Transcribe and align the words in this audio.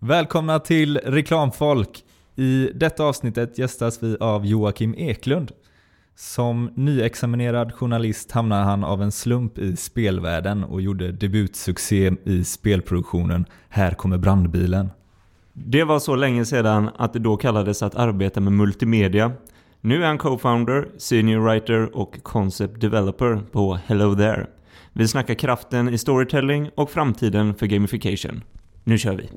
Välkomna 0.00 0.58
till 0.58 0.98
Reklamfolk. 0.98 2.04
I 2.36 2.70
detta 2.74 3.04
avsnittet 3.04 3.58
gästas 3.58 4.02
vi 4.02 4.16
av 4.20 4.46
Joakim 4.46 4.94
Eklund. 4.98 5.52
Som 6.16 6.70
nyexaminerad 6.74 7.74
journalist 7.74 8.32
hamnade 8.32 8.64
han 8.64 8.84
av 8.84 9.02
en 9.02 9.12
slump 9.12 9.58
i 9.58 9.76
spelvärlden 9.76 10.64
och 10.64 10.80
gjorde 10.80 11.12
debutsuccé 11.12 12.12
i 12.24 12.44
spelproduktionen 12.44 13.46
Här 13.68 13.90
kommer 13.90 14.18
brandbilen. 14.18 14.90
Det 15.52 15.84
var 15.84 15.98
så 15.98 16.16
länge 16.16 16.44
sedan 16.44 16.90
att 16.96 17.12
det 17.12 17.18
då 17.18 17.36
kallades 17.36 17.82
att 17.82 17.94
arbeta 17.94 18.40
med 18.40 18.52
multimedia. 18.52 19.32
Nu 19.80 20.02
är 20.02 20.06
han 20.06 20.18
co-founder, 20.18 20.88
senior 20.98 21.40
writer 21.40 21.96
och 21.96 22.22
concept 22.22 22.80
developer 22.80 23.40
på 23.52 23.78
Hello 23.86 24.14
There. 24.14 24.46
Vi 24.92 25.08
snackar 25.08 25.34
kraften 25.34 25.88
i 25.88 25.98
storytelling 25.98 26.70
och 26.74 26.90
framtiden 26.90 27.54
för 27.54 27.66
gamification. 27.66 28.42
Nu 28.88 28.98
kör 28.98 29.14
vi! 29.14 29.30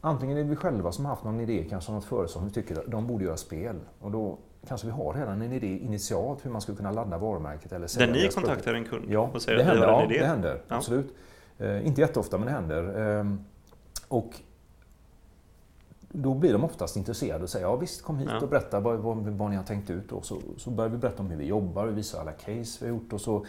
Antingen 0.00 0.36
är 0.36 0.42
det 0.42 0.50
vi 0.50 0.56
själva 0.56 0.92
som 0.92 1.04
har 1.04 1.12
haft 1.12 1.24
någon 1.24 1.40
idé, 1.40 1.66
kanske 1.70 1.92
något 1.92 2.04
företag 2.04 2.30
som 2.30 2.44
vi 2.44 2.50
tycker 2.50 2.78
att 2.78 2.90
de 2.90 3.06
borde 3.06 3.24
göra 3.24 3.36
spel. 3.36 3.76
Och 4.00 4.10
då 4.10 4.38
kanske 4.68 4.86
vi 4.86 4.92
har 4.92 5.14
redan 5.14 5.42
en 5.42 5.52
idé 5.52 5.78
initialt 5.78 6.44
hur 6.44 6.50
man 6.50 6.60
skulle 6.60 6.76
kunna 6.76 6.92
ladda 6.92 7.18
varumärket 7.18 7.72
eller 7.72 7.86
sälja 7.86 8.06
Där 8.06 8.22
ni 8.22 8.28
kontaktar 8.28 8.74
en 8.74 8.84
kund 8.84 9.04
ja, 9.08 9.30
och 9.34 9.42
säger 9.42 9.58
det 9.58 9.64
att 9.64 9.70
händer, 9.70 9.86
ni 9.86 9.92
har 9.92 10.02
en 10.02 10.10
idé? 10.10 10.16
Ja, 10.16 10.22
det 10.22 10.28
händer. 10.28 10.60
Ja. 10.68 10.76
Absolut. 10.76 11.14
Eh, 11.58 11.86
inte 11.86 12.00
jätteofta, 12.00 12.38
men 12.38 12.46
det 12.46 12.52
händer. 12.52 13.18
Eh, 13.18 13.26
och 14.08 14.40
då 16.00 16.34
blir 16.34 16.52
de 16.52 16.64
oftast 16.64 16.96
intresserade 16.96 17.44
och 17.44 17.50
säger 17.50 17.66
ja 17.66 17.76
visst 17.76 18.02
kom 18.02 18.18
hit 18.18 18.28
ja. 18.32 18.40
och 18.40 18.48
berätta 18.48 18.80
vad, 18.80 18.98
vad, 18.98 19.16
vad 19.16 19.50
ni 19.50 19.56
har 19.56 19.64
tänkt 19.64 19.90
ut. 19.90 20.12
Och 20.12 20.24
så, 20.24 20.40
så 20.56 20.70
börjar 20.70 20.90
vi 20.90 20.96
berätta 20.96 21.22
om 21.22 21.30
hur 21.30 21.36
vi 21.36 21.46
jobbar, 21.46 21.86
vi 21.86 21.94
visar 21.94 22.20
alla 22.20 22.32
case 22.32 22.78
vi 22.80 22.86
har 22.86 22.88
gjort 22.88 23.12
och 23.12 23.20
så 23.20 23.46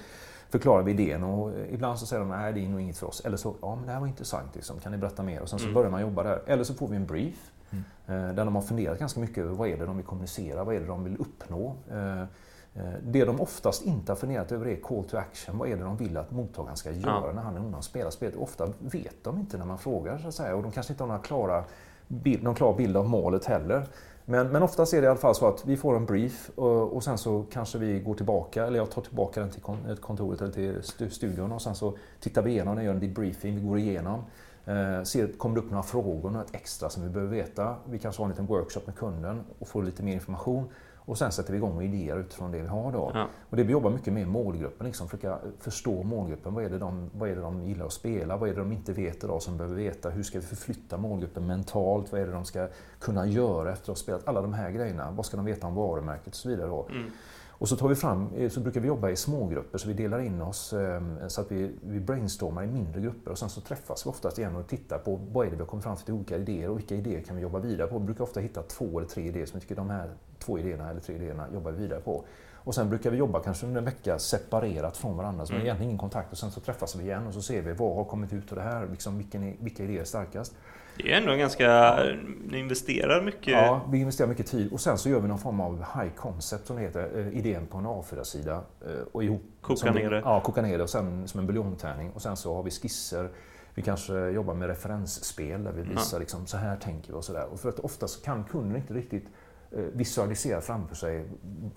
förklarar 0.50 0.84
vi 0.84 0.92
idén 0.92 1.24
och 1.24 1.52
ibland 1.70 2.00
så 2.00 2.06
säger 2.06 2.20
de 2.20 2.30
nej 2.30 2.54
det 2.54 2.66
är 2.66 2.70
nog 2.70 2.82
inget 2.82 2.98
för 2.98 3.08
oss. 3.08 3.22
Eller 3.26 3.38
så, 3.38 3.56
ja 3.62 3.76
men 3.76 3.86
det 3.86 3.92
här 3.92 4.00
var 4.00 4.08
intressant, 4.08 4.56
liksom. 4.56 4.80
kan 4.80 4.92
ni 4.92 4.98
berätta 4.98 5.24
mer? 5.24 5.42
Och 5.42 5.50
sen 5.50 5.60
så 5.60 5.66
mm. 5.66 5.74
börjar 5.74 5.92
man 5.92 6.02
jobba 6.02 6.24
där. 6.24 6.42
Eller 6.46 6.64
så 6.64 6.74
får 6.74 6.88
vi 6.88 6.96
en 6.96 7.06
brief 7.06 7.52
mm. 7.72 7.84
Eh, 8.10 8.36
där 8.36 8.46
de 8.46 8.56
har 8.56 8.62
funderat 8.62 9.00
ganska 9.00 9.20
mycket 9.20 9.38
över 9.38 9.56
vad 9.56 9.68
är 9.68 9.78
det 9.78 9.86
de 9.86 9.98
vill 9.98 10.06
kommunicera, 10.06 10.64
vad 10.64 10.76
är 10.76 10.80
det 10.80 10.86
de 10.86 11.04
vill 11.04 11.18
uppnå? 11.20 11.76
Eh, 11.92 12.22
eh, 12.22 12.94
det 13.04 13.26
de 13.26 13.42
oftast 13.42 13.86
inte 13.86 14.12
har 14.12 14.18
funderat 14.18 14.52
över 14.52 14.68
är 14.68 14.76
call 14.76 15.04
to 15.04 15.18
action. 15.18 15.58
Vad 15.58 15.70
är 15.70 15.76
det 15.76 15.84
de 15.84 15.98
vill 15.98 16.18
att 16.18 16.32
mottagaren 16.32 16.78
ska 16.78 16.92
göra 16.92 17.24
ja. 17.28 17.32
när 17.36 17.42
han 17.42 17.56
eller 17.56 17.70
hon 17.70 17.84
spelar 17.84 18.12
spelet? 18.12 18.36
Ofta 18.36 18.68
vet 18.80 19.24
de 19.24 19.40
inte 19.40 19.58
när 19.58 19.66
man 19.66 19.78
frågar 19.78 20.18
så 20.18 20.28
att 20.28 20.34
säga 20.34 20.56
och 20.56 20.64
de 20.64 20.72
kanske 20.72 20.94
inte 20.94 21.04
har 21.04 21.08
några 21.08 21.22
klara 21.22 21.64
bild, 22.08 22.44
någon 22.44 22.56
klar 22.56 22.74
bild 22.78 22.98
av 22.98 23.10
målet 23.10 23.46
heller. 23.46 23.88
Men, 24.26 24.50
men 24.50 24.64
oftast 24.64 24.94
är 24.94 25.02
det 25.02 25.06
i 25.06 25.10
alla 25.10 25.20
fall 25.20 25.36
så 25.36 25.48
att 25.48 25.66
vi 25.66 25.78
får 25.78 25.96
en 25.96 26.06
brief 26.06 26.50
och, 26.56 26.96
och 26.96 27.04
sen 27.04 27.18
så 27.18 27.46
kanske 27.52 27.78
vi 27.78 28.00
går 28.00 28.16
tillbaka, 28.16 28.66
eller 28.66 28.78
jag 28.78 28.92
tar 28.92 29.02
tillbaka 29.02 29.40
den 29.40 29.50
till 29.50 29.62
kontoret 30.02 30.42
eller 30.42 30.52
till 30.52 31.12
studion 31.12 31.52
och 31.52 31.62
sen 31.62 31.76
så 31.76 31.98
tittar 32.20 32.42
vi 32.42 32.52
igenom 32.52 32.76
den, 32.76 32.86
gör 32.86 32.94
en 32.94 33.00
debriefing, 33.00 33.56
vi 33.56 33.62
går 33.62 33.80
igenom. 33.80 34.24
Eh, 34.70 35.04
ser, 35.04 35.28
kommer 35.38 35.56
det 35.56 35.62
upp 35.62 35.72
några 35.72 35.84
frågor, 35.84 36.30
något 36.30 36.56
extra 36.56 36.90
som 36.90 37.04
vi 37.04 37.10
behöver 37.10 37.32
veta? 37.32 37.76
Vi 37.86 38.00
kanske 38.00 38.22
har 38.22 38.26
en 38.26 38.30
liten 38.30 38.46
workshop 38.46 38.82
med 38.86 38.96
kunden 38.96 39.44
och 39.60 39.68
får 39.68 39.84
lite 39.84 40.04
mer 40.04 40.14
information. 40.14 40.70
Och 40.96 41.18
sen 41.18 41.32
sätter 41.32 41.52
vi 41.52 41.58
igång 41.58 41.78
med 41.78 41.86
idéer 41.86 42.20
utifrån 42.20 42.52
det 42.52 42.62
vi 42.62 42.68
har 42.68 42.92
då. 42.92 43.12
Ja. 43.14 43.28
Och 43.50 43.58
det 43.58 43.64
vi 43.64 43.72
jobbar 43.72 43.90
mycket 43.90 44.14
med 44.14 44.28
målgruppen, 44.28 44.88
liksom, 44.88 45.08
försöka 45.08 45.38
förstå 45.60 46.04
målgruppen. 46.04 46.54
Vad 46.54 46.64
är, 46.64 46.70
det 46.70 46.78
de, 46.78 47.10
vad 47.14 47.30
är 47.30 47.36
det 47.36 47.42
de 47.42 47.64
gillar 47.64 47.86
att 47.86 47.94
spela? 47.94 48.38
Vad 48.38 48.50
är 48.50 48.54
det 48.54 48.60
de 48.60 48.72
inte 48.72 48.94
vet 48.94 49.24
idag 49.24 49.42
som 49.42 49.58
behöver 49.58 49.76
veta? 49.76 50.10
Hur 50.10 50.24
ska 50.24 50.40
vi 50.40 50.46
förflytta 50.46 50.98
målgruppen 50.98 51.48
mentalt? 51.48 52.12
Vad 52.12 52.22
är 52.22 52.26
det 52.26 52.32
de 52.32 52.46
ska 52.46 52.68
kunna 53.00 53.26
göra 53.26 53.72
efter 53.72 53.84
att 53.84 53.88
ha 53.88 53.96
spelat? 53.96 54.28
Alla 54.28 54.42
de 54.42 54.54
här 54.54 54.72
grejerna. 54.72 55.12
Vad 55.12 55.26
ska 55.26 55.38
de 55.38 55.46
veta 55.46 55.68
om 55.68 55.76
varumärket 55.76 56.28
och 56.28 56.36
så 56.36 56.50
vidare. 56.50 56.68
Då. 56.68 56.88
Mm. 56.90 57.12
Och 57.60 57.70
så 57.70 57.76
tar 57.76 57.88
vi 57.88 57.96
fram, 57.96 58.30
eh, 58.36 58.50
så 58.50 58.60
brukar 58.60 58.82
vi 58.82 58.88
jobba 58.88 59.10
i 59.10 59.16
smågrupper 59.16 59.78
så 59.78 59.88
vi 59.88 59.94
delar 59.94 60.20
in 60.20 60.42
oss 60.42 60.74
ehm, 60.74 61.18
så 61.28 61.42
att 61.42 61.52
vi, 61.52 61.72
vi 61.82 62.00
brainstormar 62.00 62.64
i 62.64 62.68
mindre 62.68 63.02
grupper 63.02 63.32
och 63.32 63.38
sen 63.38 63.50
så 63.50 63.62
träffas 63.62 64.06
vi 64.06 64.10
oftast 64.10 64.38
igen 64.38 64.56
och 64.56 64.68
tittar 64.68 64.98
på 64.98 65.20
vad 65.32 65.46
är 65.46 65.50
det 65.50 65.56
vi 65.56 65.62
har 65.62 65.68
kommit 65.68 65.84
fram 65.84 65.96
till 65.96 66.14
olika 66.14 66.38
idéer 66.38 66.70
och 66.70 66.78
vilka 66.78 66.96
idéer 66.96 67.22
kan 67.22 67.36
vi 67.36 67.42
jobba 67.42 67.60
vidare 67.60 67.88
på. 67.88 68.00
Vi 68.00 68.06
brukar 68.06 68.24
ofta 68.24 68.40
hitta 68.40 68.62
två 68.62 69.00
eller 69.00 69.10
tre 69.10 69.24
idéer 69.24 69.46
som 69.46 69.60
vi 69.60 69.62
tycker 69.62 69.76
de 69.76 69.90
här 69.90 70.10
två 70.40 70.60
idéerna 70.60 70.90
eller 70.90 71.02
tre 71.02 71.16
idéerna 71.16 71.48
jobbar 71.54 71.72
vi 71.72 71.82
vidare 71.82 72.00
på. 72.00 72.24
Och 72.54 72.76
sen 72.76 72.90
brukar 72.90 73.12
vi 73.12 73.18
jobba 73.18 73.40
kanske 73.40 73.66
under 73.66 73.80
en 73.80 73.86
vecka 73.86 74.20
separerat 74.20 74.98
från 74.98 75.18
varandra, 75.18 75.46
så 75.46 75.54
mm. 75.54 75.66
egentligen 75.66 75.90
ingen 75.90 76.00
kontakt 76.00 76.32
och 76.32 76.38
sen 76.38 76.52
så 76.52 76.60
träffas 76.60 76.96
vi 76.96 77.04
igen 77.04 77.28
och 77.28 77.34
så 77.34 77.42
ser 77.42 77.62
vi 77.62 77.74
vad 77.74 77.96
har 77.96 78.04
kommit 78.04 78.34
ut 78.34 78.52
av 78.52 78.58
det 78.58 78.64
här, 78.64 78.88
liksom, 78.92 79.18
vilken, 79.18 79.58
vilka 79.60 79.84
idéer 79.84 80.02
är 80.02 80.06
starkast. 80.06 80.56
Det 81.04 81.14
är 81.14 81.18
ändå 81.18 81.36
ganska... 81.36 82.00
Ni 82.44 82.60
investerar 82.60 83.22
mycket... 83.22 83.54
Ja, 83.54 83.82
vi 83.92 84.00
investerar 84.00 84.28
mycket 84.28 84.48
tid. 84.48 84.72
Och 84.72 84.82
sen 84.82 84.98
så 84.98 85.10
gör 85.10 85.20
vi 85.20 85.28
någon 85.28 85.40
form 85.40 85.60
av 85.60 85.78
high 85.78 86.14
concept 86.16 86.68
som 86.68 86.76
det 86.76 86.82
heter. 86.82 87.10
Eh, 87.16 87.38
idén 87.38 87.68
på 87.68 87.78
en 87.78 87.86
A4-sida. 87.86 88.64
Eh, 88.82 88.92
och 89.12 89.24
ihop, 89.24 89.42
koka 89.62 89.92
ner 89.92 90.10
det? 90.10 90.22
Ja, 90.26 90.42
koka 90.42 90.62
ner 90.62 90.78
det 90.78 90.84
och 90.84 90.90
sen 90.90 91.28
som 91.28 91.40
en 91.40 91.48
buljongtärning. 91.48 92.12
Och 92.12 92.22
sen 92.22 92.38
så 92.38 92.56
har 92.56 92.64
vi 92.64 92.72
skisser. 92.72 93.30
Vi 93.74 93.82
kanske 93.82 94.30
jobbar 94.30 94.54
med 94.54 94.68
referensspel 94.68 95.64
där 95.64 95.72
vi 95.72 95.82
visar 95.82 96.18
ja. 96.18 96.20
liksom, 96.20 96.48
så 96.48 96.58
här 96.58 96.76
tänker 96.76 97.08
vi 97.08 97.18
och 97.18 97.24
sådär. 97.24 97.46
Och 97.52 97.60
för 97.60 97.70
att 97.70 97.80
oftast 97.80 98.26
kan 98.26 98.44
kunden 98.44 98.76
inte 98.76 98.94
riktigt 98.94 99.26
eh, 99.72 99.80
visualisera 99.80 100.62
framför 100.62 100.96
sig 100.96 101.26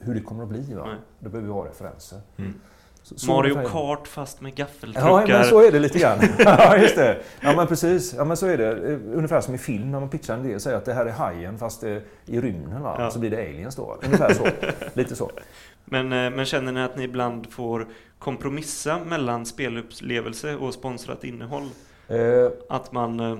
hur 0.00 0.14
det 0.14 0.20
kommer 0.20 0.42
att 0.42 0.48
bli. 0.48 0.74
Va? 0.74 0.88
Då 1.18 1.30
behöver 1.30 1.48
vi 1.48 1.54
ha 1.54 1.66
referenser. 1.66 2.20
Mm. 2.36 2.54
Så, 3.02 3.30
Mario 3.30 3.68
Kart 3.68 4.08
fast 4.08 4.40
med 4.40 4.54
gaffeltruckar. 4.54 5.28
Ja, 5.28 5.38
men 5.38 5.44
så 5.44 5.66
är 5.66 5.72
det 5.72 5.78
lite 5.78 5.98
grann. 5.98 6.18
ja, 6.38 6.76
just 6.76 6.96
det. 6.96 7.18
Ja, 7.40 7.56
men 7.56 7.66
precis. 7.66 8.14
Ja, 8.16 8.24
men 8.24 8.36
så 8.36 8.46
är 8.46 8.58
det. 8.58 8.72
Ungefär 9.14 9.40
som 9.40 9.54
i 9.54 9.58
film 9.58 9.90
när 9.90 10.00
man 10.00 10.08
pitchar 10.08 10.34
en 10.34 10.42
del. 10.42 10.60
Säger 10.60 10.76
att 10.76 10.84
det 10.84 10.92
här 10.92 11.06
är 11.06 11.10
hajen 11.10 11.58
fast 11.58 11.84
i 11.84 12.00
rymden. 12.26 12.82
Va? 12.82 12.96
Ja. 12.98 13.10
Så 13.10 13.18
blir 13.18 13.30
det 13.30 13.36
aliens 13.36 13.76
då. 13.76 13.98
Ungefär 14.04 14.34
så. 14.34 14.46
lite 14.94 15.16
så. 15.16 15.30
Men, 15.84 16.12
eh, 16.12 16.30
men 16.30 16.44
känner 16.44 16.72
ni 16.72 16.82
att 16.82 16.96
ni 16.96 17.04
ibland 17.04 17.52
får 17.52 17.86
kompromissa 18.18 18.98
mellan 19.04 19.46
spelupplevelse 19.46 20.56
och 20.56 20.74
sponsrat 20.74 21.24
innehåll? 21.24 21.68
Eh. 22.08 22.50
Att 22.68 22.92
man 22.92 23.20
eh, 23.20 23.38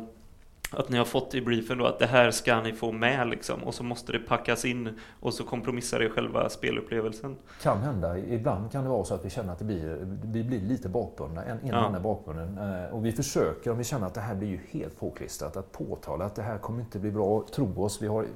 att 0.72 0.88
ni 0.88 0.99
har 0.99 1.05
fått 1.05 1.34
i 1.34 1.41
briefen 1.41 1.78
då 1.78 1.87
att 1.87 1.99
det 1.99 2.06
här 2.06 2.31
ska 2.31 2.60
ni 2.60 2.72
få 2.72 2.93
med 2.93 3.28
liksom 3.28 3.65
och 3.65 3.75
så 3.75 3.83
måste 3.83 4.12
det 4.12 4.19
packas 4.19 4.65
in 4.65 4.99
och 5.21 5.34
så 5.34 5.44
kompromissar 5.44 5.99
det 5.99 6.09
själva 6.09 6.49
spelupplevelsen. 6.49 7.37
Kan 7.62 7.78
hända. 7.78 8.19
Ibland 8.19 8.72
kan 8.72 8.84
det 8.84 8.91
vara 8.91 9.05
så 9.05 9.15
att 9.15 9.25
vi 9.25 9.31
känner 9.31 9.53
att 9.53 9.59
det 9.59 9.65
blir, 9.65 9.99
vi 10.25 10.44
blir 10.44 10.61
lite 10.61 10.88
bakbundna. 10.88 11.44
En, 11.44 11.59
en 11.59 11.69
ja. 11.69 11.97
är 11.97 12.00
bakbunden. 12.00 12.59
Eh, 12.59 12.94
och 12.94 13.06
vi 13.06 13.12
försöker, 13.12 13.71
om 13.71 13.78
vi 13.78 13.84
känner 13.84 14.06
att 14.06 14.15
det 14.15 14.21
här 14.21 14.34
blir 14.34 14.49
ju 14.49 14.61
helt 14.71 15.00
påklistrat, 15.00 15.56
att 15.56 15.72
påtala 15.72 16.25
att 16.25 16.34
det 16.34 16.43
här 16.43 16.59
kommer 16.59 16.81
inte 16.81 16.99
bli 16.99 17.11
bra. 17.11 17.44
Tro 17.55 17.82
oss, 17.82 18.03
vi 18.03 18.06
har 18.06 18.27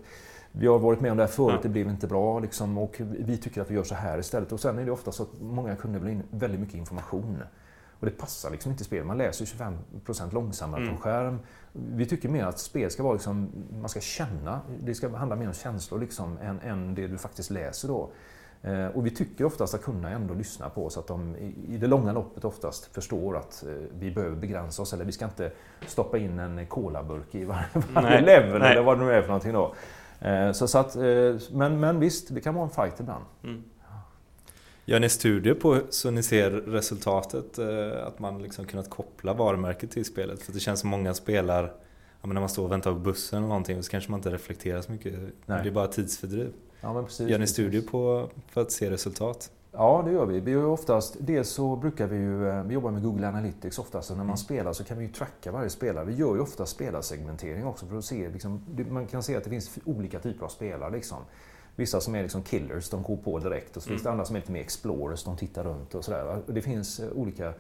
vi 0.58 0.66
har 0.66 0.78
varit 0.78 1.00
med 1.00 1.10
om 1.10 1.16
det 1.16 1.22
här 1.22 1.30
förut, 1.30 1.54
ja. 1.54 1.62
det 1.62 1.68
blev 1.68 1.88
inte 1.88 2.06
bra 2.06 2.38
liksom, 2.38 2.78
och 2.78 2.96
vi 3.00 3.38
tycker 3.38 3.60
att 3.60 3.70
vi 3.70 3.74
gör 3.74 3.82
så 3.82 3.94
här 3.94 4.18
istället. 4.18 4.52
Och 4.52 4.60
sen 4.60 4.78
är 4.78 4.84
det 4.84 4.90
ofta 4.90 5.12
så 5.12 5.22
att 5.22 5.40
många 5.40 5.76
kunder 5.76 6.00
vill 6.00 6.08
in 6.12 6.22
väldigt 6.30 6.60
mycket 6.60 6.74
information. 6.74 7.42
Och 8.00 8.06
det 8.06 8.12
passar 8.12 8.50
liksom 8.50 8.72
inte 8.72 8.84
spel. 8.84 9.04
Man 9.04 9.18
läser 9.18 9.44
25% 9.44 10.34
långsammare 10.34 10.82
mm. 10.82 10.96
på 10.96 11.02
skärm. 11.02 11.38
Vi 11.78 12.06
tycker 12.06 12.28
mer 12.28 12.44
att 12.44 12.58
spel 12.58 12.90
ska 12.90 13.02
vara 13.02 13.12
liksom, 13.12 13.50
man 13.80 13.88
ska 13.88 14.00
känna. 14.00 14.60
Det 14.80 14.94
ska 14.94 15.16
handla 15.16 15.36
mer 15.36 15.46
om 15.46 15.52
känslor 15.52 16.00
liksom, 16.00 16.38
än, 16.38 16.60
än 16.60 16.94
det 16.94 17.06
du 17.06 17.18
faktiskt 17.18 17.50
läser 17.50 17.88
då. 17.88 18.10
Eh, 18.62 18.86
och 18.86 19.06
vi 19.06 19.10
tycker 19.10 19.44
oftast 19.44 19.74
att 19.74 19.82
kunderna 19.82 20.10
ändå 20.10 20.34
lyssnar 20.34 20.68
på 20.68 20.86
oss, 20.86 20.98
att 20.98 21.06
de 21.06 21.36
i 21.68 21.76
det 21.80 21.86
långa 21.86 22.12
loppet 22.12 22.44
oftast 22.44 22.94
förstår 22.94 23.36
att 23.36 23.64
eh, 23.66 23.72
vi 23.98 24.10
behöver 24.10 24.36
begränsa 24.36 24.82
oss, 24.82 24.92
eller 24.92 25.04
vi 25.04 25.12
ska 25.12 25.24
inte 25.24 25.52
stoppa 25.86 26.18
in 26.18 26.38
en 26.38 26.66
colaburk 26.66 27.34
i 27.34 27.44
varje, 27.44 27.66
varje 27.92 28.20
level 28.20 28.62
eller 28.62 28.82
vad 28.82 28.98
det 28.98 29.04
nu 29.04 29.12
är 29.12 29.20
för 29.20 29.28
någonting 29.28 29.52
då. 29.52 29.74
Eh, 30.20 30.52
så, 30.52 30.68
så 30.68 30.78
att, 30.78 30.96
men, 31.50 31.80
men 31.80 32.00
visst, 32.00 32.34
det 32.34 32.40
kan 32.40 32.54
vara 32.54 32.64
en 32.64 32.70
fight 32.70 33.00
ibland. 33.00 33.24
Mm. 33.44 33.62
Gör 34.88 35.00
ni 35.00 35.08
studier 35.08 35.54
på 35.54 35.80
så 35.90 36.10
ni 36.10 36.22
ser 36.22 36.50
resultatet? 36.50 37.58
Eh, 37.58 38.06
att 38.06 38.18
man 38.18 38.42
liksom 38.42 38.64
kunnat 38.64 38.90
koppla 38.90 39.34
varumärket 39.34 39.90
till 39.90 40.04
spelet? 40.04 40.42
För 40.42 40.52
det 40.52 40.60
känns 40.60 40.80
som 40.80 40.90
många 40.90 41.14
spelar 41.14 41.72
ja, 42.22 42.28
när 42.28 42.40
man 42.40 42.48
står 42.48 42.64
och 42.64 42.72
väntar 42.72 42.92
på 42.92 42.98
bussen 42.98 43.38
eller 43.38 43.48
någonting 43.48 43.82
så 43.82 43.90
kanske 43.90 44.10
man 44.10 44.20
inte 44.20 44.30
reflekterar 44.30 44.80
så 44.80 44.92
mycket. 44.92 45.14
Nej. 45.46 45.62
Det 45.62 45.68
är 45.68 45.72
bara 45.72 45.86
tidsfördriv. 45.86 46.52
Ja, 46.80 47.02
precis, 47.02 47.28
gör 47.28 47.38
ni 47.38 47.46
studier 47.46 47.82
på 47.82 48.30
för 48.48 48.60
att 48.60 48.72
se 48.72 48.90
resultat? 48.90 49.50
Ja, 49.72 50.02
det 50.06 50.12
gör 50.12 50.26
vi. 50.26 50.40
vi 50.40 50.50
gör 50.50 50.66
oftast, 50.66 51.16
dels 51.20 51.48
så 51.48 51.76
brukar 51.76 52.06
vi 52.06 52.16
ju, 52.16 52.48
eh, 52.48 52.62
vi 52.62 52.74
jobbar 52.74 52.90
med 52.90 53.02
Google 53.02 53.28
Analytics 53.28 53.78
oftast, 53.78 54.10
och 54.10 54.16
när 54.16 54.24
man 54.24 54.30
mm. 54.30 54.36
spelar 54.36 54.72
så 54.72 54.84
kan 54.84 54.98
vi 54.98 55.04
ju 55.04 55.12
tracka 55.12 55.52
varje 55.52 55.70
spelare. 55.70 56.04
Vi 56.04 56.14
gör 56.14 56.34
ju 56.34 56.40
ofta 56.40 56.66
spelarsegmentering 56.66 57.66
också 57.66 57.86
för 57.86 57.98
att 57.98 58.04
se, 58.04 58.28
liksom, 58.28 58.60
man 58.90 59.06
kan 59.06 59.22
se 59.22 59.36
att 59.36 59.44
det 59.44 59.50
finns 59.50 59.78
olika 59.84 60.18
typer 60.18 60.44
av 60.44 60.48
spelare. 60.48 60.90
Liksom. 60.90 61.18
Vissa 61.76 62.00
som 62.00 62.14
är 62.14 62.22
liksom 62.22 62.42
killers, 62.42 62.90
de 62.90 63.02
går 63.02 63.16
på 63.16 63.38
direkt. 63.38 63.76
Och 63.76 63.82
så 63.82 63.88
finns 63.88 64.02
det 64.02 64.08
mm. 64.08 64.14
andra 64.14 64.24
som 64.24 64.36
är 64.36 64.40
lite 64.40 64.52
mer 64.52 64.60
explorers, 64.60 65.24
de 65.24 65.36
tittar 65.36 65.64
runt 65.64 65.94
och 65.94 66.04
sådär. 66.04 66.42
Det 66.46 66.62
finns 66.62 67.00
eh, 67.00 67.12
olika 67.12 67.52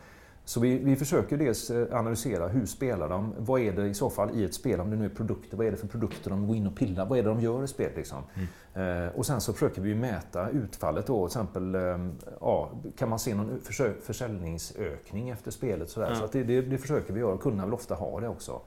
Så 0.44 0.60
vi, 0.60 0.78
vi 0.78 0.96
försöker 0.96 1.36
dels 1.36 1.70
eh, 1.70 1.98
analysera 1.98 2.48
hur 2.48 2.66
spelar 2.66 3.08
de? 3.08 3.34
Vad 3.38 3.60
är 3.60 3.72
det 3.72 3.86
i 3.86 3.94
så 3.94 4.10
fall 4.10 4.30
i 4.34 4.44
ett 4.44 4.54
spel, 4.54 4.80
om 4.80 4.90
det 4.90 4.96
nu 4.96 5.04
är 5.04 5.08
produkter, 5.08 5.56
vad 5.56 5.66
är 5.66 5.70
det 5.70 5.76
för 5.76 5.86
produkter 5.86 6.30
de 6.30 6.46
går 6.46 6.56
in 6.56 6.66
och 6.66 6.76
pillar? 6.76 7.06
Vad 7.06 7.18
är 7.18 7.22
det 7.22 7.28
de 7.28 7.40
gör 7.40 7.64
i 7.64 7.68
spelet? 7.68 7.96
Liksom? 7.96 8.22
Mm. 8.34 9.06
Eh, 9.06 9.16
och 9.16 9.26
sen 9.26 9.40
så 9.40 9.52
försöker 9.52 9.82
vi 9.82 9.94
mäta 9.94 10.48
utfallet 10.50 11.06
då. 11.06 11.28
Till 11.28 11.38
exempel, 11.38 11.74
eh, 11.74 11.98
ja, 12.40 12.70
kan 12.96 13.08
man 13.08 13.18
se 13.18 13.34
någon 13.34 13.60
försäljningsökning 14.02 15.30
efter 15.30 15.50
spelet? 15.50 15.90
Sådär. 15.90 16.06
Mm. 16.06 16.18
Så 16.18 16.26
det, 16.32 16.42
det, 16.42 16.60
det, 16.60 16.78
försöker 16.78 17.12
vi 17.12 17.20
göra. 17.20 17.38
Kunderna 17.38 17.64
vill 17.64 17.74
ofta 17.74 17.94
ha 17.94 18.20
det 18.20 18.28
också. 18.28 18.60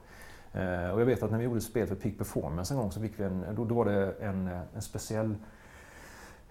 Eh, 0.52 0.90
och 0.90 1.00
jag 1.00 1.06
vet 1.06 1.22
att 1.22 1.30
när 1.30 1.38
vi 1.38 1.44
gjorde 1.44 1.56
ett 1.56 1.64
spel 1.64 1.86
för 1.86 1.94
Peak 1.94 2.18
Performance 2.18 2.74
en 2.74 2.80
gång 2.80 2.92
så 2.92 3.00
fick 3.00 3.20
vi 3.20 3.24
en, 3.24 3.44
då, 3.56 3.64
då 3.64 3.74
var 3.74 3.84
det 3.84 4.12
en, 4.20 4.46
eh, 4.46 4.60
en 4.74 4.82
speciell 4.82 5.34
Eh, 5.34 5.36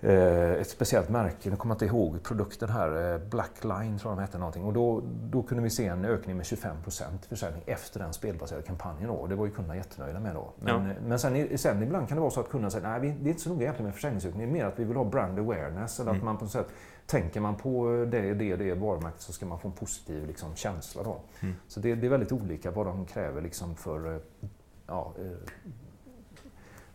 ett 0.02 0.70
speciellt 0.70 1.10
märke, 1.10 1.50
nu 1.50 1.56
kommer 1.56 1.76
jag 1.76 1.76
inte 1.76 1.86
ihåg 1.86 2.24
produkten 2.24 2.70
här, 2.70 3.14
eh, 3.14 3.20
Blackline 3.30 4.00
tror 4.00 4.12
jag 4.12 4.18
de 4.18 4.22
hette 4.22 4.38
någonting. 4.38 4.64
Och 4.64 4.74
då, 4.74 5.02
då 5.24 5.44
kunde 5.44 5.64
vi 5.64 5.70
se 5.70 5.86
en 5.88 6.06
ökning 6.06 6.38
med 6.38 6.46
25% 6.46 7.26
försäljning 7.30 7.64
efter 7.66 8.00
den 8.00 8.14
spelbaserade 8.14 8.66
kampanjen. 8.66 9.08
Då. 9.08 9.28
Det 9.28 9.36
var 9.36 9.46
ju 9.46 9.52
kunderna 9.52 9.76
jättenöjda 9.76 10.20
med 10.20 10.36
då. 10.36 10.54
Men, 10.60 10.88
ja. 10.88 10.94
men 11.08 11.20
sen, 11.20 11.58
sen 11.58 11.84
ibland 11.84 12.08
kan 12.08 12.16
det 12.16 12.22
vara 12.22 12.32
så 12.32 12.40
att 12.40 12.50
kunderna 12.50 12.72
säger 12.72 12.88
nej 12.88 13.18
det 13.22 13.28
är 13.28 13.30
inte 13.30 13.42
så 13.42 13.50
noga 13.50 13.62
egentligen 13.62 13.86
med 13.86 13.94
försäljningsökning, 13.94 14.42
det 14.42 14.52
är 14.52 14.54
mer 14.54 14.66
att 14.66 14.80
vi 14.80 14.84
vill 14.84 14.98
ha 14.98 15.04
brand 15.04 15.40
awareness. 15.40 16.00
Eller 16.00 16.12
mm. 16.12 16.20
att 16.20 16.26
man 16.26 16.38
på 16.38 16.44
något 16.44 16.52
sätt, 16.52 16.68
tänker 17.06 17.40
man 17.40 17.56
på 17.56 17.88
det, 18.12 18.34
det, 18.34 18.56
det 18.56 18.74
varumärket 18.74 19.22
så 19.22 19.34
ska 19.34 19.46
man 19.46 19.60
få 19.60 19.68
en 19.68 19.74
positiv 19.74 20.28
liksom, 20.28 20.56
känsla 20.56 21.04
då. 21.04 21.22
Mm. 21.40 21.56
Så 21.68 21.80
det, 21.80 21.96
det, 21.96 22.08
är 22.08 22.10
väldigt 22.10 22.32
olika 22.32 22.72
vad 22.72 22.86
de 22.86 23.06
kräver 23.06 23.42
liksom, 23.42 23.76
för 23.76 24.16
eh, 24.16 24.22
ja, 24.88 25.14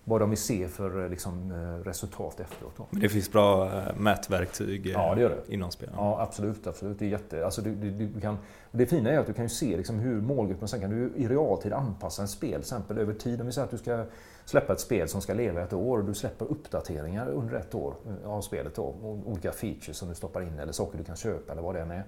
vad 0.05 0.21
de 0.21 0.31
vill 0.31 0.39
se 0.39 0.69
för 0.69 1.05
eh, 1.05 1.11
liksom, 1.11 1.51
eh, 1.51 1.85
resultat 1.85 2.41
efteråt. 2.41 2.73
Men 2.91 3.01
det 3.01 3.09
finns 3.09 3.33
bra 3.33 3.67
eh, 3.67 3.97
mätverktyg 3.97 4.87
ja, 4.87 5.15
det 5.15 5.21
gör 5.21 5.29
det. 5.47 5.55
inom 5.55 5.71
spelen? 5.71 5.95
Ja, 5.97 6.21
absolut. 6.21 6.67
absolut. 6.67 6.99
Det, 6.99 7.05
är 7.05 7.09
jätte, 7.09 7.45
alltså, 7.45 7.63
du, 7.63 7.75
du, 7.75 7.91
du 7.91 8.21
kan, 8.21 8.39
det 8.71 8.87
fina 8.87 9.11
är 9.11 9.19
att 9.19 9.27
du 9.27 9.33
kan 9.33 9.45
ju 9.45 9.49
se 9.49 9.77
liksom 9.77 9.99
hur 9.99 10.21
målgruppen, 10.21 10.69
sen 10.69 10.81
kan 10.81 10.91
du 10.91 11.13
i 11.17 11.29
realtid 11.29 11.73
anpassa 11.73 12.23
en 12.23 12.29
spel, 12.29 12.51
till 12.51 12.61
exempel 12.61 12.99
över 12.99 13.15
tid. 13.15 13.41
Om 13.41 13.47
vi 13.47 13.53
säger 13.53 13.65
att 13.65 13.71
du 13.71 13.79
ska 13.79 14.05
släppa 14.45 14.73
ett 14.73 14.81
spel 14.81 15.09
som 15.09 15.21
ska 15.21 15.35
leva 15.35 15.63
ett 15.63 15.73
år 15.73 15.99
och 15.99 16.05
du 16.05 16.15
släpper 16.15 16.45
uppdateringar 16.45 17.29
under 17.29 17.57
ett 17.57 17.75
år 17.75 17.95
av 18.25 18.41
spelet. 18.41 18.75
Då, 18.75 18.95
olika 19.27 19.53
features 19.53 19.97
som 19.97 20.09
du 20.09 20.15
stoppar 20.15 20.43
in 20.43 20.59
eller 20.59 20.73
saker 20.73 20.99
du 20.99 21.05
kan 21.05 21.17
köpa 21.17 21.53
eller 21.53 21.63
vad 21.63 21.75
det 21.75 21.81
än 21.81 21.91
är 21.91 22.05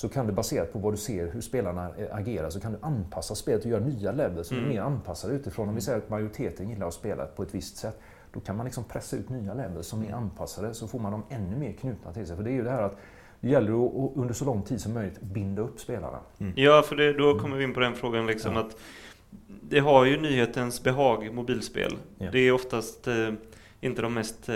så 0.00 0.08
kan 0.08 0.26
du 0.26 0.32
baserat 0.32 0.72
på 0.72 0.78
vad 0.78 0.92
du 0.92 0.96
ser, 0.96 1.30
hur 1.32 1.40
spelarna 1.40 1.90
eh, 1.98 2.16
agerar, 2.16 2.50
så 2.50 2.60
kan 2.60 2.72
du 2.72 2.78
anpassa 2.82 3.34
spelet 3.34 3.64
och 3.64 3.70
göra 3.70 3.84
nya 3.84 4.12
levels 4.12 4.48
som 4.48 4.56
mm. 4.56 4.70
är 4.70 4.74
mer 4.74 4.80
anpassade 4.80 5.34
utifrån. 5.34 5.68
Om 5.68 5.74
vi 5.74 5.80
säger 5.80 5.98
att 5.98 6.10
majoriteten 6.10 6.70
gillar 6.70 6.86
att 6.86 6.94
spela 6.94 7.26
på 7.26 7.42
ett 7.42 7.54
visst 7.54 7.76
sätt, 7.76 8.00
då 8.32 8.40
kan 8.40 8.56
man 8.56 8.66
liksom 8.66 8.84
pressa 8.84 9.16
ut 9.16 9.28
nya 9.28 9.54
levels 9.54 9.86
som 9.86 10.02
är 10.02 10.06
mm. 10.06 10.18
anpassade, 10.18 10.74
så 10.74 10.88
får 10.88 10.98
man 10.98 11.12
dem 11.12 11.22
ännu 11.28 11.56
mer 11.56 11.72
knutna 11.72 12.12
till 12.12 12.26
sig. 12.26 12.36
För 12.36 12.42
det 12.42 12.50
är 12.50 12.52
ju 12.52 12.64
det 12.64 12.70
här 12.70 12.82
att 12.82 12.96
det 13.40 13.48
gäller 13.48 13.86
att 13.86 14.16
under 14.16 14.34
så 14.34 14.44
lång 14.44 14.62
tid 14.62 14.80
som 14.80 14.94
möjligt 14.94 15.20
binda 15.20 15.62
upp 15.62 15.80
spelarna. 15.80 16.18
Mm. 16.38 16.52
Ja, 16.56 16.82
för 16.82 16.96
det, 16.96 17.12
då 17.12 17.38
kommer 17.38 17.56
vi 17.56 17.64
in 17.64 17.74
på 17.74 17.80
den 17.80 17.94
frågan 17.94 18.26
liksom 18.26 18.54
ja. 18.54 18.60
att 18.60 18.76
det 19.46 19.78
har 19.78 20.04
ju 20.04 20.20
nyhetens 20.20 20.82
behag, 20.82 21.34
mobilspel. 21.34 21.96
Ja. 22.18 22.30
Det 22.30 22.38
är 22.38 22.52
oftast 22.52 23.08
eh, 23.08 23.32
inte 23.80 24.02
de 24.02 24.14
mest 24.14 24.48
eh, 24.48 24.54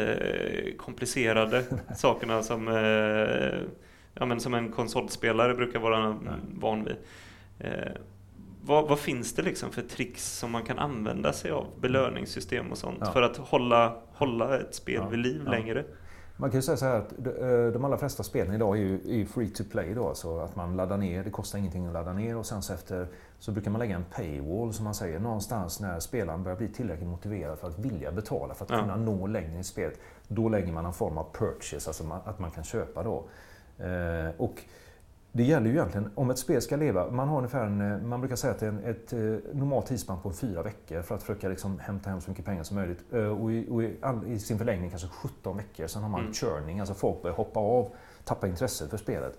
komplicerade 0.76 1.64
sakerna 1.96 2.42
som 2.42 2.68
eh, 2.68 3.83
ja, 4.14 4.26
men 4.26 4.40
som 4.40 4.54
en 4.54 4.72
konsolspelare 4.72 5.54
brukar 5.54 5.78
vara 5.78 6.08
Nej. 6.08 6.32
van 6.54 6.84
vid. 6.84 6.96
Eh, 7.58 7.92
vad, 8.62 8.88
vad, 8.88 8.98
finns 8.98 9.34
det 9.34 9.42
liksom 9.42 9.70
för 9.70 9.82
tricks 9.82 10.38
som 10.38 10.50
man 10.50 10.62
kan 10.62 10.78
använda 10.78 11.32
sig 11.32 11.50
av? 11.50 11.66
Belöningssystem 11.80 12.70
och 12.70 12.78
sånt 12.78 12.98
ja. 13.00 13.12
för 13.12 13.22
att 13.22 13.36
hålla, 13.36 13.96
hålla 14.12 14.58
ett 14.60 14.74
spel 14.74 15.00
ja. 15.02 15.08
vid 15.08 15.18
liv 15.18 15.42
ja. 15.44 15.50
längre? 15.50 15.84
Man 16.36 16.50
kan 16.50 16.58
ju 16.58 16.62
säga 16.62 16.76
så 16.76 16.84
här 16.84 16.96
att 16.96 17.12
eh, 17.12 17.72
de 17.72 17.84
allra 17.84 17.98
flesta 17.98 18.22
spelen 18.22 18.54
idag 18.54 18.76
är 18.76 18.80
ju, 18.80 19.20
är 19.20 19.26
free 19.26 19.48
to 19.48 19.64
play 19.70 19.94
då, 19.94 20.14
så 20.14 20.40
att 20.40 20.56
man 20.56 20.76
laddar 20.76 20.96
ner, 20.96 21.24
det 21.24 21.30
kostar 21.30 21.58
ingenting 21.58 21.86
att 21.86 21.92
ladda 21.92 22.12
ner 22.12 22.36
och 22.36 22.46
sen 22.46 22.62
så 22.62 22.72
efter 22.74 23.06
så 23.38 23.52
brukar 23.52 23.70
man 23.70 23.78
lägga 23.78 23.96
en 23.96 24.04
paywall 24.04 24.72
som 24.72 24.84
man 24.84 24.94
säger 24.94 25.18
någonstans 25.18 25.80
när 25.80 26.00
spelaren 26.00 26.42
börjar 26.42 26.58
bli 26.58 26.68
tillräckligt 26.68 27.08
motiverad 27.08 27.58
för 27.58 27.68
att 27.68 27.78
vilja 27.78 28.12
betala 28.12 28.54
för 28.54 28.64
att 28.64 28.80
kunna 28.80 28.96
nå 28.96 29.26
längre 29.26 29.60
i 29.60 29.64
spelet. 29.64 30.00
Då 30.28 30.48
lägger 30.48 30.72
man 30.72 30.86
en 30.86 30.92
form 30.92 31.18
av 31.18 31.26
purchase, 31.32 31.90
alltså 31.90 32.20
att 32.24 32.38
man 32.38 32.50
kan 32.50 32.64
köpa 32.64 33.02
då. 33.02 33.24
Eh, 33.78 34.30
och 34.36 34.62
det 35.32 35.42
gäller 35.42 35.66
ju 35.66 35.72
egentligen, 35.72 36.10
om 36.14 36.30
ett 36.30 36.38
spel 36.38 36.62
ska 36.62 36.76
leva, 36.76 37.10
man 37.10 37.28
har 37.28 37.36
ungefär 37.36 37.66
en, 37.66 37.80
eh, 37.80 37.98
man 37.98 38.20
brukar 38.20 38.36
säga 38.36 38.52
att 38.52 38.60
det 38.60 38.66
är 38.66 38.70
en, 38.70 38.84
ett 38.84 39.12
eh, 39.12 39.18
normalt 39.52 39.86
tidsspann 39.86 40.20
på 40.22 40.32
fyra 40.32 40.62
veckor 40.62 41.02
för 41.02 41.14
att 41.14 41.22
försöka 41.22 41.48
liksom 41.48 41.78
hämta 41.78 42.10
hem 42.10 42.20
så 42.20 42.30
mycket 42.30 42.44
pengar 42.44 42.62
som 42.62 42.76
möjligt. 42.76 43.12
Och 43.12 43.52
i, 43.52 43.66
och 43.70 43.82
i, 43.82 43.96
all, 44.00 44.26
i 44.26 44.38
sin 44.38 44.58
förlängning 44.58 44.90
kanske 44.90 45.08
17 45.08 45.56
veckor, 45.56 45.86
sen 45.86 46.02
har 46.02 46.10
man 46.10 46.20
mm. 46.20 46.32
churning, 46.32 46.80
alltså 46.80 46.94
folk 46.94 47.22
börjar 47.22 47.36
hoppa 47.36 47.60
av, 47.60 47.90
tappa 48.24 48.46
intresset 48.46 48.90
för 48.90 48.96
spelet. 48.96 49.38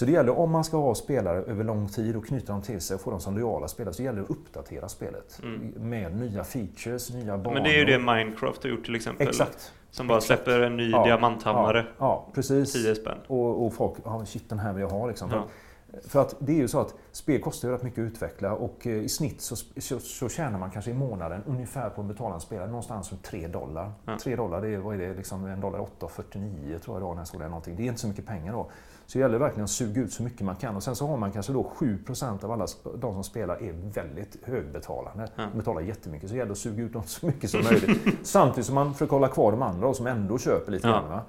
Så 0.00 0.06
det 0.06 0.12
gäller, 0.12 0.38
om 0.38 0.50
man 0.50 0.64
ska 0.64 0.76
ha 0.76 0.94
spelare 0.94 1.36
över 1.36 1.64
lång 1.64 1.88
tid 1.88 2.16
och 2.16 2.26
knyta 2.26 2.52
dem 2.52 2.62
till 2.62 2.80
sig 2.80 2.94
och 2.94 3.00
få 3.00 3.10
dem 3.10 3.20
som 3.20 3.34
lojala 3.34 3.68
spelare, 3.68 3.94
så 3.94 4.02
gäller 4.02 4.18
det 4.18 4.24
att 4.24 4.30
uppdatera 4.30 4.88
spelet. 4.88 5.40
Mm. 5.42 5.72
Med 5.76 6.16
nya 6.16 6.44
features, 6.44 7.10
nya 7.10 7.38
banor. 7.38 7.54
Men 7.54 7.62
det 7.62 7.74
är 7.74 7.78
ju 7.78 7.84
det 7.84 7.98
Minecraft 7.98 8.62
har 8.62 8.70
gjort 8.70 8.84
till 8.84 8.94
exempel. 8.94 9.28
Exakt. 9.28 9.72
Som 9.90 10.06
bara 10.06 10.18
Exakt. 10.18 10.42
släpper 10.42 10.60
en 10.60 10.76
ny 10.76 10.90
ja, 10.90 11.04
diamanthammare. 11.04 11.86
Ja, 11.88 11.94
ja, 11.98 12.26
precis. 12.34 12.72
10 12.72 12.94
spänn. 12.94 13.18
Och, 13.26 13.66
och 13.66 13.74
folk, 13.74 13.94
ja 14.04 14.24
shit 14.26 14.48
den 14.48 14.58
här 14.58 14.72
vill 14.72 14.82
jag 14.82 14.88
ha 14.88 15.06
liksom. 15.06 15.30
Ja. 15.30 15.46
För 16.08 16.20
att 16.20 16.34
det 16.38 16.52
är 16.52 16.56
ju 16.56 16.68
så 16.68 16.80
att 16.80 16.94
spel 17.12 17.40
kostar 17.40 17.68
ju 17.68 17.74
rätt 17.74 17.82
mycket 17.82 17.98
att 17.98 18.12
utveckla 18.12 18.52
och 18.52 18.86
eh, 18.86 18.92
i 18.92 19.08
snitt 19.08 19.40
så, 19.40 19.56
så, 19.56 19.98
så 19.98 20.28
tjänar 20.28 20.58
man 20.58 20.70
kanske 20.70 20.90
i 20.90 20.94
månaden 20.94 21.42
ungefär 21.46 21.90
på 21.90 22.00
en 22.00 22.08
betalande 22.08 22.40
spelare 22.40 22.66
någonstans 22.66 23.12
runt 23.12 23.22
3 23.22 23.46
dollar. 23.46 23.92
Ja. 24.04 24.18
3 24.22 24.36
dollar, 24.36 24.60
det 24.60 24.68
är, 24.68 24.78
vad 24.78 24.94
är 24.94 25.08
det, 25.08 25.14
liksom 25.14 25.46
en 25.46 25.60
dollar 25.60 25.78
8,49 25.78 26.78
tror 26.78 26.96
jag 26.96 27.02
då 27.02 27.14
när 27.14 27.20
jag 27.20 27.28
såg 27.28 27.40
det 27.40 27.48
någonting. 27.48 27.76
Det 27.76 27.82
är 27.82 27.86
inte 27.86 28.00
så 28.00 28.08
mycket 28.08 28.26
pengar 28.26 28.52
då. 28.52 28.70
Så 29.10 29.18
det 29.18 29.22
gäller 29.22 29.38
verkligen 29.38 29.64
att 29.64 29.70
suga 29.70 30.00
ut 30.00 30.12
så 30.12 30.22
mycket 30.22 30.40
man 30.40 30.56
kan. 30.56 30.76
Och 30.76 30.82
sen 30.82 30.96
så 30.96 31.06
har 31.06 31.16
man 31.16 31.32
kanske 31.32 31.52
då 31.52 31.72
7% 31.76 32.44
av 32.44 32.52
alla 32.52 32.66
de 32.94 33.14
som 33.14 33.24
spelar 33.24 33.62
är 33.62 33.72
väldigt 33.72 34.36
högbetalande. 34.42 35.28
Ja. 35.36 35.46
De 35.52 35.58
betalar 35.58 35.80
jättemycket. 35.80 36.28
Så 36.28 36.32
det 36.32 36.38
gäller 36.38 36.52
att 36.52 36.58
suga 36.58 36.82
ut 36.82 36.92
dem 36.92 37.02
så 37.06 37.26
mycket 37.26 37.50
som 37.50 37.64
möjligt. 37.64 38.18
Samtidigt 38.26 38.66
som 38.66 38.74
man 38.74 38.92
försöker 38.92 39.12
hålla 39.12 39.28
kvar 39.28 39.52
de 39.52 39.62
andra 39.62 39.94
som 39.94 40.06
ändå 40.06 40.38
köper 40.38 40.72
lite 40.72 40.88
ja. 40.88 40.92
grann. 40.92 41.20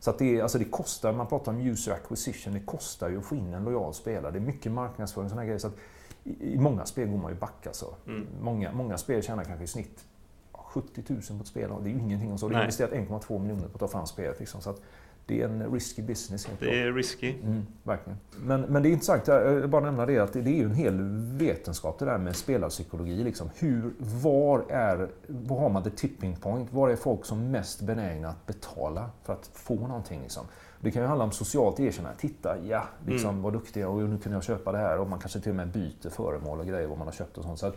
Så 0.00 0.10
att 0.10 0.18
det, 0.18 0.40
alltså 0.40 0.58
det 0.58 0.64
kostar, 0.64 1.12
man 1.12 1.26
pratar 1.26 1.52
om 1.52 1.60
user 1.60 1.92
acquisition, 1.92 2.54
det 2.54 2.60
kostar 2.60 3.08
ju 3.08 3.18
att 3.18 3.24
få 3.24 3.34
in 3.34 3.54
en 3.54 3.64
lojal 3.64 3.94
spelare. 3.94 4.32
Det 4.32 4.38
är 4.38 4.40
mycket 4.40 4.72
marknadsföring 4.72 5.24
och 5.24 5.30
sådana 5.30 5.44
grejer. 5.44 5.58
Så 5.58 5.66
att 5.66 5.76
i, 6.24 6.54
i 6.54 6.58
många 6.58 6.84
spel 6.84 7.08
går 7.08 7.18
man 7.18 7.32
ju 7.32 7.38
back 7.38 7.66
alltså. 7.66 7.94
Mm. 8.06 8.26
Många, 8.40 8.72
många 8.72 8.98
spel 8.98 9.22
tjänar 9.22 9.44
kanske 9.44 9.64
i 9.64 9.66
snitt 9.66 10.04
70 10.52 11.02
000 11.06 11.20
på 11.28 11.34
ett 11.34 11.46
spel. 11.46 11.70
Det 11.82 11.90
är 11.90 11.92
ju 11.92 11.98
ingenting. 11.98 12.32
Och 12.32 12.40
så. 12.40 12.48
Det 12.48 12.56
är 12.56 12.60
investerat 12.60 12.90
1,2 12.90 13.38
miljoner 13.38 13.68
på 13.68 13.74
att 13.74 13.80
ta 13.80 13.88
fram 13.88 14.06
spelet. 14.06 14.40
Liksom. 14.40 14.60
Så 14.60 14.70
att 14.70 14.82
det 15.26 15.40
är 15.42 15.44
en 15.44 15.72
risky 15.72 16.02
business. 16.02 16.48
Det 16.60 16.80
är 16.82 16.92
risky. 16.92 17.34
Mm, 17.42 17.66
verkligen. 17.82 18.18
Men, 18.44 18.60
men 18.60 18.82
det 18.82 18.88
är 18.88 18.90
intressant, 18.90 19.26
jag 19.26 19.54
vill 19.54 19.68
bara 19.68 19.84
nämna 19.84 20.06
det, 20.06 20.18
att 20.18 20.32
det 20.32 20.40
är 20.40 20.48
ju 20.48 20.64
en 20.64 20.74
hel 20.74 20.98
vetenskap 21.38 21.98
det 21.98 22.04
där 22.04 22.18
med 22.18 22.36
spelarpsykologi. 22.36 23.24
Liksom. 23.24 23.50
Hur, 23.58 23.92
var, 23.98 24.64
är, 24.68 25.08
var 25.26 25.58
har 25.60 25.68
man 25.68 25.82
the 25.82 25.90
tipping 25.90 26.36
point? 26.36 26.72
Var 26.72 26.88
är 26.88 26.96
folk 26.96 27.24
som 27.24 27.50
mest 27.50 27.82
benägna 27.82 28.28
att 28.28 28.46
betala 28.46 29.10
för 29.22 29.32
att 29.32 29.50
få 29.54 29.74
någonting? 29.74 30.20
Liksom? 30.22 30.46
Det 30.80 30.90
kan 30.90 31.02
ju 31.02 31.08
handla 31.08 31.24
om 31.24 31.32
socialt 31.32 31.80
erkännande. 31.80 32.18
Titta, 32.18 32.56
ja, 32.68 32.82
liksom, 33.06 33.30
mm. 33.30 33.42
vad 33.42 33.52
duktig 33.52 33.80
jag 33.80 33.96
och 33.96 34.08
nu 34.08 34.18
kan 34.18 34.32
jag 34.32 34.42
köpa 34.42 34.72
det 34.72 34.78
här. 34.78 34.98
Och 34.98 35.08
man 35.08 35.18
kanske 35.18 35.40
till 35.40 35.50
och 35.50 35.56
med 35.56 35.68
byter 35.68 36.10
föremål 36.10 36.60
och 36.60 36.66
grejer 36.66 36.88
vad 36.88 36.98
man 36.98 37.06
har 37.06 37.14
köpt 37.14 37.38
och 37.38 37.44
sånt. 37.44 37.58
Så 37.58 37.72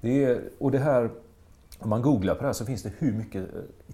det 0.00 0.24
är, 0.24 0.42
och 0.58 0.70
det 0.70 0.78
här 0.78 1.10
om 1.78 1.90
man 1.90 2.02
googlar 2.02 2.34
på 2.34 2.40
det 2.40 2.46
här 2.46 2.52
så 2.52 2.64
finns 2.64 2.82
det 2.82 2.92
hur 2.98 3.12
mycket 3.12 3.48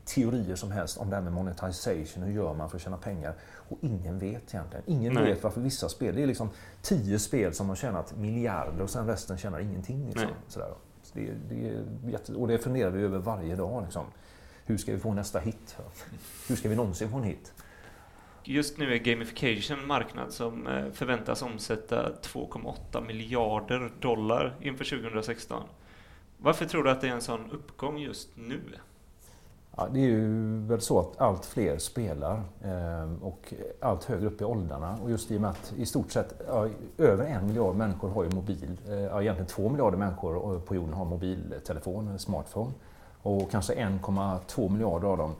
teorier 0.06 0.56
som 0.56 0.70
helst 0.70 0.98
om 0.98 1.10
det 1.10 1.16
här 1.16 1.22
med 1.22 1.32
monetization. 1.32 2.22
Hur 2.22 2.32
gör 2.32 2.54
man 2.54 2.70
för 2.70 2.76
att 2.76 2.82
tjäna 2.82 2.96
pengar? 2.96 3.34
Och 3.68 3.78
ingen 3.80 4.18
vet 4.18 4.54
egentligen. 4.54 4.84
Ingen 4.86 5.12
Nej. 5.12 5.24
vet 5.24 5.42
varför 5.42 5.60
vissa 5.60 5.88
spel, 5.88 6.14
det 6.14 6.22
är 6.22 6.26
liksom 6.26 6.50
tio 6.82 7.18
spel 7.18 7.54
som 7.54 7.68
har 7.68 7.76
tjänat 7.76 8.16
miljarder 8.16 8.82
och 8.82 8.90
sen 8.90 9.06
resten 9.06 9.38
tjänar 9.38 9.60
ingenting. 9.60 10.06
Liksom. 10.06 10.30
Sådär. 10.48 10.74
Så 11.02 11.18
det, 11.18 11.32
det 11.48 11.68
är 11.68 11.84
jätte, 12.10 12.34
och 12.34 12.48
det 12.48 12.58
funderar 12.58 12.90
vi 12.90 13.02
över 13.02 13.18
varje 13.18 13.56
dag. 13.56 13.82
Liksom. 13.82 14.04
Hur 14.64 14.76
ska 14.76 14.92
vi 14.92 14.98
få 14.98 15.14
nästa 15.14 15.38
hit? 15.38 15.76
Hur 16.48 16.56
ska 16.56 16.68
vi 16.68 16.76
någonsin 16.76 17.10
få 17.10 17.16
en 17.16 17.24
hit? 17.24 17.52
Just 18.44 18.78
nu 18.78 18.94
är 18.94 18.98
gamification 18.98 19.78
en 19.78 19.86
marknad 19.86 20.32
som 20.32 20.66
eh, 20.66 20.90
förväntas 20.92 21.42
omsätta 21.42 22.12
2,8 22.22 23.06
miljarder 23.06 23.92
dollar 24.00 24.56
inför 24.60 24.84
2016. 24.84 25.62
Varför 26.38 26.66
tror 26.66 26.84
du 26.84 26.90
att 26.90 27.00
det 27.00 27.08
är 27.08 27.12
en 27.12 27.20
sån 27.20 27.50
uppgång 27.50 27.98
just 27.98 28.28
nu? 28.36 28.60
Ja, 29.76 29.88
det 29.92 30.00
är 30.00 30.04
ju 30.04 30.58
väl 30.66 30.80
så 30.80 31.00
att 31.00 31.20
allt 31.20 31.46
fler 31.46 31.78
spelar 31.78 32.42
eh, 32.62 33.22
och 33.22 33.54
allt 33.80 34.04
högre 34.04 34.26
upp 34.26 34.40
i 34.40 34.44
åldrarna. 34.44 34.98
Och 35.02 35.10
just 35.10 35.30
i 35.30 35.36
och 35.36 35.40
med 35.40 35.50
att 35.50 35.72
i 35.76 35.86
stort 35.86 36.12
sett 36.12 36.34
ja, 36.46 36.68
över 36.98 37.24
en 37.24 37.46
miljard 37.46 37.74
människor 37.74 38.08
har 38.08 38.24
ju 38.24 38.30
mobil. 38.30 38.80
Eh, 38.88 38.94
ja, 38.94 39.22
egentligen 39.22 39.46
två 39.46 39.68
miljarder 39.68 39.98
människor 39.98 40.60
på 40.60 40.74
jorden 40.74 40.94
har 40.94 41.04
mobiltelefon, 41.04 42.18
smartphone. 42.18 42.72
Och 43.22 43.50
kanske 43.50 43.74
1,2 43.74 44.70
miljarder 44.70 45.08
av 45.08 45.18
dem 45.18 45.34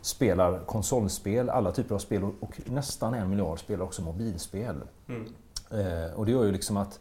spelar 0.00 0.58
konsolspel, 0.58 1.50
alla 1.50 1.72
typer 1.72 1.94
av 1.94 1.98
spel 1.98 2.24
och 2.40 2.60
nästan 2.64 3.14
en 3.14 3.30
miljard 3.30 3.58
spelar 3.58 3.84
också 3.84 4.02
mobilspel. 4.02 4.76
Mm. 5.08 5.26
Eh, 5.70 6.14
och 6.14 6.26
det 6.26 6.32
gör 6.32 6.44
ju 6.44 6.52
liksom 6.52 6.76
att 6.76 7.00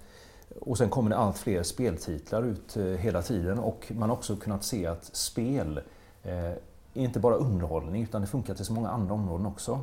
och 0.62 0.78
sen 0.78 0.90
kommer 0.90 1.10
det 1.10 1.18
allt 1.18 1.38
fler 1.38 1.64
speltitlar 1.64 2.44
ut 2.44 2.78
eh, 2.78 2.84
hela 2.84 3.22
tiden 3.22 3.60
och 3.60 3.92
man 3.96 4.10
har 4.10 4.18
också 4.18 4.36
kunnat 4.36 4.64
se 4.64 4.88
att 4.88 5.06
spel 5.16 5.78
eh, 5.78 5.84
Eh, 6.26 6.54
inte 6.94 7.20
bara 7.20 7.36
underhållning 7.36 8.04
utan 8.04 8.22
det 8.22 8.28
funkar 8.28 8.54
till 8.54 8.66
så 8.66 8.74
många 8.74 8.90
andra 8.90 9.14
områden 9.14 9.46
också. 9.46 9.80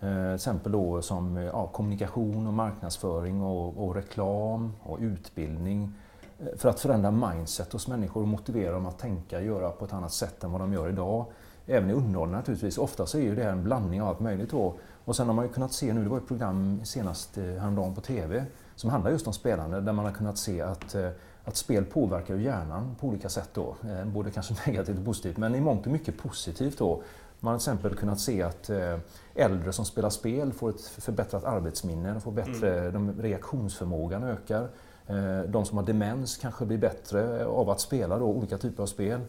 Eh, 0.00 0.08
till 0.08 0.34
exempel 0.34 0.72
då 0.72 1.02
som 1.02 1.36
eh, 1.36 1.44
ja, 1.44 1.66
kommunikation 1.66 2.46
och 2.46 2.52
marknadsföring 2.52 3.42
och, 3.42 3.84
och 3.84 3.94
reklam 3.94 4.72
och 4.82 4.98
utbildning 5.00 5.94
för 6.56 6.68
att 6.68 6.80
förändra 6.80 7.10
mindset 7.10 7.72
hos 7.72 7.88
människor 7.88 8.22
och 8.22 8.28
motivera 8.28 8.72
dem 8.72 8.86
att 8.86 8.98
tänka 8.98 9.36
och 9.38 9.44
göra 9.44 9.70
på 9.70 9.84
ett 9.84 9.92
annat 9.92 10.12
sätt 10.12 10.44
än 10.44 10.52
vad 10.52 10.60
de 10.60 10.72
gör 10.72 10.88
idag. 10.88 11.24
Även 11.66 11.90
i 11.90 11.92
underhållning 11.92 12.36
naturligtvis. 12.36 12.78
Ofta 12.78 13.06
så 13.06 13.18
är 13.18 13.22
ju 13.22 13.34
det 13.34 13.42
här 13.42 13.50
en 13.50 13.64
blandning 13.64 14.02
av 14.02 14.08
allt 14.08 14.20
möjligt. 14.20 14.50
Då. 14.50 14.74
Och 15.04 15.16
sen 15.16 15.26
har 15.26 15.34
man 15.34 15.44
ju 15.44 15.52
kunnat 15.52 15.72
se 15.72 15.92
nu, 15.92 16.02
det 16.02 16.08
var 16.10 16.18
ett 16.18 16.28
program 16.28 16.80
senast 16.84 17.36
häromdagen 17.36 17.94
på 17.94 18.00
TV 18.00 18.44
som 18.74 18.90
handlar 18.90 19.10
just 19.10 19.26
om 19.26 19.32
spelande 19.32 19.80
där 19.80 19.92
man 19.92 20.04
har 20.04 20.12
kunnat 20.12 20.38
se 20.38 20.60
att, 20.60 20.96
att 21.44 21.56
spel 21.56 21.84
påverkar 21.84 22.36
hjärnan 22.36 22.96
på 23.00 23.06
olika 23.06 23.28
sätt. 23.28 23.50
Då. 23.52 23.76
Både 24.04 24.30
kanske 24.30 24.54
negativt 24.66 24.98
och 24.98 25.04
positivt 25.04 25.36
men 25.36 25.54
i 25.54 25.60
mångt 25.60 25.86
och 25.86 25.92
mycket 25.92 26.18
positivt. 26.18 26.78
Då. 26.78 27.02
Man 27.40 27.52
har 27.52 27.58
till 27.58 27.72
exempel 27.72 27.94
kunnat 27.94 28.20
se 28.20 28.42
att 28.42 28.70
äldre 29.34 29.72
som 29.72 29.84
spelar 29.84 30.10
spel 30.10 30.52
får 30.52 30.70
ett 30.70 30.80
förbättrat 30.80 31.44
arbetsminne, 31.44 32.20
får 32.20 32.32
bättre, 32.32 32.88
mm. 32.88 33.22
reaktionsförmågan 33.22 34.24
ökar. 34.24 34.68
Eh, 35.06 35.42
de 35.48 35.64
som 35.64 35.78
har 35.78 35.84
demens 35.84 36.36
kanske 36.36 36.66
blir 36.66 36.78
bättre 36.78 37.46
av 37.46 37.70
att 37.70 37.80
spela 37.80 38.18
då, 38.18 38.24
olika 38.24 38.58
typer 38.58 38.82
av 38.82 38.86
spel. 38.86 39.20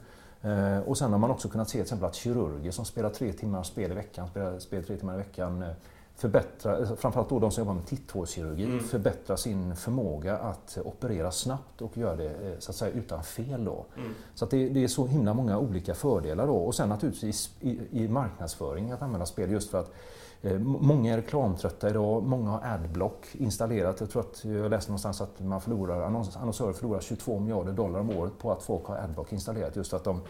Eh, 0.42 0.80
och 0.80 0.98
sen 0.98 1.12
har 1.12 1.20
man 1.20 1.32
också 1.32 1.50
kunnat 1.50 1.70
se 1.70 1.72
till 1.72 1.82
exempel 1.82 2.08
att 2.08 2.16
kirurger 2.16 2.72
som 2.72 2.86
spelar 2.86 3.10
tre 3.10 3.34
timmar 3.34 3.64
spel 3.64 3.92
i 3.92 3.96
veckan, 3.96 4.28
spelar 4.28 4.60
spel 4.60 4.84
tre 4.84 4.98
timmar 4.98 5.14
i 5.14 5.18
veckan, 5.18 5.64
eh, 5.64 5.70
förbättra, 6.16 6.96
framförallt 6.96 7.30
då 7.30 7.40
de 7.40 7.52
som 7.52 7.62
jobbar 7.62 7.74
med 7.74 7.86
titthålskirurgi, 7.86 8.64
mm. 8.64 8.80
förbättrar 8.80 9.36
sin 9.36 9.76
förmåga 9.76 10.38
att 10.38 10.78
operera 10.86 11.32
snabbt 11.32 11.82
och 11.82 11.98
göra 11.98 12.16
det 12.16 12.56
så 12.60 12.72
att 12.72 12.76
säga 12.76 12.92
utan 12.92 13.24
fel. 13.24 13.66
Då. 13.66 13.86
Mm. 13.98 14.14
Så 14.36 14.46
det, 14.46 14.70
det, 14.70 14.84
är 14.84 14.88
så 14.88 15.08
himla 15.08 15.34
många 15.34 15.60
olika 15.60 15.94
fördelar. 15.94 16.48
Då. 16.48 16.56
Och 16.56 16.76
sen 16.76 16.90
naturligtvis 16.90 17.56
i, 17.60 17.80
i 17.92 18.08
marknadsföring 18.08 18.92
att 18.92 19.02
använda 19.02 19.26
spel 19.26 19.52
just 19.52 19.70
för 19.70 19.80
att 19.80 19.92
Eh, 20.46 20.60
många 20.60 21.14
är 21.14 21.18
reklamtrötta 21.18 21.90
idag, 21.90 22.24
många 22.24 22.50
har 22.50 22.62
adblock 22.64 23.28
installerat. 23.34 24.00
Jag 24.00 24.10
tror 24.10 24.22
att 24.22 24.46
jag 24.46 24.70
läste 24.70 24.92
någonstans 24.92 25.22
att 25.22 25.40
man 25.40 25.62
förlorar, 25.62 26.02
annonsörer 26.02 26.74
förlorar 26.74 27.02
22 27.02 27.40
miljarder 27.40 27.74
dollar 27.74 28.00
om 28.00 28.10
året 28.10 28.38
på 28.40 28.52
att 28.52 28.64
folk 28.64 28.86
har 28.86 28.96
adblock 28.96 29.34
installerat. 29.34 29.76
Just 29.76 29.94
att 29.94 30.04
de, 30.04 30.22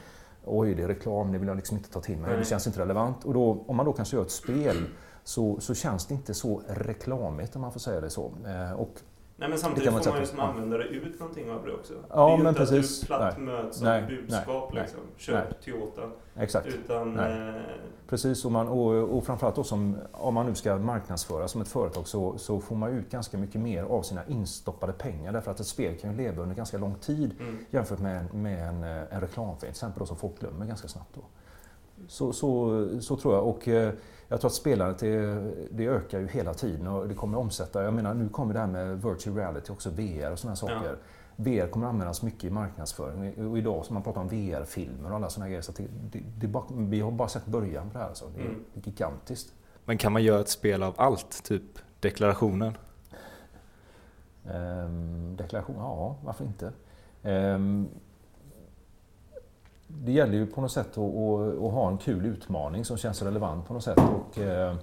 oj 0.46 0.76
det 0.76 0.84
är 0.84 0.88
reklam, 0.88 1.32
det 1.32 1.38
vill 1.38 1.48
jag 1.48 1.58
liksom 1.58 1.78
inte 1.78 1.90
ta 1.90 2.02
till 2.02 2.18
mig, 2.18 2.38
det 2.38 2.46
känns 2.46 2.68
inte 2.68 2.80
relevant. 2.80 3.26
Och 3.26 3.34
då, 3.34 3.64
om 3.68 3.76
man 3.76 3.86
då 3.86 3.94
kanske 3.94 4.16
gör 4.16 4.24
ett 4.24 4.32
spel 4.32 4.88
så, 5.28 5.60
så 5.60 5.74
känns 5.74 6.06
det 6.06 6.14
inte 6.14 6.34
så 6.34 6.62
reklamigt 6.68 7.56
om 7.56 7.62
man 7.62 7.72
får 7.72 7.80
säga 7.80 8.02
det 8.02 8.10
så. 8.10 8.34
Eh, 8.46 8.72
och 8.72 9.02
Nej 9.38 9.50
men 9.50 9.58
samtidigt 9.58 9.94
får 9.94 10.12
man 10.12 10.20
ju 10.20 10.26
som 10.26 10.40
användare 10.40 10.84
ut 10.84 11.20
någonting 11.20 11.52
av 11.52 11.66
det 11.66 11.74
också. 11.74 11.94
Ja, 12.10 12.26
det 12.26 12.34
är 12.34 12.38
ju 12.38 12.44
men 12.44 12.48
inte 12.48 12.60
precis. 12.60 13.02
att 13.02 13.02
du 13.02 13.08
platt 13.08 13.38
möts 13.38 13.82
av 13.82 13.88
nej, 13.88 14.06
budskap 14.08 14.74
nej, 14.74 14.82
liksom. 14.82 15.00
Köp 15.18 15.50
nej. 15.50 15.60
Toyota. 15.66 16.02
Exakt. 16.36 16.68
Utan, 16.68 17.20
eh... 17.20 17.62
Precis, 18.08 18.46
och, 18.46 18.52
man, 18.52 18.68
och, 18.68 19.18
och 19.18 19.26
framförallt 19.26 19.56
då 19.56 19.64
som, 19.64 19.98
om 20.12 20.34
man 20.34 20.46
nu 20.46 20.56
ska 20.56 20.78
marknadsföra 20.78 21.48
som 21.48 21.62
ett 21.62 21.68
företag 21.68 22.08
så, 22.08 22.38
så 22.38 22.60
får 22.60 22.76
man 22.76 22.90
ut 22.90 23.12
ganska 23.12 23.38
mycket 23.38 23.62
mer 23.62 23.84
av 23.84 24.02
sina 24.02 24.26
instoppade 24.26 24.94
pengar 24.94 25.34
därför 25.34 25.52
att 25.52 25.60
ett 25.60 25.68
spel 25.68 25.98
kan 25.98 26.12
ju 26.12 26.18
leva 26.18 26.42
under 26.42 26.56
ganska 26.56 26.78
lång 26.78 26.96
tid 26.96 27.36
mm. 27.40 27.66
jämfört 27.70 28.00
med, 28.00 28.34
med 28.34 28.68
en, 28.68 28.84
en 28.84 29.22
reklamfilm 29.22 29.60
till 29.60 29.70
exempel 29.70 30.00
då, 30.00 30.06
som 30.06 30.18
folk 30.18 30.40
glömmer 30.40 30.66
ganska 30.66 30.88
snabbt. 30.88 31.16
Då. 31.16 31.22
Så, 32.08 32.34
så, 32.34 32.88
så 33.02 33.18
tror 33.18 33.34
jag. 33.34 33.48
Och, 33.48 33.68
eh, 33.68 33.94
jag 34.28 34.42
tror 34.42 34.50
att 34.50 34.56
spelandet 34.56 35.00
det, 35.00 35.52
det, 35.72 35.86
ökar 35.86 36.20
ju 36.20 36.28
hela 36.28 36.54
tiden 36.54 36.88
och 36.88 37.08
det 37.08 37.14
kommer 37.14 37.38
omsätta. 37.38 37.84
Jag 37.84 37.94
menar 37.94 38.14
nu 38.14 38.30
kommer 38.30 38.54
det 38.54 38.60
här 38.60 38.68
med 38.68 39.04
virtual 39.04 39.36
reality 39.36 39.74
också, 39.74 39.90
VR 39.90 40.32
och 40.32 40.40
sådana 40.40 40.56
saker. 40.56 40.86
Ja. 40.86 40.96
VR 41.36 41.68
kommer 41.68 41.88
användas 41.88 42.22
mycket 42.22 42.44
i 42.44 42.50
marknadsföring 42.50 43.48
och 43.50 43.58
idag 43.58 43.86
som 43.86 43.94
man 43.94 44.04
pratar 44.04 44.22
om 44.22 44.28
VR-filmer 44.28 45.10
och 45.10 45.16
alla 45.16 45.30
sådana 45.30 45.48
grejer. 45.48 45.62
Så 45.62 45.72
det, 45.72 45.88
det, 46.12 46.20
det 46.38 46.48
bara, 46.48 46.64
vi 46.70 47.00
har 47.00 47.12
bara 47.12 47.28
sett 47.28 47.46
början 47.46 47.90
på 47.90 47.94
det 47.98 48.00
här. 48.00 48.10
Alltså. 48.10 48.26
Det 48.36 48.42
är 48.42 48.46
mm. 48.46 48.64
gigantiskt. 48.74 49.54
Men 49.86 49.98
kan 49.98 50.14
man 50.14 50.24
göra 50.24 50.40
ett 50.42 50.50
spel 50.50 50.84
av 50.84 50.94
allt? 50.98 51.44
Typ 51.44 51.64
deklarationen? 52.00 52.78
Um, 54.44 55.36
deklaration, 55.36 55.76
ja 55.80 56.16
varför 56.24 56.46
inte? 56.46 56.72
Um, 57.24 57.90
det 60.04 60.12
gäller 60.12 60.34
ju 60.34 60.48
på 60.48 60.62
något 60.62 60.72
sätt 60.72 60.98
att, 60.98 60.98
att, 60.98 61.64
att, 61.64 61.72
ha 61.72 61.88
en 61.92 61.98
kul 61.98 62.26
utmaning 62.26 62.86
som 62.86 62.98
känns 62.98 63.22
relevant 63.22 63.68
på 63.68 63.74
något 63.74 63.84
sätt. 63.84 63.98
Och, 63.98 64.40
eh, 64.40 64.76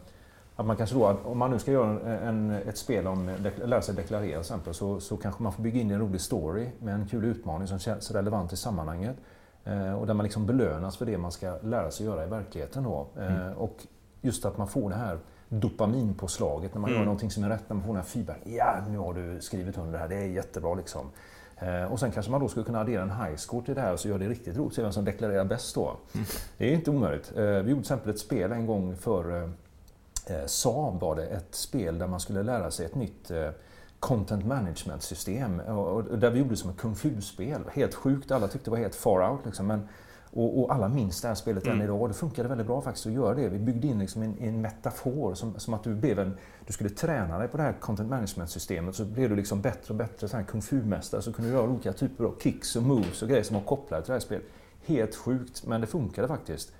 att 0.56 0.66
man 0.66 0.76
kanske 0.76 0.96
då, 0.96 1.16
om 1.24 1.38
man 1.38 1.50
nu 1.50 1.58
ska 1.58 1.72
göra 1.72 2.16
en, 2.16 2.50
ett 2.50 2.78
spel 2.78 3.06
om 3.06 3.28
att 3.28 3.68
lära 3.68 3.82
sig 3.82 3.94
deklarera 3.94 4.30
till 4.30 4.40
exempel, 4.40 4.74
så, 4.74 5.00
så 5.00 5.16
kanske 5.16 5.42
man 5.42 5.52
får 5.52 5.62
bygga 5.62 5.80
in 5.80 5.90
en 5.90 6.00
rolig 6.00 6.20
story 6.20 6.68
med 6.78 6.94
en 6.94 7.06
kul 7.06 7.24
utmaning 7.24 7.68
som 7.68 7.78
känns 7.78 8.10
relevant 8.10 8.52
i 8.52 8.56
sammanhanget. 8.56 9.16
Eh, 9.64 9.92
och 9.92 10.06
där 10.06 10.14
man 10.14 10.24
liksom 10.24 10.46
belönas 10.46 10.96
för 10.96 11.06
det 11.06 11.18
man 11.18 11.32
ska 11.32 11.58
lära 11.62 11.90
sig 11.90 12.06
göra 12.06 12.24
i 12.24 12.28
verkligheten. 12.28 12.82
Då. 12.82 13.06
Eh, 13.16 13.42
mm. 13.42 13.56
Och 13.56 13.86
just 14.20 14.44
att 14.44 14.58
man 14.58 14.68
får 14.68 14.90
det 14.90 14.96
här 14.96 15.18
dopaminpåslaget 15.48 16.74
när 16.74 16.80
man 16.80 16.90
mm. 16.90 17.00
gör 17.00 17.04
någonting 17.04 17.30
som 17.30 17.44
är 17.44 17.48
rätt, 17.48 17.68
när 17.68 17.74
man 17.74 17.84
får 17.84 17.92
den 17.92 18.02
här 18.02 18.08
feedback. 18.08 18.40
Ja, 18.44 18.76
nu 18.88 18.98
har 18.98 19.14
du 19.14 19.40
skrivit 19.40 19.78
under 19.78 19.92
det 19.92 19.98
här, 19.98 20.08
det 20.08 20.16
är 20.16 20.26
jättebra 20.26 20.74
liksom. 20.74 21.10
Eh, 21.58 21.92
och 21.92 22.00
sen 22.00 22.10
kanske 22.10 22.32
man 22.32 22.40
då 22.40 22.48
skulle 22.48 22.64
kunna 22.64 22.80
addera 22.80 23.02
en 23.02 23.10
high 23.10 23.36
score 23.36 23.64
till 23.64 23.74
det 23.74 23.80
här 23.80 23.92
och 23.92 24.00
så 24.00 24.08
gör 24.08 24.18
det 24.18 24.28
riktigt 24.28 24.56
roligt. 24.56 24.74
Se 24.74 24.82
vem 24.82 24.92
som 24.92 25.04
deklarerar 25.04 25.44
bäst 25.44 25.74
då. 25.74 25.96
Mm. 26.14 26.26
Det 26.58 26.70
är 26.70 26.74
inte 26.74 26.90
omöjligt. 26.90 27.32
Eh, 27.36 27.44
vi 27.44 27.50
gjorde 27.50 27.72
till 27.72 27.78
exempel 27.80 28.10
ett 28.10 28.18
spel 28.18 28.52
en 28.52 28.66
gång 28.66 28.96
för 28.96 29.42
eh, 30.26 30.46
Saab 30.46 31.00
var 31.00 31.16
det. 31.16 31.26
Ett 31.26 31.54
spel 31.54 31.98
där 31.98 32.06
man 32.06 32.20
skulle 32.20 32.42
lära 32.42 32.70
sig 32.70 32.86
ett 32.86 32.94
nytt 32.94 33.30
content 34.00 34.46
management 34.46 35.02
system. 35.02 35.60
Och 35.60 36.18
där 36.18 36.30
vi 36.30 36.38
gjorde 36.38 36.50
det 36.50 36.56
som 36.56 36.70
ett 36.70 36.76
kung 36.76 36.94
fu-spel. 36.94 37.60
Helt 37.72 37.94
sjukt, 37.94 38.30
alla 38.30 38.48
tyckte 38.48 38.66
det 38.66 38.70
var 38.70 38.78
helt 38.78 38.94
far 38.94 39.30
out. 39.30 39.40
Liksom. 39.44 39.66
Men 39.66 39.88
och, 40.34 40.60
och, 40.60 40.74
alla 40.74 40.88
minns 40.88 41.20
det 41.20 41.28
här 41.28 41.34
spelet 41.34 41.64
mm. 41.64 41.76
än 41.76 41.84
idag. 41.84 42.10
Det 42.10 42.14
funkade 42.14 42.48
väldigt 42.48 42.66
bra 42.66 42.80
faktiskt 42.80 43.06
att 43.06 43.12
göra 43.12 43.34
det. 43.34 43.48
Vi 43.48 43.58
byggde 43.58 43.86
in 43.86 43.98
liksom 43.98 44.22
en, 44.22 44.36
en 44.40 44.60
metafor 44.60 45.34
som, 45.34 45.60
som 45.60 45.74
att 45.74 45.84
du 45.84 45.94
blev 45.94 46.18
en, 46.18 46.36
du 46.66 46.72
skulle 46.72 46.90
träna 46.90 47.38
dig 47.38 47.48
på 47.48 47.56
det 47.56 47.62
här 47.62 47.72
content 47.72 48.10
management-systemet 48.10 48.94
så 48.94 49.04
blev 49.04 49.30
du 49.30 49.36
liksom 49.36 49.62
bättre 49.62 49.92
och 49.92 49.94
bättre 49.94 50.28
så 50.28 50.36
här 50.36 50.44
kung 50.44 50.62
fu-mästare. 50.62 51.22
Så 51.22 51.32
kunde 51.32 51.50
du 51.50 51.56
göra 51.56 51.70
olika 51.70 51.92
typer 51.92 52.24
av 52.24 52.34
kicks 52.42 52.76
och 52.76 52.82
moves 52.82 53.22
och 53.22 53.28
grejer 53.28 53.42
som 53.42 53.56
var 53.56 53.62
kopplade 53.62 54.02
till 54.02 54.10
det 54.10 54.14
här 54.14 54.20
spelet. 54.20 54.44
Helt 54.84 55.14
sjukt, 55.14 55.66
men 55.66 55.80
det 55.80 55.86
funkade 55.86 56.28
faktiskt. 56.28 56.72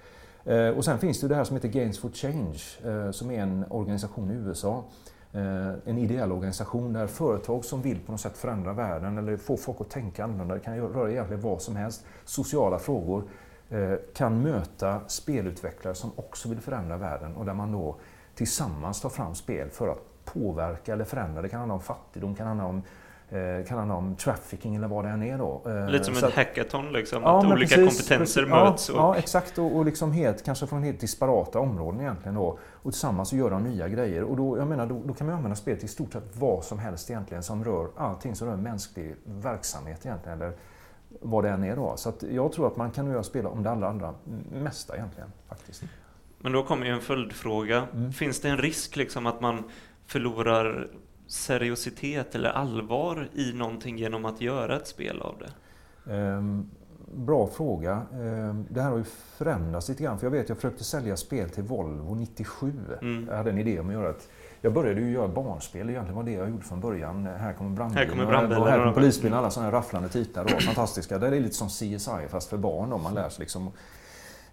Eh, 0.45 0.69
och 0.69 0.85
sen 0.85 0.99
finns 0.99 1.21
det 1.21 1.29
det 1.29 1.35
här 1.35 1.45
som 1.45 1.57
heter 1.57 1.69
Games 1.69 1.99
for 1.99 2.11
Change 2.11 2.61
eh, 2.85 3.11
som 3.11 3.31
är 3.31 3.43
en 3.43 3.65
organisation 3.71 4.31
i 4.31 4.35
USA. 4.35 4.85
Eh, 5.35 5.73
en 5.85 5.99
ideell 5.99 6.33
organisation 6.33 6.93
där 6.93 7.07
företag 7.07 7.65
som 7.65 7.83
vill 7.83 8.01
på 8.01 8.13
något 8.13 8.21
sätt 8.21 8.37
förändra 8.37 8.73
världen 8.73 9.19
eller 9.19 9.37
få 9.37 9.57
folk 9.57 9.81
att 9.81 9.91
tänka 9.91 10.25
annorlunda, 10.25 10.55
det 10.55 10.61
kan 10.61 10.77
röra 10.77 11.11
egentligen 11.11 11.43
vad 11.43 11.63
som 11.63 11.77
helst, 11.77 12.05
sociala 12.25 12.79
frågor, 12.79 13.25
eh, 13.71 13.95
kan 14.15 14.43
möta 14.43 15.01
spelutvecklare 15.09 15.95
som 15.95 16.11
också 16.17 16.49
vill 16.49 16.61
förändra 16.61 16.97
världen 16.97 17.37
och 17.37 17.45
där 17.45 17.55
man 17.55 17.73
då 17.73 17.97
tillsammans 18.35 19.01
tar 19.01 19.09
fram 19.09 19.35
spel 19.35 19.71
för 19.71 19.89
att 19.89 20.25
påverka 20.25 20.93
eller 20.93 21.05
förändra. 21.05 21.43
Det 21.43 21.49
kan 21.49 21.59
handla 21.59 21.75
om 21.75 21.81
fattigdom, 21.81 22.33
det 22.33 22.39
kan 22.39 22.47
handla 22.47 22.65
om 22.65 22.83
eh, 23.33 23.77
handla 23.77 23.95
om 23.95 24.17
trafficking 24.17 24.75
eller 24.75 24.89
vad 24.89 25.05
det 25.05 25.11
än 25.11 25.23
är 25.23 25.39
då. 25.39 25.63
Eh, 25.67 25.91
Lite 25.91 26.05
som 26.05 26.15
så 26.15 26.27
en 26.27 26.33
hackathon 26.33 26.93
liksom, 26.93 27.23
ja, 27.23 27.39
att 27.39 27.45
olika 27.45 27.77
precis, 27.77 27.99
kompetenser 27.99 28.43
precis, 28.43 28.55
möts. 28.55 28.89
Ja, 28.89 28.95
och... 28.95 29.17
ja, 29.17 29.19
exakt 29.19 29.59
och, 29.59 29.77
och 29.77 29.85
liksom 29.85 30.13
helt, 30.13 30.45
kanske 30.45 30.67
från 30.67 30.83
helt 30.83 31.01
disparata 31.01 31.59
områden 31.59 32.01
egentligen 32.01 32.35
då. 32.35 32.59
Och 32.73 32.93
tillsammans 32.93 33.29
så 33.29 33.37
gör 33.37 33.51
de 33.51 33.63
nya 33.63 33.89
grejer. 33.89 34.23
Och 34.23 34.37
då, 34.37 34.59
jag 34.59 34.67
menar, 34.67 34.87
då, 34.87 35.03
då 35.05 35.15
kan 35.15 35.27
man 35.27 35.37
använda 35.37 35.57
spelet 35.57 35.81
till 35.81 35.89
i 35.89 35.93
stort 35.93 36.13
sett 36.13 36.37
vad 36.37 36.65
som 36.65 36.79
helst 36.79 37.11
egentligen 37.11 37.43
som 37.43 37.65
rör 37.65 37.89
allting 37.97 38.35
som 38.35 38.49
rör 38.49 38.57
mänsklig 38.57 39.15
verksamhet 39.25 40.07
egentligen. 40.07 40.43
Eller 40.43 40.53
vad 41.21 41.45
det 41.45 41.51
än 41.51 41.65
är 41.65 41.77
då. 41.77 41.97
Så 41.97 42.13
jag 42.31 42.53
tror 42.53 42.67
att 42.67 42.77
man 42.77 42.91
kan 42.91 43.11
göra 43.11 43.23
spela 43.23 43.49
om 43.49 43.63
det 43.63 43.71
allra, 43.71 43.89
allra 43.89 44.15
mesta 44.53 44.97
egentligen. 44.97 45.33
faktiskt. 45.49 45.83
Men 46.39 46.53
då 46.53 46.63
kommer 46.63 46.87
ju 46.87 46.93
en 46.93 47.01
följdfråga. 47.01 47.87
Mm. 47.95 48.13
Finns 48.13 48.41
det 48.41 48.49
en 48.49 48.59
risk 48.59 48.97
liksom 48.97 49.27
att 49.27 49.41
man 49.41 49.65
förlorar 50.07 50.89
seriositet 51.33 52.35
eller 52.35 52.51
allvar 52.51 53.29
i 53.35 53.53
någonting 53.53 53.99
genom 53.99 54.25
att 54.25 54.41
göra 54.41 54.77
ett 54.77 54.87
spel 54.87 55.21
av 55.21 55.35
det? 55.39 56.13
Um, 56.13 56.71
bra 57.15 57.47
fråga. 57.47 58.03
Um, 58.13 58.67
det 58.71 58.83
här 58.83 58.91
har 58.91 58.99
ju 58.99 59.05
förändrats 59.37 59.89
lite 59.89 60.03
grann. 60.03 60.19
För 60.19 60.27
jag 60.27 60.31
vet, 60.31 60.49
jag 60.49 60.59
försökte 60.59 60.85
sälja 60.85 61.17
spel 61.17 61.51
till 61.51 61.63
Volvo 61.63 62.15
97. 62.15 62.73
Mm. 63.03 63.27
Jag 63.31 63.37
hade 63.37 63.51
en 63.51 63.59
idé 63.59 63.81
om 63.81 63.89
att 63.89 63.93
göra 63.93 64.11
ett 64.11 64.29
jag 64.65 64.73
började 64.73 65.01
ju 65.01 65.11
göra 65.11 65.29
barnspel, 65.29 65.91
egentligen 65.91 66.17
var 66.17 66.23
det 66.23 66.33
jag 66.33 66.51
gjorde 66.51 66.65
från 66.65 66.81
början. 66.81 67.27
Här 67.27 67.53
kommer 67.53 67.71
brandbilen, 67.71 68.09
här 68.09 68.15
kommer, 68.15 68.27
brandbilen, 68.27 68.63
här 68.63 68.79
kommer 68.79 68.93
polisbilen, 68.93 69.39
alla 69.39 69.51
sådana 69.51 69.71
här 69.71 69.79
rafflande 69.79 70.09
titlar. 70.09 70.45
Då, 70.45 70.61
fantastiska. 70.61 71.19
Det 71.19 71.27
är 71.27 71.31
lite 71.41 71.55
som 71.55 71.69
CSI 71.69 72.29
fast 72.29 72.51
för 72.51 72.57
barn. 72.57 72.91
Då. 72.91 72.99
Man 72.99 73.15
lär 73.15 73.29
sig 73.29 73.41
liksom 73.41 73.71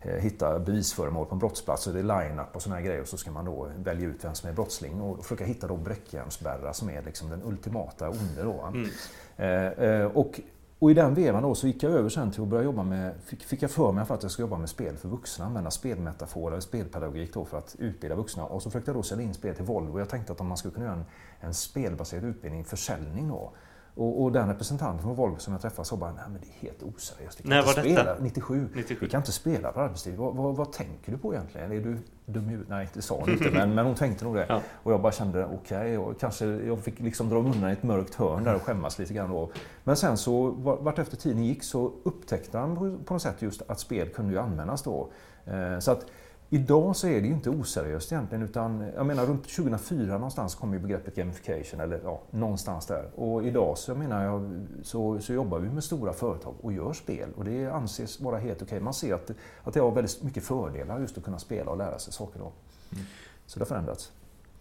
hitta 0.02 0.60
bevisföremål 0.60 1.26
på 1.26 1.36
en 1.36 1.40
brottsplats. 1.40 1.84
Så 1.84 1.92
det 1.92 2.00
är 2.00 2.04
line-up 2.04 2.56
och 2.56 2.62
sådana 2.62 2.76
här 2.76 2.86
grejer. 2.86 3.02
Och 3.02 3.08
så 3.08 3.18
ska 3.18 3.32
man 3.32 3.46
då 3.46 3.70
välja 3.78 4.08
ut 4.08 4.24
vem 4.26 4.36
som 4.36 4.50
är 4.50 4.54
brottsling 4.54 5.02
och 5.02 5.24
försöka 5.24 5.46
hitta 5.46 5.68
då 5.68 5.78
bräckjärnsbärrar 5.78 6.74
som 6.74 6.90
är 6.90 7.04
liksom 7.04 7.30
den 7.30 7.44
ultimata 7.44 8.10
onde. 8.10 8.44
Då. 8.44 8.72
Mm. 8.74 8.90
Eh, 9.38 9.86
eh, 9.86 10.06
och 10.06 10.40
och 10.82 10.92
i 10.92 10.94
den 10.94 11.14
vevan 11.14 11.44
då 11.44 11.56
så 11.56 11.68
gick 11.68 11.84
jag 11.84 11.92
över 11.92 12.10
sen 12.10 12.32
till 12.32 12.42
att 12.42 12.48
börja 12.48 12.64
jobba 12.64 12.84
med, 12.84 13.14
fick, 13.26 13.44
fick 13.44 13.62
jag 13.62 13.72
för 13.72 13.92
mig 13.92 14.06
att 14.10 14.24
jag 14.24 14.32
ska 14.32 14.42
jobba 14.42 14.58
med 14.58 14.70
spel 14.70 14.98
för 14.98 15.10
vuxna, 15.10 15.46
använda 15.46 15.72
spelmetaforer, 15.72 16.60
spelpedagogik 16.60 17.34
då 17.34 17.46
för 17.46 17.58
att 17.58 17.76
utbilda 17.80 18.16
vuxna. 18.16 18.46
Och 18.46 18.62
så 18.62 18.70
försökte 18.70 18.92
jag 18.92 18.96
då 18.96 19.04
sälja 19.04 19.26
in 19.26 19.34
spel 19.34 19.56
till 19.56 19.66
Volvo. 19.66 20.00
Jag 20.00 20.10
tänkte 20.10 20.34
att 20.34 20.42
om 20.42 20.48
man 20.48 20.58
skulle 20.58 20.74
kunna 20.74 20.86
göra 20.86 20.96
en, 20.96 21.06
en 21.40 21.54
spelbaserad 21.54 22.24
utbildning, 22.24 22.66
försäljning 22.66 23.28
då, 23.28 23.52
Och, 23.96 24.24
och 24.24 24.32
den 24.32 24.48
representanten 24.48 25.04
från 25.04 25.16
Volvo 25.16 25.38
som 25.38 25.54
jag 25.54 25.62
träffade 25.62 25.88
sa 25.88 25.96
bara, 25.96 26.12
nej 26.12 26.24
men 26.28 26.42
det 26.42 26.48
är 26.48 26.68
helt 26.68 26.84
oseriöst. 26.84 27.44
När 27.44 27.62
var 27.62 27.72
spela. 27.72 28.04
detta? 28.04 28.24
97. 28.24 28.70
97. 28.76 29.06
Vi 29.06 29.10
kan 29.12 29.22
inte 29.22 29.32
spela 29.32 29.72
på 29.72 29.80
arbetstid. 29.80 30.16
Vad, 30.18 30.36
vad, 30.36 30.56
vad 30.56 30.72
tänker 30.72 31.12
du 31.12 31.18
på 31.18 31.34
egentligen? 31.34 31.72
Är 31.72 31.76
du 31.76 31.98
dum 32.26 32.46
i 32.48 32.52
huvudet? 32.52 32.70
Nej, 32.70 32.90
det 32.94 33.02
sa 33.02 33.20
hon 33.20 33.30
inte, 33.30 33.52
men, 33.52 33.76
men 33.76 33.86
hon 33.86 33.96
tänkte 33.96 34.26
nog 34.26 34.36
det. 34.36 34.46
Ja. 34.50 34.62
Och 34.84 34.92
jag 34.92 35.02
bara 35.02 35.12
kände, 35.12 35.46
okej, 35.46 35.98
okay, 35.98 36.20
kanske 36.20 36.46
jag 36.46 36.80
fick 36.80 37.00
liksom 37.00 37.30
dra 37.30 37.38
undan 37.38 37.70
i 37.70 37.74
ett 37.74 37.84
mörkt 37.84 38.16
hörn 38.16 38.44
där 38.44 38.56
och 38.56 38.62
skämmas 38.62 39.00
lite 39.00 39.14
grann 39.14 39.30
då. 39.30 39.52
Men 39.84 39.96
sen 39.96 40.18
så, 40.18 40.50
vart 40.52 41.00
efter 41.00 41.18
tiden 41.18 41.44
gick 41.44 41.64
så 41.64 41.94
upptäckte 42.04 42.58
han 42.58 42.76
på 43.06 43.14
något 43.14 43.22
sätt 43.22 43.42
just 43.42 43.62
att 43.68 43.80
spel 43.80 44.10
kunde 44.10 44.34
ju 44.34 44.40
användas 44.40 44.84
då. 44.84 45.10
Eh, 45.46 45.80
så 45.80 45.92
att 45.92 46.06
Idag 46.52 46.96
så 46.96 47.08
är 47.08 47.22
det 47.22 47.28
ju 47.28 47.34
inte 47.34 47.50
oseriöst 47.50 48.12
egentligen 48.12 48.44
utan 48.44 48.92
jag 48.96 49.06
menar 49.06 49.26
runt 49.26 49.50
2004 49.50 50.14
någonstans 50.14 50.56
kom 50.56 50.74
ju 50.74 50.80
begreppet 50.80 51.16
gamification 51.16 51.80
eller 51.80 52.00
ja, 52.04 52.22
någonstans 52.32 52.88
där. 52.88 53.10
Och 53.16 53.44
idag 53.44 53.78
så 53.78 53.96
menar 53.96 54.24
jag 54.24 54.66
så, 54.84 55.20
så 55.20 55.34
jobbar 55.34 55.60
vi 55.60 55.70
med 55.70 55.84
stora 55.84 56.14
företag 56.14 56.56
och 56.62 56.74
gör 56.74 56.94
spel 56.94 57.30
och 57.36 57.46
det 57.46 57.68
anses 57.68 58.20
vara 58.20 58.38
helt 58.38 58.62
okej. 58.62 58.66
Okay. 58.66 58.80
Man 58.80 58.94
ser 58.94 59.14
att, 59.14 59.32
att 59.64 59.74
det 59.74 59.80
har 59.80 59.92
väldigt 59.92 60.24
mycket 60.24 60.44
fördelar 60.44 61.00
just 61.00 61.18
att 61.18 61.24
kunna 61.24 61.40
spela 61.40 61.72
och 61.72 61.78
lära 61.78 62.00
sig 62.00 62.14
saker 62.14 62.40
då. 62.40 62.52
Mm. 62.92 63.06
Så 63.46 63.60
det 63.60 63.66
har 63.66 63.68
förändrats. 63.68 64.12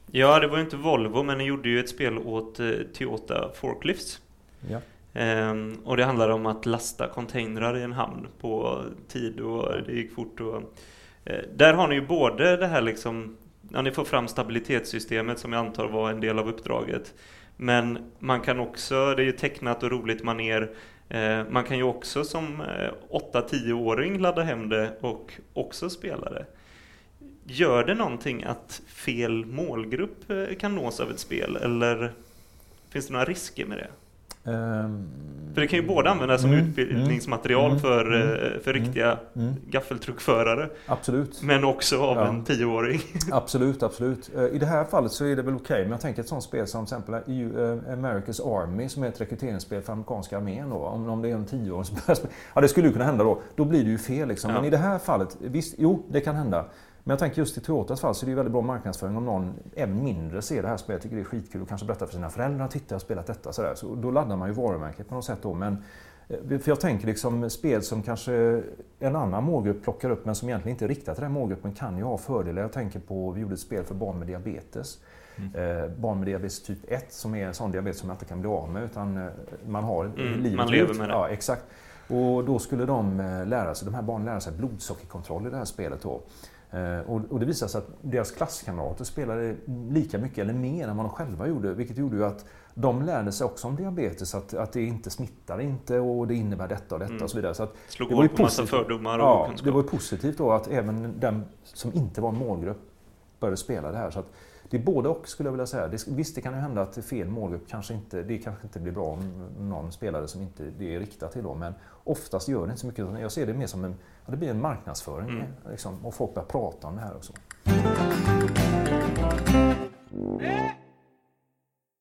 Ja, 0.07 0.41
det 0.41 0.49
var 0.49 0.57
ju 0.57 0.65
inte 0.65 0.77
Volvo 0.77 1.23
men 1.23 1.39
ni 1.39 1.45
gjorde 1.45 1.69
ju 1.69 1.81
ett 1.81 1.89
spel 1.89 2.19
åt 2.19 2.61
eh, 2.61 2.71
Toyota 2.95 3.51
Forklifts. 3.55 4.21
Ja. 4.69 4.81
Ehm, 5.13 5.79
och 5.85 5.97
det 5.97 6.05
handlar 6.05 6.29
om 6.29 6.47
att 6.47 6.67
lasta 6.67 7.09
containrar 7.09 7.77
i 7.79 7.83
en 7.83 7.93
hamn 7.93 8.27
på 8.41 8.83
tid 9.09 9.41
och 9.41 9.83
det 9.87 9.93
gick 9.93 10.15
fort. 10.15 10.41
Och, 10.41 10.63
Eh, 11.29 11.41
där 11.55 11.75
har 11.75 11.89
ni 11.89 11.95
ju 11.95 12.07
både 12.07 12.57
det 12.57 12.67
här 12.67 12.81
liksom, 12.81 13.37
ja, 13.73 13.83
ni 13.83 13.91
får 13.91 14.05
fram 14.05 14.29
stabilitetssystemet 14.29 15.39
som 15.39 15.53
jag 15.53 15.67
antar 15.67 15.89
var 15.89 16.11
en 16.11 16.21
del 16.21 16.39
av 16.39 16.49
uppdraget. 16.49 17.15
Men 17.57 17.99
man 18.19 18.41
kan 18.41 18.59
också, 18.59 19.15
det 19.15 19.23
är 19.23 19.27
ju 19.27 19.33
tecknat 19.33 19.83
och 19.83 19.91
roligt 19.91 20.25
maner, 20.25 20.71
eh, 21.09 21.43
man 21.51 21.65
kan 21.65 21.77
ju 21.77 21.83
också 21.83 22.25
som 22.25 22.61
eh, 22.61 22.91
8-10-åring 23.33 24.19
ladda 24.19 24.43
hem 24.43 24.69
det 24.69 24.93
och 25.01 25.33
också 25.53 25.91
spela 25.91 26.31
det. 26.31 26.47
Gör 27.45 27.85
det 27.85 27.95
någonting 27.95 28.45
att 28.45 28.83
fel 28.87 29.47
målgrupp 29.47 30.33
kan 30.59 30.75
nås 30.75 31.01
av 31.01 31.11
ett 31.11 31.19
spel 31.19 31.57
eller 31.57 32.13
finns 32.91 33.07
det 33.07 33.13
några 33.13 33.25
risker 33.25 33.67
med 33.67 33.79
det? 33.79 33.89
Um, 34.45 35.09
för 35.55 35.61
det 35.61 35.67
kan 35.67 35.79
ju 35.79 35.87
både 35.87 36.11
användas 36.11 36.41
som 36.41 36.53
mm, 36.53 36.69
utbildningsmaterial 36.69 37.71
mm, 37.71 37.79
för, 37.79 38.07
mm, 38.07 38.55
eh, 38.55 38.61
för 38.61 38.73
riktiga 38.73 39.19
mm, 39.37 39.55
gaffeltruckförare. 39.67 40.69
Absolut. 40.87 41.43
Men 41.43 41.65
också 41.65 42.03
av 42.03 42.17
ja. 42.17 42.29
en 42.29 42.45
tioåring. 42.45 43.01
absolut, 43.33 43.83
absolut. 43.83 44.31
Eh, 44.37 44.45
I 44.45 44.59
det 44.59 44.67
här 44.67 44.85
fallet 44.85 45.13
så 45.13 45.25
är 45.25 45.37
det 45.37 45.43
väl 45.43 45.55
okej, 45.55 45.65
okay, 45.65 45.83
men 45.83 45.91
jag 45.91 46.01
tänker 46.01 46.23
ett 46.23 46.29
sånt 46.29 46.45
spel 46.45 46.67
som 46.67 46.87
till 46.87 46.95
exempel 46.95 47.15
eh, 47.15 47.21
America's 47.97 48.63
Army 48.63 48.89
som 48.89 49.03
är 49.03 49.09
ett 49.09 49.21
rekryteringsspel 49.21 49.83
för 49.83 49.93
amerikanska 49.93 50.37
armén 50.37 50.71
då. 50.71 50.77
Om, 50.77 51.09
om 51.09 51.23
det 51.23 51.31
är 51.31 51.35
en 51.35 51.47
tioåring 51.47 51.85
som 51.85 51.97
börjar 52.07 52.17
spela. 52.17 52.33
Ja, 52.55 52.61
det 52.61 52.69
skulle 52.69 52.87
ju 52.87 52.93
kunna 52.93 53.05
hända 53.05 53.25
då. 53.25 53.43
Då 53.57 53.65
blir 53.65 53.85
det 53.85 53.91
ju 53.91 53.99
fel 53.99 54.29
liksom. 54.29 54.51
Ja. 54.51 54.57
Men 54.57 54.65
i 54.65 54.71
det 54.71 54.77
här 54.77 54.99
fallet, 54.99 55.37
visst, 55.41 55.75
jo, 55.79 56.07
det 56.11 56.21
kan 56.21 56.37
hända. 56.37 56.65
Men 57.09 57.13
jag 57.13 57.19
tänker 57.19 57.39
just 57.39 57.59
i 57.59 57.61
Toyotas 57.61 58.01
fall 58.01 58.15
så 58.15 58.27
är 58.27 58.31
det 58.31 58.35
väldigt 58.35 58.53
bra 58.53 58.63
marknadsföring 58.63 59.17
om 59.17 59.25
någon, 59.25 59.55
även 59.75 60.05
mindre, 60.05 60.43
ser 60.43 60.63
det 60.63 60.69
här 60.69 60.77
spelet, 60.77 61.03
tycker 61.03 61.17
det 61.17 61.23
är 61.23 61.25
skitkul 61.25 61.63
och 61.63 61.69
kanske 61.69 61.87
berättar 61.87 62.07
för 62.07 62.15
sina 62.15 62.31
föräldrar, 62.31 62.69
titta 62.69 62.85
jag 62.89 62.95
har 62.95 63.01
spelat 63.01 63.27
detta 63.27 63.53
sådär. 63.53 63.75
Så 63.75 63.95
då 63.95 64.11
laddar 64.11 64.37
man 64.37 64.49
ju 64.49 64.55
varumärket 64.55 65.09
på 65.09 65.15
något 65.15 65.25
sätt 65.25 65.39
då. 65.43 65.55
Men, 65.55 65.85
eh, 66.29 66.59
för 66.59 66.71
jag 66.71 66.81
tänker 66.81 67.07
liksom 67.07 67.51
spel 67.51 67.83
som 67.83 68.03
kanske 68.03 68.63
en 68.99 69.17
annan 69.17 69.45
målgrupp 69.45 69.83
plockar 69.83 70.11
upp 70.11 70.25
men 70.25 70.35
som 70.35 70.49
egentligen 70.49 70.75
inte 70.75 70.85
är 70.85 70.89
riktat 70.89 71.15
till 71.15 71.23
den 71.23 71.33
målgruppen 71.33 71.73
kan 71.73 71.97
ju 71.97 72.03
ha 72.03 72.19
fördelar. 72.19 72.63
Jag 72.63 72.73
tänker 72.73 73.01
på, 73.01 73.31
vi 73.31 73.41
gjorde 73.41 73.55
ett 73.55 73.61
spel 73.61 73.85
för 73.85 73.95
barn 73.95 74.19
med 74.19 74.27
diabetes. 74.27 74.99
Mm. 75.37 75.81
Eh, 75.81 75.91
barn 75.91 76.19
med 76.19 76.27
diabetes 76.27 76.63
typ 76.63 76.79
1 76.89 77.13
som 77.13 77.35
är 77.35 77.47
en 77.47 77.55
sån 77.55 77.71
diabetes 77.71 78.01
som 78.01 78.07
man 78.07 78.15
inte 78.15 78.25
kan 78.25 78.41
bli 78.41 78.51
av 78.51 78.71
med 78.71 78.85
utan 78.85 79.17
eh, 79.17 79.29
man 79.69 79.85
har 79.85 80.05
mm, 80.05 80.41
livet 80.41 80.57
Man 80.57 80.71
lever 80.71 80.95
med 80.95 81.09
det. 81.09 81.13
Ja, 81.13 81.29
exakt. 81.29 81.63
Och 82.09 82.45
då 82.45 82.59
skulle 82.59 82.87
de 82.87 83.17
lära 83.47 83.75
sig, 83.75 83.87
de 83.87 83.95
här 83.95 84.03
barnen 84.03 84.25
lära 84.25 84.41
sig 84.41 84.53
blodsockerkontroll 84.53 85.47
i 85.47 85.51
det 85.51 85.57
här 85.57 85.65
spelet 85.65 86.03
då. 86.03 86.21
Eh, 86.71 87.01
och 87.11 87.41
det 87.41 87.47
visade 87.47 87.71
sig 87.71 87.79
att 87.79 87.89
deras 88.03 88.31
klasskamrater 88.31 89.05
spelade 89.05 89.57
lika 89.91 90.19
mycket 90.19 90.39
eller 90.39 90.55
mer 90.55 90.89
än 90.89 90.97
vad 90.97 91.07
de 91.07 91.11
själva 91.11 91.49
gjorde. 91.49 91.75
Vilket 91.75 91.97
gjorde 91.97 92.17
ju 92.17 92.25
att 92.25 92.45
de 92.75 93.03
lärde 93.03 93.33
sig 93.33 93.45
också 93.45 93.69
om 93.69 93.77
diabetes, 93.77 94.35
att, 94.35 94.55
att 94.55 94.73
det 94.73 94.83
inte 94.83 95.11
smittar 95.11 95.61
inte 95.61 95.99
och 95.99 96.27
det 96.27 96.35
innebär 96.35 96.69
detta 96.69 96.95
och 96.95 96.99
detta 96.99 97.13
mm. 97.13 97.25
och 97.25 97.31
så 97.31 97.37
vidare. 97.37 97.55
Så 97.55 97.63
att 97.63 97.75
Slog 97.89 98.13
hål 98.13 98.29
på 98.29 98.43
massa 98.43 98.67
fördomar 98.67 99.19
och 99.19 99.25
ja. 99.25 99.51
Det 99.65 99.71
var 99.71 99.83
ju 99.83 99.89
positivt 99.89 100.39
då 100.39 100.53
att 100.53 100.69
även 100.69 101.21
den 101.21 101.45
som 101.65 101.93
inte 101.93 102.21
var 102.21 102.29
en 102.29 102.39
målgrupp 102.39 102.81
började 103.41 103.57
spela 103.57 103.93
det 103.93 103.99
här. 103.99 104.11
Så 104.11 104.19
att 104.19 104.27
det 104.71 104.77
är 104.77 104.83
både 104.83 105.09
och 105.09 105.29
skulle 105.29 105.47
jag 105.47 105.53
vilja 105.53 105.67
säga. 105.67 105.89
Det, 105.89 106.07
visst, 106.09 106.35
det 106.35 106.41
kan 106.41 106.55
ju 106.55 106.61
hända 106.61 106.83
att 106.83 107.05
fel 107.05 107.29
målgrupp 107.29 107.69
kanske 107.69 107.95
inte, 107.95 108.23
det 108.23 108.39
kanske 108.39 108.67
inte 108.67 108.81
blir 108.81 108.93
bra 108.93 109.05
om 109.05 109.49
någon 109.59 109.93
spelare 109.93 110.29
som 110.29 110.43
inte 110.43 110.65
det 110.79 110.95
är 110.95 111.01
riktat 111.01 111.33
till 111.33 111.43
då. 111.43 111.55
Men 111.55 111.75
oftast 112.05 112.49
gör 112.49 112.67
det 112.67 112.71
inte 112.71 112.81
så 112.81 112.87
mycket. 112.87 113.07
Jag 113.21 113.33
ser 113.33 113.47
det 113.47 113.55
mer 113.55 113.67
som 113.67 113.85
en, 113.85 113.95
ja, 114.25 114.31
det 114.31 114.37
blir 114.37 114.51
en 114.51 114.61
marknadsföring 114.61 115.29
mm. 115.29 115.47
liksom, 115.71 116.07
och 116.07 116.15
folk 116.15 116.35
börjar 116.35 116.47
prata 116.47 116.87
om 116.87 116.95
det 116.97 117.01
här 117.01 117.17
också. 117.17 117.33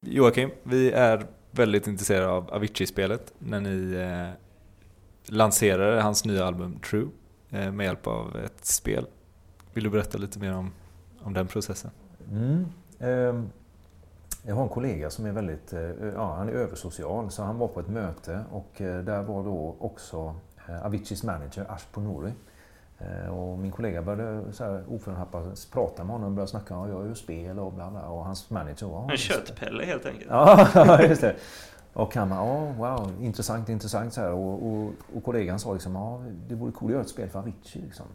Joakim, 0.06 0.49
vi 0.63 0.91
är 0.91 1.27
väldigt 1.51 1.88
intresserade 1.88 2.27
av 2.27 2.53
Avicii-spelet 2.53 3.34
när 3.39 3.60
ni 3.60 3.93
eh, 3.93 4.30
lanserade 5.25 6.01
hans 6.01 6.25
nya 6.25 6.45
album 6.45 6.80
True 6.80 7.08
eh, 7.49 7.71
med 7.71 7.86
hjälp 7.86 8.08
av 8.08 8.36
ett 8.45 8.65
spel. 8.65 9.08
Vill 9.73 9.84
du 9.84 9.89
berätta 9.89 10.17
lite 10.17 10.39
mer 10.39 10.53
om, 10.53 10.71
om 11.21 11.34
den 11.34 11.47
processen? 11.47 11.91
Mm. 12.32 12.66
Eh, 13.00 13.44
jag 14.48 14.56
har 14.56 14.63
en 14.63 14.70
kollega 14.70 15.10
som 15.10 15.26
är 15.26 15.32
väldigt, 15.32 15.74
eh, 15.74 15.82
ja 16.16 16.34
han 16.38 16.50
är 16.50 16.54
översocial 16.54 17.32
så 17.32 17.44
han 17.44 17.58
var 17.58 17.68
på 17.68 17.80
ett 17.80 17.90
möte 17.90 18.44
och 18.52 18.82
eh, 18.82 19.04
där 19.04 19.24
var 19.24 19.44
då 19.44 19.76
också 19.80 20.36
eh, 20.70 20.86
Aviciis 20.86 21.24
manager 21.24 21.66
Ash 21.72 21.86
Ponori. 21.92 22.32
Och 23.30 23.60
min 23.60 23.72
kollega 23.72 24.02
började 24.02 24.54
så 24.54 24.63
här 24.63 24.84
oförhappat 24.90 25.68
prata 25.72 26.04
med 26.04 26.13
honom 26.13 26.28
och 26.28 26.34
började 26.34 26.52
snacka 26.52 26.78
om 26.78 26.90
jag 26.90 27.08
gör 27.08 27.13
spel 27.13 27.60
och 27.60 27.74
bla 27.74 27.92
bla 27.92 28.08
och 28.08 28.26
hans 28.26 28.50
manager 28.50 28.88
var... 28.88 29.12
En 29.12 29.18
köttpelle 29.18 29.86
helt 29.86 30.06
enkelt. 30.06 30.28
Ja, 30.30 31.02
just 31.10 31.22
det. 31.22 31.36
Och 31.94 32.16
han 32.16 32.30
bara, 32.30 32.42
oh, 32.42 32.76
wow, 32.76 33.12
intressant, 33.22 33.70
intressant 33.70 34.13
så 34.13 34.22
här. 34.22 34.32
Och, 34.32 34.68
och, 34.68 34.94
och 35.16 35.24
kollegan 35.24 35.60
sa 35.60 35.74
liksom, 35.74 35.96
ja, 35.96 36.22
det 36.48 36.56
vore 36.56 36.72
coolt 36.72 36.90
att 36.90 36.94
göra 36.94 37.02
ett 37.02 37.10
spel 37.10 37.30
för 37.30 37.40
Avicii 37.40 37.82
liksom. 37.82 38.06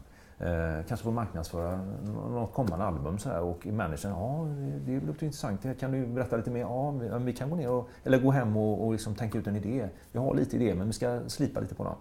Eh, 0.45 0.85
kanske 0.87 1.03
få 1.03 1.11
marknadsföra 1.11 1.79
något 2.03 2.53
kommande 2.53 2.85
album 2.85 3.17
så 3.17 3.29
här 3.29 3.41
och 3.41 3.65
managern, 3.65 4.11
ja 4.11 4.47
det, 4.85 4.93
det 4.93 5.05
låter 5.05 5.25
intressant, 5.25 5.79
kan 5.79 5.91
du 5.91 6.05
berätta 6.05 6.37
lite 6.37 6.51
mer? 6.51 6.59
Ja, 6.59 6.91
vi 7.17 7.33
kan 7.33 7.49
gå 7.49 7.55
ner 7.55 7.69
och, 7.69 7.89
eller 8.03 8.19
gå 8.19 8.31
hem 8.31 8.57
och, 8.57 8.85
och 8.85 8.91
liksom 8.91 9.15
tänka 9.15 9.37
ut 9.37 9.47
en 9.47 9.55
idé. 9.55 9.89
Vi 10.11 10.19
har 10.19 10.35
lite 10.35 10.55
idéer 10.55 10.75
men 10.75 10.87
vi 10.87 10.93
ska 10.93 11.19
slipa 11.27 11.59
lite 11.59 11.75
på 11.75 11.83
dem. 11.83 11.95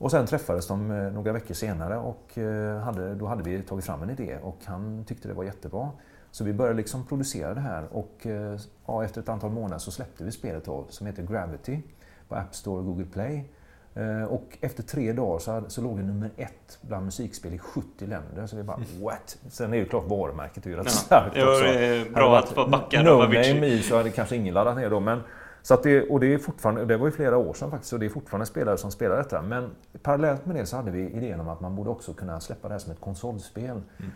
Och 0.00 0.10
sen 0.10 0.26
träffades 0.26 0.66
de 0.66 0.90
eh, 0.90 1.12
några 1.12 1.32
veckor 1.32 1.54
senare 1.54 1.96
och 1.98 2.38
eh, 2.38 2.78
hade, 2.78 3.14
då 3.14 3.26
hade 3.26 3.42
vi 3.42 3.62
tagit 3.62 3.84
fram 3.84 4.02
en 4.02 4.10
idé 4.10 4.38
och 4.42 4.58
han 4.64 5.04
tyckte 5.04 5.28
det 5.28 5.34
var 5.34 5.44
jättebra. 5.44 5.90
Så 6.30 6.44
vi 6.44 6.52
började 6.52 6.76
liksom 6.76 7.06
producera 7.06 7.54
det 7.54 7.60
här 7.60 7.88
och 7.92 8.26
eh, 8.26 8.58
ja, 8.86 9.04
efter 9.04 9.20
ett 9.20 9.28
antal 9.28 9.50
månader 9.50 9.78
så 9.78 9.90
släppte 9.90 10.24
vi 10.24 10.32
spelet 10.32 10.68
av 10.68 10.86
som 10.88 11.06
heter 11.06 11.22
Gravity 11.22 11.82
på 12.28 12.34
App 12.34 12.54
Store 12.54 12.78
och 12.78 12.84
Google 12.84 13.06
Play. 13.06 13.50
Eh, 13.94 14.24
och 14.24 14.58
efter 14.60 14.82
tre 14.82 15.12
dagar 15.12 15.38
så, 15.38 15.62
så 15.68 15.82
låg 15.82 15.96
det 15.96 16.02
nummer 16.02 16.30
ett 16.36 16.78
bland 16.80 17.04
musikspel 17.04 17.54
i 17.54 17.58
70 17.58 18.06
länder. 18.06 18.46
Så 18.46 18.56
vi 18.56 18.62
bara 18.62 18.76
mm. 18.76 19.04
what? 19.04 19.38
Sen 19.48 19.72
är 19.72 19.76
ju 19.76 19.84
klart 19.84 20.04
varumärket 20.08 20.66
är 20.66 20.70
ju 20.70 20.76
rätt 20.76 20.84
ja. 20.86 20.90
starkt 20.90 21.36
jo, 21.36 21.46
också. 21.46 22.14
Bra 22.14 22.38
att 22.38 22.48
få 22.48 22.66
backa 22.66 23.02
No 23.02 23.18
name 23.18 23.66
i 23.66 23.82
så 23.82 23.96
hade 23.96 24.10
kanske 24.10 24.36
ingen 24.36 24.54
laddat 24.54 24.76
ner 24.76 24.90
då. 24.90 25.00
Men, 25.00 25.20
så 25.62 25.74
att 25.74 25.82
det, 25.82 26.08
och 26.08 26.20
det, 26.20 26.34
är 26.34 26.38
fortfarande, 26.38 26.84
det 26.84 26.96
var 26.96 27.06
ju 27.06 27.12
flera 27.12 27.36
år 27.36 27.54
sedan 27.54 27.70
faktiskt 27.70 27.92
och 27.92 27.98
det 27.98 28.06
är 28.06 28.10
fortfarande 28.10 28.46
spelare 28.46 28.76
som 28.78 28.90
spelar 28.90 29.16
detta. 29.16 29.42
Men 29.42 29.70
parallellt 30.02 30.46
med 30.46 30.56
det 30.56 30.66
så 30.66 30.76
hade 30.76 30.90
vi 30.90 31.10
idén 31.10 31.40
om 31.40 31.48
att 31.48 31.60
man 31.60 31.76
borde 31.76 31.90
också 31.90 32.12
kunna 32.12 32.40
släppa 32.40 32.68
det 32.68 32.74
här 32.74 32.78
som 32.78 32.92
ett 32.92 33.00
konsolspel. 33.00 33.70
Mm. 33.70 34.10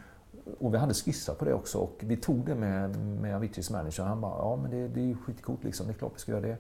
Och 0.59 0.75
vi 0.75 0.79
hade 0.79 0.95
skissat 0.95 1.39
på 1.39 1.45
det 1.45 1.55
också 1.55 1.79
och 1.79 1.97
vi 2.01 2.17
tog 2.17 2.47
det 2.47 2.55
med, 2.55 2.97
med 2.97 3.37
Aviciis 3.37 3.71
manager. 3.71 4.03
Han 4.03 4.21
bara, 4.21 4.39
ja 4.39 4.57
men 4.57 4.71
det, 4.71 4.89
det 4.89 5.01
är 5.01 5.05
ju 5.05 5.17
skitcoolt 5.17 5.65
liksom, 5.65 5.87
det 5.87 5.93
är 5.93 5.95
klart 5.95 6.13
vi 6.15 6.21
ska 6.21 6.33
göra 6.33 6.41
det. 6.41 6.57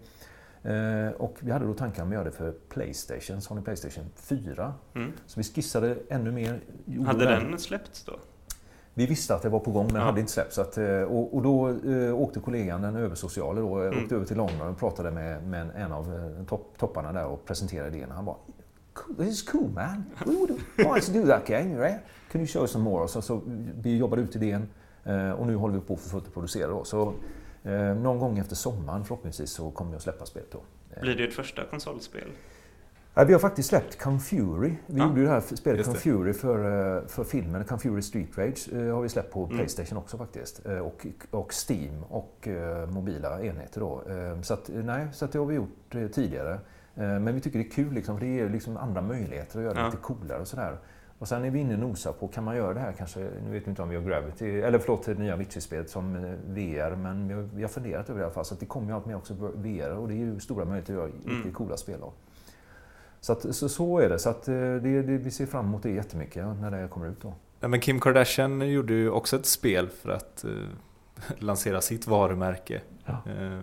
Eh, 0.64 1.12
och 1.18 1.37
vi 1.40 1.50
hade 1.50 1.66
då 1.66 1.74
tankar 1.74 2.03
om 2.03 2.09
att 2.09 2.14
göra 2.14 2.24
det 2.24 2.31
för 2.31 2.53
Playstation, 2.68 3.40
Sony 3.40 3.62
Playstation 3.62 4.05
4. 4.16 4.74
Mm. 4.94 5.12
Så 5.27 5.40
vi 5.40 5.44
skissade 5.44 5.96
ännu 6.09 6.33
mer. 6.33 6.61
Hade 7.07 7.24
den 7.24 7.59
släppts 7.59 8.05
då? 8.05 8.12
Vi 8.94 9.07
visste 9.07 9.35
att 9.35 9.42
det 9.42 9.48
var 9.48 9.61
på 9.61 9.70
gång 9.70 9.87
men 9.87 9.96
ja. 9.96 10.03
hade 10.03 10.20
inte 10.20 10.33
släppts. 10.33 10.59
Att, 10.59 10.79
eh, 10.79 11.03
och, 11.03 11.35
och, 11.35 11.42
då 11.42 11.68
eh, 11.68 12.20
åkte 12.20 12.40
kollegan, 12.40 12.83
den 12.83 12.96
översociale, 12.96 13.61
då, 13.61 13.79
mm. 13.79 14.03
åkte 14.03 14.14
över 14.14 14.27
till 14.27 14.37
London 14.37 14.68
och 14.68 14.79
pratade 14.79 15.11
med, 15.11 15.46
med 15.46 15.70
en 15.77 15.92
av 15.92 16.44
topp, 16.48 16.74
topparna 16.79 17.12
där 17.12 17.27
och 17.27 17.44
presenterade 17.44 17.96
idén. 17.96 18.11
Han 18.11 18.24
bara 18.24 18.37
This 19.18 19.29
is 19.29 19.42
cool 19.42 19.70
man. 19.70 20.05
We 20.27 20.33
would 20.33 20.50
like 20.79 21.07
to 21.07 21.12
do 21.12 21.27
that 21.27 21.46
game, 21.46 21.79
right? 21.79 22.00
Can 22.33 22.40
you 22.40 22.46
show 22.46 22.62
us 22.62 22.70
some 22.70 22.85
more? 22.85 23.09
Så, 23.09 23.22
så 23.22 23.40
vi 23.81 23.96
jobbade 23.96 24.22
ut 24.22 24.37
idén 24.37 24.68
och 25.38 25.46
nu 25.46 25.57
håller 25.57 25.74
vi 25.74 25.81
på 25.81 25.96
för 25.96 26.09
fullt 26.09 26.27
att 26.27 26.35
producera. 26.35 26.68
Då. 26.68 26.85
Så 26.85 27.14
någon 28.03 28.18
gång 28.18 28.38
efter 28.38 28.57
sommaren 28.57 29.05
förhoppningsvis 29.05 29.50
så 29.50 29.70
kommer 29.70 29.96
att 29.96 30.03
släppa 30.03 30.27
spelet 30.27 30.53
då. 30.53 30.61
Blir 31.00 31.16
det 31.16 31.24
ett 31.24 31.35
första 31.35 31.64
konsolspel? 31.64 32.29
Ja, 33.14 33.24
vi 33.24 33.33
har 33.33 33.40
faktiskt 33.40 33.68
släppt 33.68 33.98
Confury. 33.98 34.72
Vi 34.87 34.98
ja. 34.98 35.07
gjorde 35.07 35.20
ju 35.20 35.27
det 35.27 35.33
här 35.33 35.40
spelet 35.40 35.87
Confury 35.87 36.33
för, 36.33 36.96
eh, 36.96 37.07
för 37.07 37.24
filmen. 37.24 37.64
Confury 37.64 38.03
Street 38.03 38.38
Rage 38.38 38.72
har 38.72 39.03
vi 39.03 39.09
släppt 39.09 39.33
på 39.33 39.44
mm. 39.44 39.57
Playstation 39.57 39.98
också 39.98 40.18
faktiskt. 40.18 40.62
Och, 40.83 41.07
och 41.31 41.53
Steam 41.68 42.05
och 42.09 42.48
mobila 42.88 43.42
enheter 43.42 43.81
då. 43.81 44.03
Så, 44.42 44.55
att, 44.55 44.70
nej, 44.72 45.07
så 45.12 45.24
att 45.24 45.33
det 45.33 45.38
har 45.38 45.46
vi 45.46 45.55
gjort 45.55 45.90
tidigare. 46.12 46.59
Men 46.94 47.35
vi 47.35 47.40
tycker 47.40 47.59
det 47.59 47.64
är 47.64 47.70
kul 47.70 47.92
liksom, 47.92 48.18
för 48.18 48.27
det 48.27 48.33
ger 48.33 48.48
liksom 48.48 48.77
andra 48.77 49.00
möjligheter 49.00 49.59
att 49.59 49.64
göra 49.64 49.74
det 49.74 49.81
ja. 49.81 49.87
lite 49.87 49.98
coolare 49.98 50.40
och 50.40 50.48
sådär. 50.48 50.79
Och 51.25 51.29
sen 51.29 51.45
är 51.45 51.51
vi 51.51 51.59
inne 51.59 51.75
och 51.75 51.81
nosar 51.81 52.13
på, 52.13 52.29
kan 52.29 52.45
man 52.45 52.57
göra 52.57 52.75
det 52.75 52.81
här 52.81 52.93
kanske, 52.93 53.21
nu 53.21 53.51
vet 53.51 53.67
vi 53.67 53.71
inte 53.71 53.83
om 53.83 53.89
vi 53.89 53.97
har 53.97 54.03
Gravity, 54.03 54.61
eller 54.61 54.79
förlåt, 54.79 55.05
det 55.07 55.15
nya 55.15 55.37
Witcher-spelet 55.37 55.91
som 55.91 56.17
eh, 56.17 56.23
VR, 56.47 56.97
men 56.97 57.49
vi 57.57 57.63
har 57.63 57.69
funderat 57.69 58.11
över 58.11 58.21
det 58.21 58.23
i 58.23 58.25
alla 58.25 58.35
fall. 58.35 58.45
Så 58.45 58.55
det 58.55 58.67
kommer 58.67 58.87
ju 58.87 58.93
allt 58.93 59.07
mer 59.07 59.17
också 59.17 59.35
VR 59.35 59.91
och 59.91 60.09
det 60.09 60.15
är 60.15 60.17
ju 60.17 60.41
stora 60.41 60.65
möjligheter 60.65 60.93
att 60.93 60.99
göra 60.99 61.09
mm. 61.09 61.37
riktigt 61.37 61.55
coola 61.55 61.77
spel 61.77 62.01
då. 62.01 62.13
Så, 63.21 63.33
att, 63.33 63.55
så, 63.55 63.69
så, 63.69 63.99
är 63.99 64.09
det, 64.09 64.19
så 64.19 64.31
att 64.31 64.49
eh, 64.49 64.55
det, 64.55 65.03
det, 65.03 65.19
vi 65.19 65.31
ser 65.31 65.47
fram 65.47 65.67
emot 65.67 65.83
det 65.83 65.91
jättemycket 65.91 66.47
när 66.61 66.71
det 66.71 66.89
kommer 66.89 67.07
ut 67.07 67.21
då. 67.21 67.35
Ja, 67.61 67.69
men 67.69 67.81
Kim 67.81 68.01
Kardashian 68.01 68.71
gjorde 68.71 68.95
ju 68.95 69.11
också 69.11 69.37
ett 69.37 69.47
spel 69.47 69.89
för 69.89 70.11
att 70.11 70.45
uh, 70.49 70.69
lansera 71.39 71.81
sitt 71.81 72.07
varumärke. 72.07 72.81
Ja. 73.05 73.13
Uh, 73.13 73.61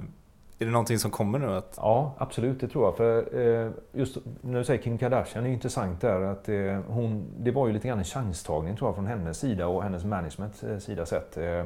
är 0.62 0.66
det 0.66 0.72
någonting 0.72 1.00
som 1.00 1.12
kommer 1.12 1.40
nu? 1.40 1.48
Att... 1.48 1.74
Ja, 1.78 2.16
absolut, 2.18 2.60
det 2.60 2.68
tror 2.68 2.86
jag. 2.86 2.98
För 2.98 3.40
eh, 3.40 3.72
just 3.92 4.18
när 4.42 4.60
du 4.60 4.66
säger 4.66 4.82
Kim 4.82 4.98
Kardashian, 4.98 5.44
det 5.44 5.50
är 5.50 5.54
intressant 5.54 6.02
där 6.02 6.22
att 6.22 6.50
eh, 6.50 6.80
hon, 6.88 7.26
det 7.38 7.52
var 7.52 7.68
ju 7.68 7.74
lite 7.74 7.88
grann 7.88 7.98
en 7.98 8.04
chanstagning 8.04 8.78
tror 8.78 8.88
jag 8.88 8.96
från 8.96 9.08
hennes 9.08 9.40
sida 9.40 9.68
och 9.68 9.84
hennes 9.84 10.06
management 10.06 10.64
eh, 10.64 10.78
sida 10.78 11.06
sett. 11.06 11.38
Eh, 11.38 11.66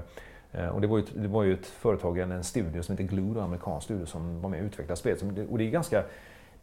eh, 0.51 0.67
och 0.67 0.81
det 0.81 0.87
var, 0.87 0.97
ju, 0.97 1.03
det 1.13 1.27
var 1.27 1.43
ju 1.43 1.53
ett 1.53 1.65
företag, 1.65 2.17
en 2.17 2.43
studio 2.43 2.81
som 2.81 2.97
heter 2.97 3.15
Glue, 3.15 3.31
en 3.31 3.43
amerikansk 3.43 3.85
studio 3.85 4.05
som 4.05 4.41
var 4.41 4.49
med 4.49 4.59
och 4.59 4.65
utvecklade 4.65 4.99
spelet. 4.99 5.49
Och 5.49 5.57
det 5.57 5.63
är 5.63 5.69
ganska, 5.69 6.03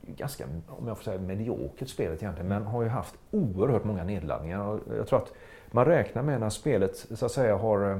ganska, 0.06 0.44
om 0.66 0.88
jag 0.88 0.96
får 0.96 1.04
säga 1.04 1.20
mediokert 1.20 1.88
spelet 1.88 2.22
egentligen, 2.22 2.48
men 2.48 2.66
har 2.66 2.82
ju 2.82 2.88
haft 2.88 3.14
oerhört 3.30 3.84
många 3.84 4.04
nedladdningar. 4.04 4.80
Jag 4.96 5.06
tror 5.06 5.18
att 5.18 5.32
man 5.70 5.84
räknar 5.84 6.22
med 6.22 6.40
när 6.40 6.50
spelet 6.50 6.96
så 6.96 7.26
att 7.26 7.32
säga 7.32 7.56
har 7.56 7.90
eh, 7.90 7.98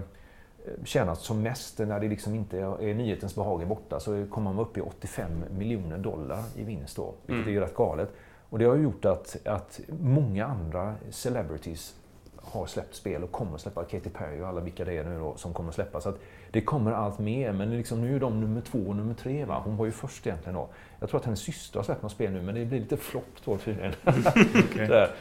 tjänat 0.85 1.19
som 1.19 1.43
mest 1.43 1.79
när 1.79 2.01
det 2.01 2.09
liksom 2.09 2.35
inte 2.35 2.59
är 2.59 2.95
nyhetens 2.95 3.35
behag 3.35 3.63
är 3.63 3.67
borta 3.67 4.01
så 4.01 4.27
kommer 4.31 4.53
man 4.53 4.65
upp 4.65 4.79
i 4.79 4.81
85 4.81 5.45
miljoner 5.51 5.99
dollar 5.99 6.43
i 6.57 6.65
vinst 6.65 6.97
då, 6.97 7.15
vilket 7.27 7.47
mm. 7.47 7.57
är 7.57 7.61
rätt 7.61 7.75
galet. 7.75 8.13
Och 8.49 8.59
det 8.59 8.65
har 8.65 8.77
gjort 8.77 9.05
att, 9.05 9.37
att 9.45 9.81
många 10.01 10.47
andra 10.47 10.95
celebrities 11.11 11.95
har 12.37 12.67
släppt 12.67 12.95
spel 12.95 13.25
och 13.25 13.33
kommer 13.33 13.55
att 13.55 13.61
släppa. 13.61 13.85
Katy 13.85 14.11
Perry 14.11 14.41
och 14.41 14.49
alla 14.49 14.61
vilka 14.61 14.85
det 14.85 14.99
är 14.99 15.05
nu 15.05 15.19
då 15.19 15.37
som 15.37 15.55
kommer 15.55 15.69
att 15.69 15.75
släppa. 15.75 16.01
Så 16.01 16.09
att 16.09 16.19
det 16.51 16.61
kommer 16.61 16.93
allt 16.93 17.19
mer. 17.19 17.53
Men 17.53 17.77
liksom 17.77 18.01
nu 18.01 18.17
är 18.17 18.21
de 18.21 18.41
nummer 18.41 18.61
två 18.61 18.79
och 18.79 18.97
nummer 18.97 19.15
tre. 19.15 19.45
Va? 19.45 19.63
Hon 19.65 19.77
var 19.77 19.87
ju 19.87 19.93
först 19.93 20.27
egentligen 20.27 20.55
då. 20.55 20.69
Jag 21.01 21.09
tror 21.09 21.21
att 21.21 21.25
hennes 21.25 21.41
syster 21.41 21.79
har 21.79 21.85
släppt 21.85 22.03
något 22.03 22.13
spel 22.13 22.33
nu 22.33 22.43
men 22.43 22.55
det 22.55 22.65
blir 22.65 22.81
lite 22.81 22.97
flopp 22.97 23.37
då 23.45 23.59
tydligen. 23.59 23.93
okay. 24.55 25.07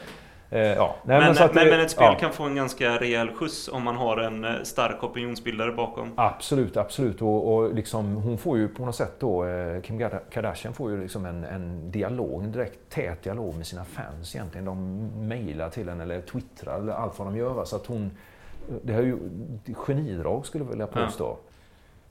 Eh, 0.52 0.60
ja. 0.60 0.96
Nej, 1.04 1.20
men, 1.20 1.34
men, 1.34 1.50
men, 1.54 1.68
men, 1.68 1.80
ett 1.80 1.90
spel 1.90 2.06
ja. 2.12 2.18
kan 2.18 2.32
få 2.32 2.42
en 2.42 2.54
ganska 2.54 2.96
rejäl 2.96 3.32
skjuts 3.34 3.68
om 3.68 3.82
man 3.82 3.96
har 3.96 4.16
en 4.16 4.44
eh, 4.44 4.62
stark 4.62 5.04
opinionsbildare 5.04 5.72
bakom. 5.72 6.12
Absolut, 6.16 6.76
absolut. 6.76 7.22
Och, 7.22 7.54
och 7.54 7.74
liksom, 7.74 8.16
hon 8.16 8.38
får 8.38 8.58
ju 8.58 8.68
på 8.68 8.84
något 8.84 8.96
sätt 8.96 9.12
då, 9.18 9.44
eh, 9.44 9.82
Kim 9.82 10.10
Kardashian 10.30 10.74
får 10.74 10.90
ju 10.90 11.00
liksom 11.02 11.26
en, 11.26 11.44
en 11.44 11.90
dialog, 11.90 12.44
en 12.44 12.52
direkt 12.52 12.78
tät 12.88 13.22
dialog 13.22 13.56
med 13.56 13.66
sina 13.66 13.84
fans 13.84 14.34
egentligen. 14.34 14.64
De 14.64 15.08
mejlar 15.28 15.70
till 15.70 15.88
henne 15.88 16.02
eller 16.02 16.20
twittrar 16.20 16.78
eller 16.78 16.92
allt 16.92 17.18
vad 17.18 17.28
de 17.28 17.36
gör. 17.36 17.52
Va? 17.52 17.64
Så 17.64 17.76
att 17.76 17.86
hon, 17.86 18.10
det 18.82 18.92
är 18.92 19.02
ju 19.02 19.18
genidrag 19.74 20.46
skulle 20.46 20.64
jag 20.64 20.70
vilja 20.70 20.86
påstå. 20.86 21.24
Ja. 21.24 21.50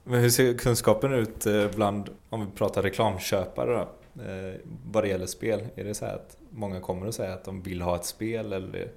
Men 0.04 0.20
hur 0.20 0.28
ser 0.28 0.54
kunskapen 0.54 1.12
ut 1.12 1.46
bland, 1.74 2.10
om 2.30 2.40
vi 2.40 2.46
pratar 2.58 2.82
reklamköpare 2.82 3.72
då? 3.72 3.88
Eh, 4.16 4.60
vad 4.90 5.04
det 5.04 5.08
gäller 5.08 5.26
spel? 5.26 5.60
Är 5.74 5.84
det 5.84 5.94
så 5.94 6.04
att 6.04 6.36
många 6.50 6.80
kommer 6.80 7.06
och 7.06 7.14
säger 7.14 7.32
att 7.32 7.44
de 7.44 7.62
vill 7.62 7.82
ha 7.82 7.96
ett 7.96 8.04
spel 8.04 8.52
eller 8.52 8.88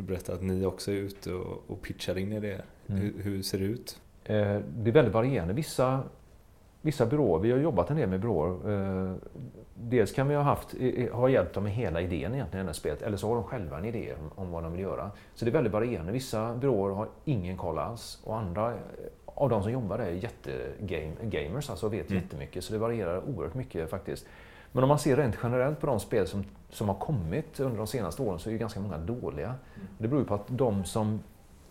du 0.00 0.06
berättar 0.06 0.34
att 0.34 0.42
ni 0.42 0.66
också 0.66 0.90
är 0.90 0.94
ute 0.94 1.32
och, 1.32 1.62
och 1.66 1.82
pitchar 1.82 2.18
in 2.18 2.32
i 2.32 2.40
det. 2.40 2.62
Mm. 2.86 3.00
Hur, 3.00 3.22
hur, 3.22 3.42
ser 3.42 3.58
det 3.58 3.64
ut? 3.64 4.00
Eh, 4.24 4.58
det 4.76 4.90
är 4.90 4.92
väldigt 4.92 5.14
varierande. 5.14 5.54
Vissa, 5.54 6.02
vissa 6.82 7.06
byråer, 7.06 7.40
vi 7.40 7.50
har 7.50 7.58
jobbat 7.58 7.90
en 7.90 7.96
del 7.96 8.08
med 8.08 8.20
byråer. 8.20 8.72
Eh, 8.72 9.14
dels 9.74 10.12
kan 10.12 10.28
vi 10.28 10.34
ha, 10.34 10.42
haft, 10.42 10.74
ha 11.12 11.28
hjälpt 11.28 11.54
dem 11.54 11.64
med 11.64 11.72
hela 11.72 12.00
idén 12.00 12.34
egentligen 12.34 12.68
i 12.68 12.74
spelet 12.74 13.02
eller 13.02 13.16
så 13.16 13.28
har 13.28 13.34
de 13.34 13.44
själva 13.44 13.78
en 13.78 13.84
idé 13.84 14.14
om, 14.20 14.44
om 14.44 14.50
vad 14.50 14.62
de 14.62 14.72
vill 14.72 14.80
göra. 14.80 15.10
Så 15.34 15.44
det 15.44 15.50
är 15.50 15.52
väldigt 15.52 15.72
varierande. 15.72 16.12
Vissa 16.12 16.54
byråer 16.54 16.94
har 16.94 17.08
ingen 17.24 17.56
koll 17.56 17.78
alls 17.78 18.20
och 18.24 18.38
andra 18.38 18.74
av 19.24 19.48
de 19.48 19.62
som 19.62 19.72
jobbar 19.72 19.98
är 19.98 20.10
jättegamers, 20.10 21.70
alltså 21.70 21.88
vet 21.88 22.10
mm. 22.10 22.22
jättemycket. 22.22 22.64
Så 22.64 22.72
det 22.72 22.78
varierar 22.78 23.22
oerhört 23.28 23.54
mycket 23.54 23.90
faktiskt. 23.90 24.26
Men 24.72 24.82
om 24.82 24.88
man 24.88 24.98
ser 24.98 25.16
rent 25.16 25.36
generellt 25.42 25.80
på 25.80 25.86
de 25.86 26.00
spel 26.00 26.26
som, 26.26 26.44
som 26.70 26.88
har 26.88 26.94
kommit 26.94 27.60
under 27.60 27.78
de 27.78 27.86
senaste 27.86 28.22
åren 28.22 28.38
så 28.38 28.48
är 28.48 28.52
ju 28.52 28.58
ganska 28.58 28.80
många 28.80 28.98
dåliga. 28.98 29.54
Det 29.98 30.08
beror 30.08 30.22
ju 30.22 30.28
på 30.28 30.34
att 30.34 30.44
de 30.46 30.84
som 30.84 31.20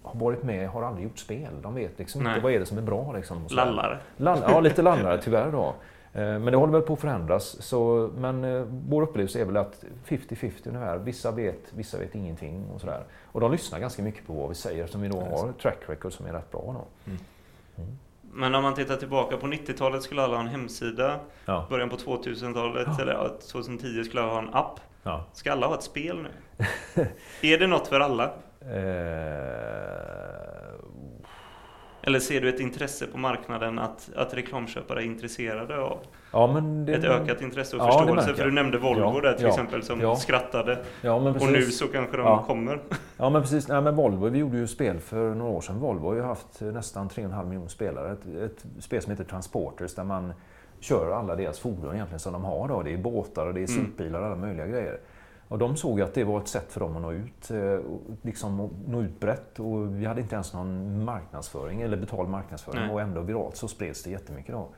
har 0.01 0.19
varit 0.19 0.43
med 0.43 0.69
har 0.69 0.83
aldrig 0.83 1.03
gjort 1.03 1.19
spel. 1.19 1.62
De 1.62 1.75
vet 1.75 1.99
liksom 1.99 2.27
inte 2.27 2.39
vad 2.39 2.51
är 2.51 2.59
det 2.59 2.65
som 2.65 2.77
är 2.77 2.81
bra. 2.81 3.13
Liksom, 3.13 3.47
lallare. 3.49 3.99
Lall, 4.17 4.39
ja, 4.47 4.59
lite 4.59 4.81
lallare 4.91 5.21
tyvärr 5.21 5.51
då. 5.51 5.75
Eh, 6.13 6.21
men 6.21 6.45
det 6.45 6.57
håller 6.57 6.73
väl 6.73 6.81
på 6.81 6.93
att 6.93 6.99
förändras. 6.99 7.62
Så, 7.62 8.09
men 8.17 8.43
eh, 8.43 8.63
vår 8.88 9.01
upplevelse 9.01 9.41
är 9.41 9.45
väl 9.45 9.57
att 9.57 9.83
50-50 10.07 10.51
ungefär. 10.67 10.97
Vissa 10.97 11.31
vet, 11.31 11.73
vissa 11.73 11.97
vet 11.97 12.15
ingenting 12.15 12.65
och 12.73 12.81
sådär. 12.81 13.03
Och 13.25 13.41
de 13.41 13.51
lyssnar 13.51 13.79
ganska 13.79 14.03
mycket 14.03 14.27
på 14.27 14.33
vad 14.33 14.49
vi 14.49 14.55
säger 14.55 14.83
eftersom 14.83 15.01
vi 15.01 15.07
då 15.07 15.19
har 15.19 15.51
track 15.51 15.77
record 15.85 16.13
som 16.13 16.25
är 16.25 16.33
rätt 16.33 16.51
bra. 16.51 16.62
Då. 16.62 17.12
Mm. 17.12 17.19
Mm. 17.77 17.97
Men 18.33 18.55
om 18.55 18.63
man 18.63 18.75
tittar 18.75 18.95
tillbaka 18.95 19.37
på 19.37 19.47
90-talet 19.47 20.03
skulle 20.03 20.23
alla 20.23 20.35
ha 20.35 20.41
en 20.41 20.49
hemsida. 20.49 21.19
Ja. 21.45 21.67
Början 21.69 21.89
på 21.89 21.97
2000-talet, 21.97 22.87
ja. 22.97 23.01
eller 23.01 23.39
2010 23.51 24.03
skulle 24.03 24.21
alla 24.21 24.31
ha 24.31 24.39
en 24.39 24.53
app. 24.53 24.79
Ja. 25.03 25.25
Ska 25.33 25.51
alla 25.51 25.67
ha 25.67 25.75
ett 25.75 25.83
spel 25.83 26.17
nu? 26.23 26.29
är 27.53 27.57
det 27.57 27.67
något 27.67 27.87
för 27.87 27.99
alla? 27.99 28.23
Eh, 28.61 29.89
eller 32.01 32.19
ser 32.19 32.41
du 32.41 32.49
ett 32.49 32.59
intresse 32.59 33.07
på 33.07 33.17
marknaden 33.17 33.79
att, 33.79 34.09
att 34.15 34.33
reklamköpare 34.33 35.01
är 35.01 35.05
intresserade 35.05 35.77
av 35.77 35.99
ja, 36.31 36.47
det, 36.85 36.93
ett 36.93 37.03
ökat 37.03 37.41
intresse 37.41 37.77
och 37.77 37.83
ja, 37.83 37.91
förståelse? 37.91 38.33
För 38.33 38.45
du 38.45 38.51
nämnde 38.51 38.77
Volvo 38.77 39.15
ja, 39.15 39.21
där 39.21 39.33
till 39.33 39.47
exempel 39.47 39.83
som 39.83 40.15
skrattade. 40.15 40.77
och 41.39 41.51
nu 41.51 41.61
så 41.61 41.87
kanske 41.87 42.17
de 42.17 42.43
kommer. 42.43 42.79
Ja 43.17 43.29
men 43.29 43.41
precis. 43.41 43.67
Nej, 43.67 43.81
men 43.81 43.95
Volvo, 43.95 44.29
vi 44.29 44.39
gjorde 44.39 44.57
ju 44.57 44.67
spel 44.67 44.99
för 44.99 45.35
några 45.35 45.51
år 45.51 45.61
sedan. 45.61 45.79
Volvo 45.79 46.07
har 46.07 46.15
ju 46.15 46.21
haft 46.21 46.61
nästan 46.61 47.09
3,5 47.09 47.45
miljoner 47.45 47.67
spelare. 47.67 48.11
Ett, 48.11 48.25
ett 48.51 48.83
spel 48.83 49.01
som 49.01 49.11
heter 49.11 49.23
Transporters 49.23 49.95
där 49.95 50.03
man 50.03 50.33
kör 50.79 51.11
alla 51.11 51.35
deras 51.35 51.59
fordon 51.59 51.93
egentligen 51.93 52.19
som 52.19 52.33
de 52.33 52.43
har. 52.43 52.67
Då. 52.67 52.81
Det 52.81 52.93
är 52.93 52.97
båtar 52.97 53.47
och 53.47 53.53
det 53.53 53.63
är 53.63 53.67
sopbilar 53.67 54.19
och 54.19 54.25
alla 54.25 54.35
möjliga 54.35 54.67
grejer. 54.67 54.99
Och 55.47 55.57
de 55.57 55.75
såg 55.75 56.01
att 56.01 56.13
det 56.13 56.23
var 56.23 56.39
ett 56.39 56.47
sätt 56.47 56.71
för 56.71 56.79
dem 56.79 56.95
att 56.95 57.01
nå 57.01 57.11
ut, 57.11 57.51
eh, 57.51 57.79
liksom 58.21 58.69
nå 58.87 59.01
ut 59.01 59.19
brett. 59.19 59.59
Och 59.59 59.95
vi 59.95 60.05
hade 60.05 60.21
inte 60.21 60.35
ens 60.35 60.53
någon 60.53 61.03
marknadsföring, 61.03 61.81
eller 61.81 61.97
betald 61.97 62.29
marknadsföring. 62.29 62.81
Nej. 62.81 62.91
Och 62.91 63.01
ändå 63.01 63.21
viralt 63.21 63.55
så 63.55 63.67
spreds 63.67 64.03
det 64.03 64.09
jättemycket 64.09 64.53
då. 64.53 64.69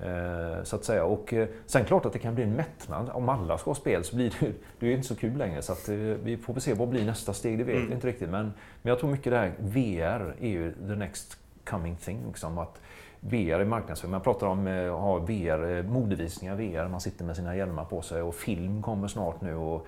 Eh, 0.00 0.62
så 0.62 0.76
att 0.76 0.84
säga. 0.84 1.04
Och 1.04 1.32
eh, 1.32 1.48
sen 1.66 1.84
klart 1.84 2.06
att 2.06 2.12
det 2.12 2.18
kan 2.18 2.34
bli 2.34 2.44
en 2.44 2.52
mättnad. 2.52 3.10
Om 3.12 3.28
alla 3.28 3.58
ska 3.58 3.70
ha 3.70 3.74
spel 3.74 4.04
så 4.04 4.16
blir 4.16 4.34
det, 4.40 4.52
det 4.78 4.86
är 4.86 4.92
inte 4.92 5.08
så 5.08 5.16
kul 5.16 5.36
längre. 5.36 5.62
Så 5.62 5.72
att 5.72 5.88
vi 6.22 6.36
får 6.36 6.60
se 6.60 6.74
vad 6.74 6.88
blir 6.88 7.04
nästa 7.04 7.32
steg, 7.32 7.58
det 7.58 7.64
vet 7.64 7.76
mm. 7.76 7.88
vi 7.88 7.94
inte 7.94 8.06
riktigt. 8.06 8.30
Men, 8.30 8.52
men 8.82 8.90
jag 8.90 8.98
tror 8.98 9.10
mycket 9.10 9.32
det 9.32 9.38
här 9.38 9.52
VR 9.58 10.34
är 10.40 10.48
ju 10.48 10.72
the 10.72 10.94
next 10.94 11.38
coming 11.64 11.96
thing. 11.96 12.26
Liksom, 12.26 12.58
att 12.58 12.80
VR 13.20 13.60
i 13.60 13.64
marknadsföring. 13.64 14.10
Man 14.10 14.20
pratar 14.20 14.46
om 14.46 14.66
att 14.66 15.00
ha 15.00 15.18
VR, 15.18 15.82
modevisningar 15.82 16.56
VR, 16.56 16.88
man 16.88 17.00
sitter 17.00 17.24
med 17.24 17.36
sina 17.36 17.56
hjälmar 17.56 17.84
på 17.84 18.02
sig 18.02 18.22
och 18.22 18.34
film 18.34 18.82
kommer 18.82 19.08
snart 19.08 19.40
nu. 19.40 19.54
Och 19.54 19.86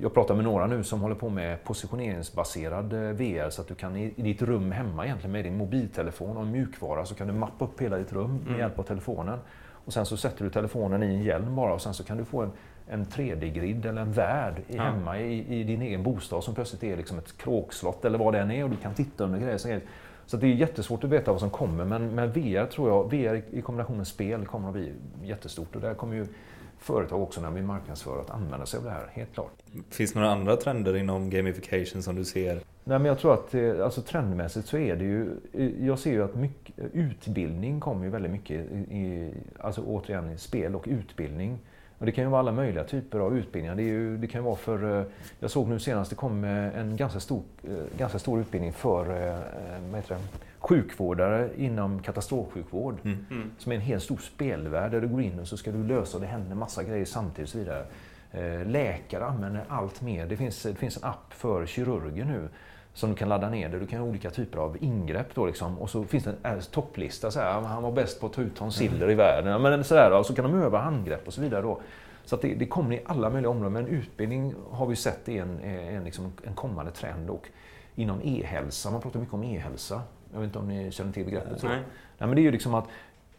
jag 0.00 0.14
pratar 0.14 0.34
med 0.34 0.44
några 0.44 0.66
nu 0.66 0.84
som 0.84 1.00
håller 1.00 1.14
på 1.14 1.28
med 1.28 1.64
positioneringsbaserad 1.64 2.92
eh, 2.92 3.00
VR 3.00 3.50
så 3.50 3.62
att 3.62 3.68
du 3.68 3.74
kan 3.74 3.96
i, 3.96 4.12
ditt 4.16 4.42
rum 4.42 4.72
hemma 4.72 5.04
egentligen 5.04 5.32
med 5.32 5.44
din 5.44 5.56
mobiltelefon 5.56 6.36
och 6.36 6.42
en 6.42 6.52
mjukvara 6.52 7.04
så 7.04 7.14
kan 7.14 7.26
du 7.26 7.32
mappa 7.32 7.64
upp 7.64 7.80
hela 7.80 7.96
ditt 7.96 8.12
rum 8.12 8.36
med 8.36 8.46
mm. 8.46 8.60
hjälp 8.60 8.78
av 8.78 8.82
telefonen. 8.82 9.38
Och 9.86 9.92
sen 9.92 10.06
så 10.06 10.16
sätter 10.16 10.44
du 10.44 10.50
telefonen 10.50 11.02
i 11.02 11.06
en 11.06 11.22
hjälm 11.22 11.56
bara 11.56 11.74
och 11.74 11.82
sen 11.82 11.94
så 11.94 12.04
kan 12.04 12.16
du 12.16 12.24
få 12.24 12.42
en, 12.42 12.52
en 12.86 13.06
3D-grid 13.06 13.86
eller 13.86 14.02
en 14.02 14.12
värld 14.12 14.62
ja. 14.68 14.82
hemma 14.82 15.20
i, 15.20 15.60
i, 15.60 15.64
din 15.64 15.82
egen 15.82 16.02
bostad 16.02 16.44
som 16.44 16.54
plötsligt 16.54 16.84
är 16.84 16.96
liksom 16.96 17.18
ett 17.18 17.38
kråkslott 17.38 18.04
eller 18.04 18.18
vad 18.18 18.34
det 18.34 18.40
än 18.40 18.50
är 18.50 18.64
och 18.64 18.70
du 18.70 18.76
kan 18.76 18.94
titta 18.94 19.24
under 19.24 19.38
grejer. 19.38 19.80
Så 20.26 20.36
det 20.36 20.46
är 20.46 20.54
jättesvårt 20.54 21.04
att 21.04 21.10
veta 21.10 21.30
vad 21.30 21.40
som 21.40 21.50
kommer 21.50 21.84
men, 21.84 22.14
men 22.14 22.32
VR 22.32 22.66
tror 22.66 22.88
jag, 22.88 23.10
VR 23.10 23.42
i 23.50 23.62
kombination 23.62 23.96
med 23.96 24.06
spel 24.06 24.46
kommer 24.46 24.68
att 24.68 24.74
bli 24.74 24.92
jättestort 25.22 25.74
och 25.74 25.80
där 25.80 25.94
kommer 25.94 26.14
ju 26.14 26.26
företag 26.78 27.22
också 27.22 27.40
när 27.40 27.50
vi 27.50 27.62
marknadsför 27.62 28.20
att 28.20 28.30
använda 28.30 28.66
sig 28.66 28.78
av 28.78 28.84
det 28.84 28.90
här, 28.90 29.06
helt 29.12 29.34
klart. 29.34 29.52
Finns 29.90 30.12
det 30.12 30.18
några 30.18 30.32
andra 30.32 30.56
trender 30.56 30.96
inom 30.96 31.30
gamification 31.30 32.02
som 32.02 32.16
du 32.16 32.24
ser? 32.24 32.60
Nej, 32.88 32.98
men 32.98 33.04
jag 33.04 33.18
tror 33.18 33.34
att 33.34 33.54
eh, 33.54 33.84
alltså, 33.84 34.02
trendmässigt 34.02 34.68
så 34.68 34.78
är 34.78 34.96
det 34.96 35.04
ju, 35.04 35.30
eh, 35.52 35.86
jag 35.86 35.98
ser 35.98 36.12
ju 36.12 36.24
att 36.24 36.34
mycket, 36.34 36.74
utbildning 36.92 37.80
kommer 37.80 38.04
ju 38.04 38.10
väldigt 38.10 38.32
mycket 38.32 38.56
i, 38.90 39.32
alltså 39.58 39.82
återigen 39.82 40.30
i 40.30 40.38
spel 40.38 40.74
och 40.74 40.84
utbildning. 40.86 41.58
Och 41.98 42.06
det 42.06 42.12
kan 42.12 42.24
ju 42.24 42.30
vara 42.30 42.40
alla 42.40 42.52
möjliga 42.52 42.84
typer 42.84 43.18
av 43.18 43.38
utbildningar. 43.38 43.74
Det, 43.74 43.82
ju, 43.82 44.16
det 44.16 44.26
kan 44.26 44.44
vara 44.44 44.56
för, 44.56 45.00
eh, 45.00 45.06
jag 45.40 45.50
såg 45.50 45.68
nu 45.68 45.78
senast, 45.78 46.10
det 46.10 46.16
kom 46.16 46.44
en 46.44 46.96
ganska 46.96 47.20
stor, 47.20 47.42
ganska 47.98 48.18
stor 48.18 48.40
utbildning 48.40 48.72
för 48.72 49.04
vad 49.90 50.00
heter 50.00 50.14
det, 50.14 50.20
sjukvårdare 50.68 51.50
inom 51.56 52.02
katastrofsjukvård. 52.02 52.98
Mm. 53.04 53.26
Mm. 53.30 53.50
Som 53.58 53.72
är 53.72 53.76
en 53.76 53.82
helt 53.82 54.02
stor 54.02 54.16
spelvärld 54.16 54.90
där 54.90 55.00
du 55.00 55.08
går 55.08 55.22
in 55.22 55.40
och 55.40 55.48
så 55.48 55.56
ska 55.56 55.72
du 55.72 55.84
lösa 55.84 56.16
och 56.16 56.20
det 56.20 56.26
händer 56.26 56.56
massa 56.56 56.82
grejer 56.82 57.04
samtidigt 57.04 57.48
och 57.48 57.52
så 57.52 57.58
vidare. 57.58 57.84
Eh, 58.32 58.66
läkare 58.66 59.24
använder 59.24 59.64
allt 59.68 60.02
mer. 60.02 60.26
Det 60.26 60.36
finns, 60.36 60.62
det 60.62 60.74
finns 60.74 60.96
en 60.96 61.04
app 61.04 61.32
för 61.32 61.66
kirurger 61.66 62.24
nu 62.24 62.48
som 62.94 63.10
du 63.10 63.16
kan 63.16 63.28
ladda 63.28 63.50
ner 63.50 63.68
där 63.68 63.80
du 63.80 63.86
kan 63.86 64.00
ha 64.00 64.06
olika 64.06 64.30
typer 64.30 64.58
av 64.58 64.76
ingrepp. 64.80 65.34
Då 65.34 65.46
liksom. 65.46 65.78
Och 65.78 65.90
så 65.90 66.04
finns 66.04 66.24
det 66.24 66.34
en 66.42 66.60
topplista. 66.60 67.30
Så 67.30 67.40
här, 67.40 67.60
han 67.60 67.82
var 67.82 67.92
bäst 67.92 68.20
på 68.20 68.26
att 68.26 68.32
ta 68.32 68.42
ut 68.42 68.56
tonsiller 68.56 68.96
mm. 68.96 69.10
i 69.10 69.14
världen. 69.14 69.62
Men 69.62 69.84
så 69.84 69.94
där, 69.94 70.18
och 70.18 70.26
så 70.26 70.34
kan 70.34 70.44
de 70.44 70.62
öva 70.62 70.78
handgrepp 70.78 71.26
och 71.26 71.34
så 71.34 71.40
vidare. 71.40 71.62
Då. 71.62 71.80
Så 72.24 72.36
det, 72.36 72.54
det, 72.54 72.66
kommer 72.66 72.96
i 72.96 73.02
alla 73.06 73.30
möjliga 73.30 73.50
områden. 73.50 73.72
Men 73.72 73.86
utbildning 73.86 74.54
har 74.70 74.86
vi 74.86 74.96
sett 74.96 75.28
är 75.28 75.42
en, 75.42 75.60
en, 75.60 76.04
liksom 76.04 76.32
en 76.42 76.54
kommande 76.54 76.90
trend. 76.92 77.30
Och 77.30 77.48
inom 77.94 78.20
e-hälsa, 78.24 78.90
man 78.90 79.00
pratar 79.00 79.20
mycket 79.20 79.34
om 79.34 79.44
e-hälsa. 79.44 80.02
Jag 80.36 80.40
vet 80.40 80.48
inte 80.48 80.58
om 80.58 80.68
ni 80.68 80.92
känner 80.92 81.12
till 81.12 81.24
begreppet? 81.24 81.60
Så. 81.60 81.68
Nej. 81.68 81.76
Nej, 82.18 82.28
men 82.28 82.34
det 82.34 82.40
är 82.40 82.42
ju 82.42 82.50
liksom 82.50 82.74
att 82.74 82.88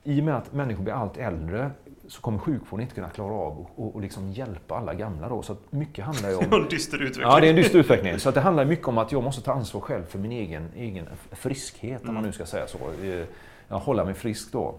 i 0.03 0.21
och 0.21 0.25
med 0.25 0.35
att 0.35 0.53
människor 0.53 0.83
blir 0.83 0.93
allt 0.93 1.17
äldre 1.17 1.71
så 2.07 2.21
kommer 2.21 2.39
sjukvården 2.39 2.83
inte 2.83 2.95
kunna 2.95 3.09
klara 3.09 3.33
av 3.33 3.67
och, 3.75 3.95
och 3.95 4.01
liksom 4.01 4.31
hjälpa 4.31 4.75
alla 4.75 4.93
gamla. 4.93 5.29
Då. 5.29 5.41
Så 5.41 5.53
att 5.53 5.71
mycket 5.71 6.05
handlar 6.05 6.29
ju 6.29 6.35
om... 6.35 6.43
En 6.51 6.69
dyster 6.69 6.97
utveckling. 6.97 7.23
Ja, 7.27 7.39
det 7.39 7.47
är 7.47 7.49
en 7.49 7.55
dyster 7.55 7.79
utveckling. 7.79 8.19
Så 8.19 8.29
att 8.29 8.35
det 8.35 8.41
handlar 8.41 8.65
mycket 8.65 8.87
om 8.87 8.97
att 8.97 9.11
jag 9.11 9.23
måste 9.23 9.41
ta 9.41 9.53
ansvar 9.53 9.81
själv 9.81 10.03
för 10.03 10.19
min 10.19 10.31
egen, 10.31 10.69
egen 10.75 11.05
friskhet, 11.31 12.01
mm. 12.01 12.09
om 12.09 12.13
man 12.13 12.23
nu 12.23 12.31
ska 12.31 12.45
säga 12.45 12.67
så. 12.67 12.77
Eh, 13.03 13.25
jag 13.67 13.79
hålla 13.79 14.05
mig 14.05 14.13
frisk 14.13 14.51
då. 14.51 14.75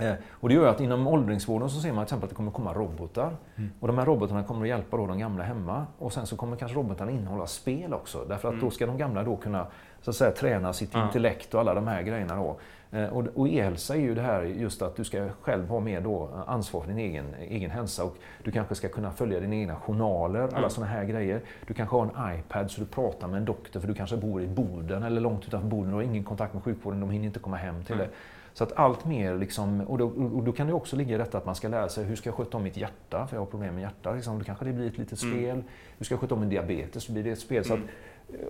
Eh, 0.00 0.14
och 0.30 0.48
det 0.48 0.54
gör 0.54 0.66
att 0.66 0.80
inom 0.80 1.06
åldringsvården 1.06 1.70
så 1.70 1.80
ser 1.80 1.92
man 1.92 2.06
till 2.06 2.08
exempel 2.08 2.24
att 2.24 2.30
det 2.30 2.36
kommer 2.36 2.50
komma 2.50 2.74
robotar. 2.74 3.36
Mm. 3.56 3.70
Och 3.80 3.88
de 3.88 3.98
här 3.98 4.06
robotarna 4.06 4.44
kommer 4.44 4.62
att 4.62 4.68
hjälpa 4.68 4.96
då 4.96 5.06
de 5.06 5.18
gamla 5.18 5.44
hemma. 5.44 5.86
Och 5.98 6.12
sen 6.12 6.26
så 6.26 6.36
kommer 6.36 6.56
kanske 6.56 6.76
robotarna 6.76 7.10
innehålla 7.10 7.46
spel 7.46 7.94
också. 7.94 8.24
Därför 8.28 8.48
att 8.48 8.54
mm. 8.54 8.64
då 8.64 8.70
ska 8.70 8.86
de 8.86 8.98
gamla 8.98 9.22
då 9.22 9.36
kunna 9.36 9.66
så 10.02 10.10
att 10.10 10.16
säga, 10.16 10.30
träna 10.30 10.72
sitt 10.72 10.90
ja. 10.94 11.06
intellekt 11.06 11.54
och 11.54 11.60
alla 11.60 11.74
de 11.74 11.86
här 11.86 12.02
grejerna. 12.02 12.36
Då. 12.36 12.56
Eh, 12.92 13.08
och, 13.08 13.48
e-hälsa 13.48 13.94
är 13.94 14.00
ju 14.00 14.14
det 14.14 14.22
här 14.22 14.42
just 14.42 14.82
att 14.82 14.96
du 14.96 15.04
ska 15.04 15.28
själv 15.40 15.68
ha 15.68 15.80
mer 15.80 16.00
då 16.00 16.30
ansvar 16.46 16.80
för 16.80 16.88
din 16.88 16.98
egen, 16.98 17.34
egen 17.40 17.70
hälsa. 17.70 18.04
Och 18.04 18.16
du 18.44 18.50
kanske 18.50 18.74
ska 18.74 18.88
kunna 18.88 19.12
följa 19.12 19.40
dina 19.40 19.54
egna 19.54 19.76
journaler, 19.76 20.40
alla 20.40 20.58
mm. 20.58 20.70
sådana 20.70 20.92
här 20.92 21.04
grejer. 21.04 21.40
Du 21.66 21.74
kanske 21.74 21.96
har 21.96 22.04
en 22.04 22.38
iPad 22.38 22.70
så 22.70 22.80
du 22.80 22.86
pratar 22.86 23.28
med 23.28 23.38
en 23.38 23.44
doktor 23.44 23.80
för 23.80 23.88
du 23.88 23.94
kanske 23.94 24.16
bor 24.16 24.42
i 24.42 24.46
Boden 24.46 25.02
eller 25.02 25.20
långt 25.20 25.46
utanför 25.46 25.68
Boden 25.68 25.92
och 25.92 25.96
har 25.96 26.02
ingen 26.02 26.24
kontakt 26.24 26.54
med 26.54 26.62
sjukvården, 26.62 27.00
de 27.00 27.10
hinner 27.10 27.26
inte 27.26 27.38
komma 27.38 27.56
hem 27.56 27.84
till 27.84 27.94
mm. 27.94 28.06
det. 28.06 28.12
Så 28.52 28.64
att 28.64 28.72
allt 28.76 29.04
mer, 29.04 29.38
liksom, 29.38 29.80
och, 29.80 29.98
då, 29.98 30.06
och 30.08 30.42
då 30.42 30.52
kan 30.52 30.66
det 30.66 30.72
också 30.72 30.96
ligga 30.96 31.14
i 31.14 31.18
detta 31.18 31.38
att 31.38 31.46
man 31.46 31.54
ska 31.54 31.68
lära 31.68 31.88
sig 31.88 32.04
hur 32.04 32.16
ska 32.16 32.28
jag 32.28 32.36
sköta 32.36 32.56
om 32.56 32.62
mitt 32.62 32.76
hjärta, 32.76 33.26
för 33.26 33.36
jag 33.36 33.40
har 33.40 33.46
problem 33.46 33.74
med 33.74 33.82
hjärtat. 33.82 34.14
Liksom. 34.16 34.38
Då 34.38 34.44
kanske 34.44 34.64
det 34.64 34.72
blir 34.72 34.86
ett 34.86 34.98
litet 34.98 35.22
mm. 35.22 35.34
spel. 35.34 35.62
Hur 35.98 36.04
ska 36.04 36.12
jag 36.14 36.20
sköta 36.20 36.34
om 36.34 36.40
min 36.40 36.48
diabetes, 36.48 37.04
så 37.04 37.12
blir 37.12 37.24
det 37.24 37.30
ett 37.30 37.38
spel. 37.38 37.64
Så 37.64 37.72
att, 37.72 37.78
mm. 37.78 37.90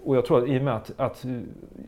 Och 0.05 0.16
jag 0.16 0.25
tror 0.25 0.38
att 0.38 0.49
i 0.49 0.59
och 0.59 0.62
med 0.62 0.75
att, 0.75 0.93
att 0.97 1.25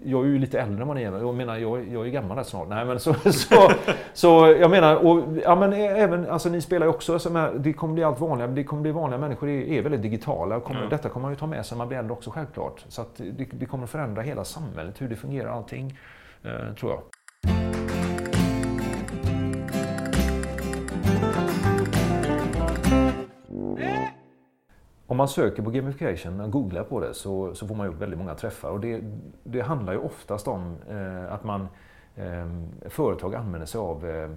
jag 0.04 0.24
är 0.24 0.28
ju 0.28 0.38
lite 0.38 0.60
äldre 0.60 0.82
än 0.82 0.88
vad 0.88 0.96
ni 0.96 1.02
är, 1.02 1.18
jag 1.18 1.34
menar 1.34 1.56
jag, 1.56 1.88
jag 1.88 2.06
är 2.06 2.10
gammal 2.10 2.36
rätt 2.36 2.46
snart. 2.46 2.68
Nej 2.68 2.84
men 2.84 3.00
så, 3.00 3.14
så, 3.32 3.70
så 4.12 4.56
jag 4.60 4.70
menar, 4.70 4.96
och, 4.96 5.24
ja, 5.42 5.56
men 5.56 5.72
även, 5.72 6.30
alltså 6.30 6.48
ni 6.48 6.60
spelar 6.60 6.86
ju 6.86 6.90
också, 6.90 7.18
så 7.18 7.32
här, 7.32 7.52
det 7.58 7.72
kommer 7.72 7.94
bli 7.94 8.04
allt 8.04 8.20
vanligare, 8.20 8.50
det 8.52 8.64
kommer 8.64 8.82
bli 8.82 8.92
vanliga 8.92 9.18
människor 9.18 9.48
är, 9.48 9.62
är 9.62 9.82
väldigt 9.82 10.02
digitala. 10.02 10.60
Kommer, 10.60 10.80
mm. 10.80 10.90
Detta 10.90 11.08
kommer 11.08 11.22
man 11.22 11.32
ju 11.32 11.36
ta 11.36 11.46
med 11.46 11.66
sig 11.66 11.76
när 11.76 11.78
man 11.78 11.88
blir 11.88 11.98
äldre 11.98 12.12
också 12.12 12.30
självklart. 12.30 12.84
Så 12.88 13.02
att 13.02 13.16
det, 13.16 13.46
det 13.52 13.66
kommer 13.66 13.86
förändra 13.86 14.22
hela 14.22 14.44
samhället, 14.44 15.00
hur 15.00 15.08
det 15.08 15.16
fungerar 15.16 15.50
allting, 15.50 15.98
eh, 16.42 16.74
tror 16.74 16.92
jag. 16.92 17.02
Om 25.12 25.18
man 25.18 25.28
söker 25.28 25.62
på 25.62 25.70
gamification 25.70 26.40
och 26.40 26.50
googlar 26.50 26.84
på 26.84 27.00
det 27.00 27.14
så, 27.14 27.54
så 27.54 27.66
får 27.66 27.74
man 27.74 27.86
ju 27.86 27.96
väldigt 27.96 28.18
många 28.18 28.34
träffar. 28.34 28.70
Och 28.70 28.80
det, 28.80 29.00
det 29.44 29.60
handlar 29.60 29.92
ju 29.92 29.98
oftast 29.98 30.48
om 30.48 30.76
eh, 30.90 31.32
att 31.32 31.44
man, 31.44 31.68
eh, 32.16 32.46
företag 32.88 33.34
använder 33.34 33.66
sig 33.66 33.78
av 33.78 34.08
eh, 34.08 34.30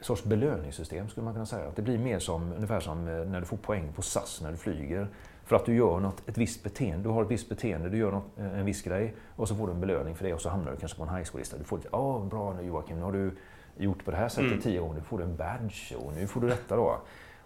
sorts 0.00 0.24
belöningssystem 0.24 1.08
skulle 1.08 1.24
man 1.24 1.34
kunna 1.34 1.46
säga. 1.46 1.68
Att 1.68 1.76
det 1.76 1.82
blir 1.82 1.98
mer 1.98 2.18
som, 2.18 2.52
ungefär 2.52 2.80
som 2.80 3.08
eh, 3.08 3.24
när 3.24 3.40
du 3.40 3.46
får 3.46 3.56
poäng 3.56 3.92
på 3.96 4.02
SAS 4.02 4.40
när 4.42 4.50
du 4.50 4.56
flyger. 4.56 5.08
För 5.44 5.56
att 5.56 5.64
du 5.66 5.74
gör 5.74 6.00
något, 6.00 6.28
ett 6.28 6.38
visst 6.38 6.62
beteende. 6.62 7.08
Du 7.08 7.12
har 7.12 7.22
ett 7.22 7.30
visst 7.30 7.48
beteende, 7.48 7.88
du 7.88 7.98
gör 7.98 8.10
något, 8.10 8.38
eh, 8.38 8.58
en 8.58 8.66
viss 8.66 8.82
grej 8.82 9.14
och 9.36 9.48
så 9.48 9.54
får 9.56 9.66
du 9.66 9.72
en 9.72 9.80
belöning 9.80 10.14
för 10.14 10.24
det 10.24 10.34
och 10.34 10.40
så 10.40 10.48
hamnar 10.48 10.72
du 10.72 10.76
kanske 10.76 10.98
på 10.98 11.04
en 11.04 11.14
high 11.14 11.24
school-lista. 11.30 11.58
Du 11.58 11.64
får 11.64 11.76
lite, 11.76 11.88
ja 11.92 12.16
oh, 12.16 12.26
bra 12.26 12.52
nu 12.52 12.62
Joakim, 12.62 12.96
nu 12.96 13.02
har 13.02 13.12
du 13.12 13.30
gjort 13.76 14.04
på 14.04 14.10
det 14.10 14.16
här 14.16 14.28
sättet 14.28 14.50
mm. 14.50 14.62
tio 14.62 14.80
gånger, 14.80 14.94
nu 14.94 15.00
får 15.00 15.18
du 15.18 15.24
en 15.24 15.36
badge 15.36 15.94
och 15.96 16.12
nu 16.14 16.26
får 16.26 16.40
du 16.40 16.48
detta 16.48 16.76
då. 16.76 16.98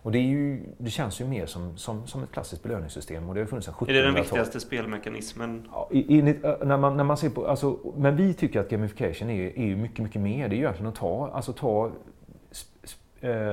Och 0.06 0.12
det, 0.12 0.18
ju, 0.18 0.62
det, 0.78 0.90
känns 0.90 1.20
ju 1.20 1.24
mer 1.24 1.46
som, 1.46 1.76
som, 1.76 2.06
som 2.06 2.22
ett 2.22 2.32
klassiskt 2.32 2.62
belöningssystem 2.62 3.28
och 3.28 3.34
det 3.34 3.40
har 3.40 3.46
funnits 3.46 3.66
sedan 3.66 3.74
1700-talet. 3.74 3.90
Är 3.90 4.02
det 4.02 4.06
den 4.06 4.14
viktigaste 4.14 4.60
spelmekanismen? 4.60 5.68
Ja, 5.72 5.88
i, 5.92 6.22
när, 6.22 6.76
man, 6.76 6.96
när 6.96 7.04
man 7.04 7.16
ser 7.16 7.30
på, 7.30 7.46
alltså, 7.46 7.78
men 7.96 8.16
vi 8.16 8.34
tycker 8.34 8.60
att 8.60 8.68
gamification 8.68 9.30
är, 9.30 9.58
är 9.58 9.76
mycket, 9.76 9.98
mycket 9.98 10.22
mer. 10.22 10.48
Det 10.48 10.54
är 10.54 10.56
ju 10.56 10.62
egentligen 10.62 10.88
att 10.88 10.94
ta, 10.94 11.30
alltså 11.32 11.52
ta 11.52 11.90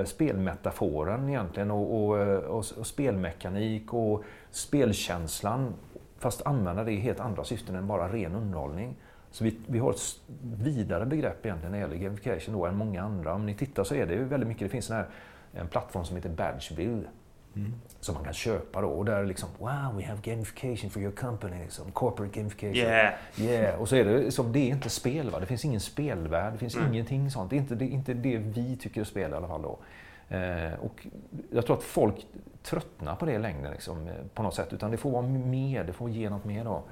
spelmetaforen 0.06 1.30
egentligen 1.30 1.72
och, 1.72 2.04
och, 2.04 2.20
och, 2.38 2.66
och, 2.78 2.88
spelmekanik 2.88 3.94
och 3.94 4.24
spelkänslan 4.52 5.74
fast 6.20 6.42
använda 6.46 6.84
det 6.84 6.92
i 6.92 6.98
helt 6.98 7.20
andra 7.20 7.44
syften 7.44 7.76
än 7.76 7.88
bara 7.88 8.14
ren 8.14 8.36
underhållning. 8.36 8.96
Så 9.32 9.44
vi, 9.44 9.58
vi 9.68 9.80
har 9.80 9.90
ett 9.90 10.20
vidare 10.64 11.06
begrepp 11.06 11.46
egentligen 11.46 11.72
när 11.72 11.80
det 11.80 11.86
gäller 11.86 12.04
gamification 12.04 12.56
då 12.56 12.66
än 12.66 12.76
många 12.76 13.04
andra. 13.04 13.34
Om 13.34 13.46
ni 13.46 13.56
tittar 13.56 13.84
så 13.84 13.96
är 13.96 14.06
det 14.06 14.14
ju 14.14 14.24
väldigt 14.24 14.50
mycket, 14.50 14.64
det 14.64 14.70
finns 14.70 14.86
sån 14.86 14.96
här 14.96 15.08
en 15.54 15.68
plattform 15.68 16.06
som 16.06 16.16
heter 16.16 16.30
Badgebill. 16.30 17.08
Mm. 17.56 17.74
Som 18.00 18.16
man 18.16 18.24
kan 18.24 18.34
köpa 18.34 18.82
då. 18.82 18.88
Och 18.88 19.06
där 19.06 19.16
är 19.16 19.26
liksom 19.26 19.50
Wow, 19.58 19.98
we 19.98 20.04
have 20.06 20.20
gamification 20.24 20.90
for 20.90 21.02
your 21.02 21.12
company. 21.12 21.64
Liksom, 21.64 21.92
corporate 21.92 22.40
gamification. 22.40 22.76
Yeah. 22.76 23.14
yeah. 23.38 23.82
Och 23.82 23.90
så 23.90 23.96
är 23.96 24.06
det 24.06 24.32
som, 24.32 24.52
det 24.52 24.60
är 24.60 24.70
inte 24.70 24.90
spel. 24.90 25.30
Va? 25.30 25.40
Det 25.40 25.46
finns 25.46 25.66
ingen 25.66 25.80
spelvärld. 25.80 26.54
Det 26.54 26.58
finns 26.58 26.76
mm. 26.76 26.94
ingenting 26.94 27.32
sånt. 27.32 27.50
Det 27.50 27.56
är 27.56 27.58
inte 27.58 27.76
det, 27.76 27.86
inte 27.86 28.14
det 28.14 28.38
vi 28.38 28.76
tycker 28.76 29.02
är 29.02 29.06
spel 29.06 29.32
i 29.32 29.34
alla 29.34 29.48
fall 29.48 29.62
då. 29.62 29.80
Eh, 30.36 30.74
och 30.74 31.08
jag 31.52 31.66
tror 31.66 31.78
att 31.78 31.84
folk 31.84 32.28
tröttnar 32.64 33.16
på 33.16 33.26
det 33.26 33.40
längre 33.40 33.72
liksom, 33.72 34.10
på 34.34 34.44
något 34.44 34.56
sätt. 34.56 34.74
Utan 34.74 34.92
det 34.92 34.98
får 34.98 35.12
vara 35.12 35.22
mer, 35.28 35.84
det 35.84 35.94
får 35.94 36.10
ge 36.10 36.30
något 36.30 36.46
mer 36.46 36.64
då. 36.64 36.84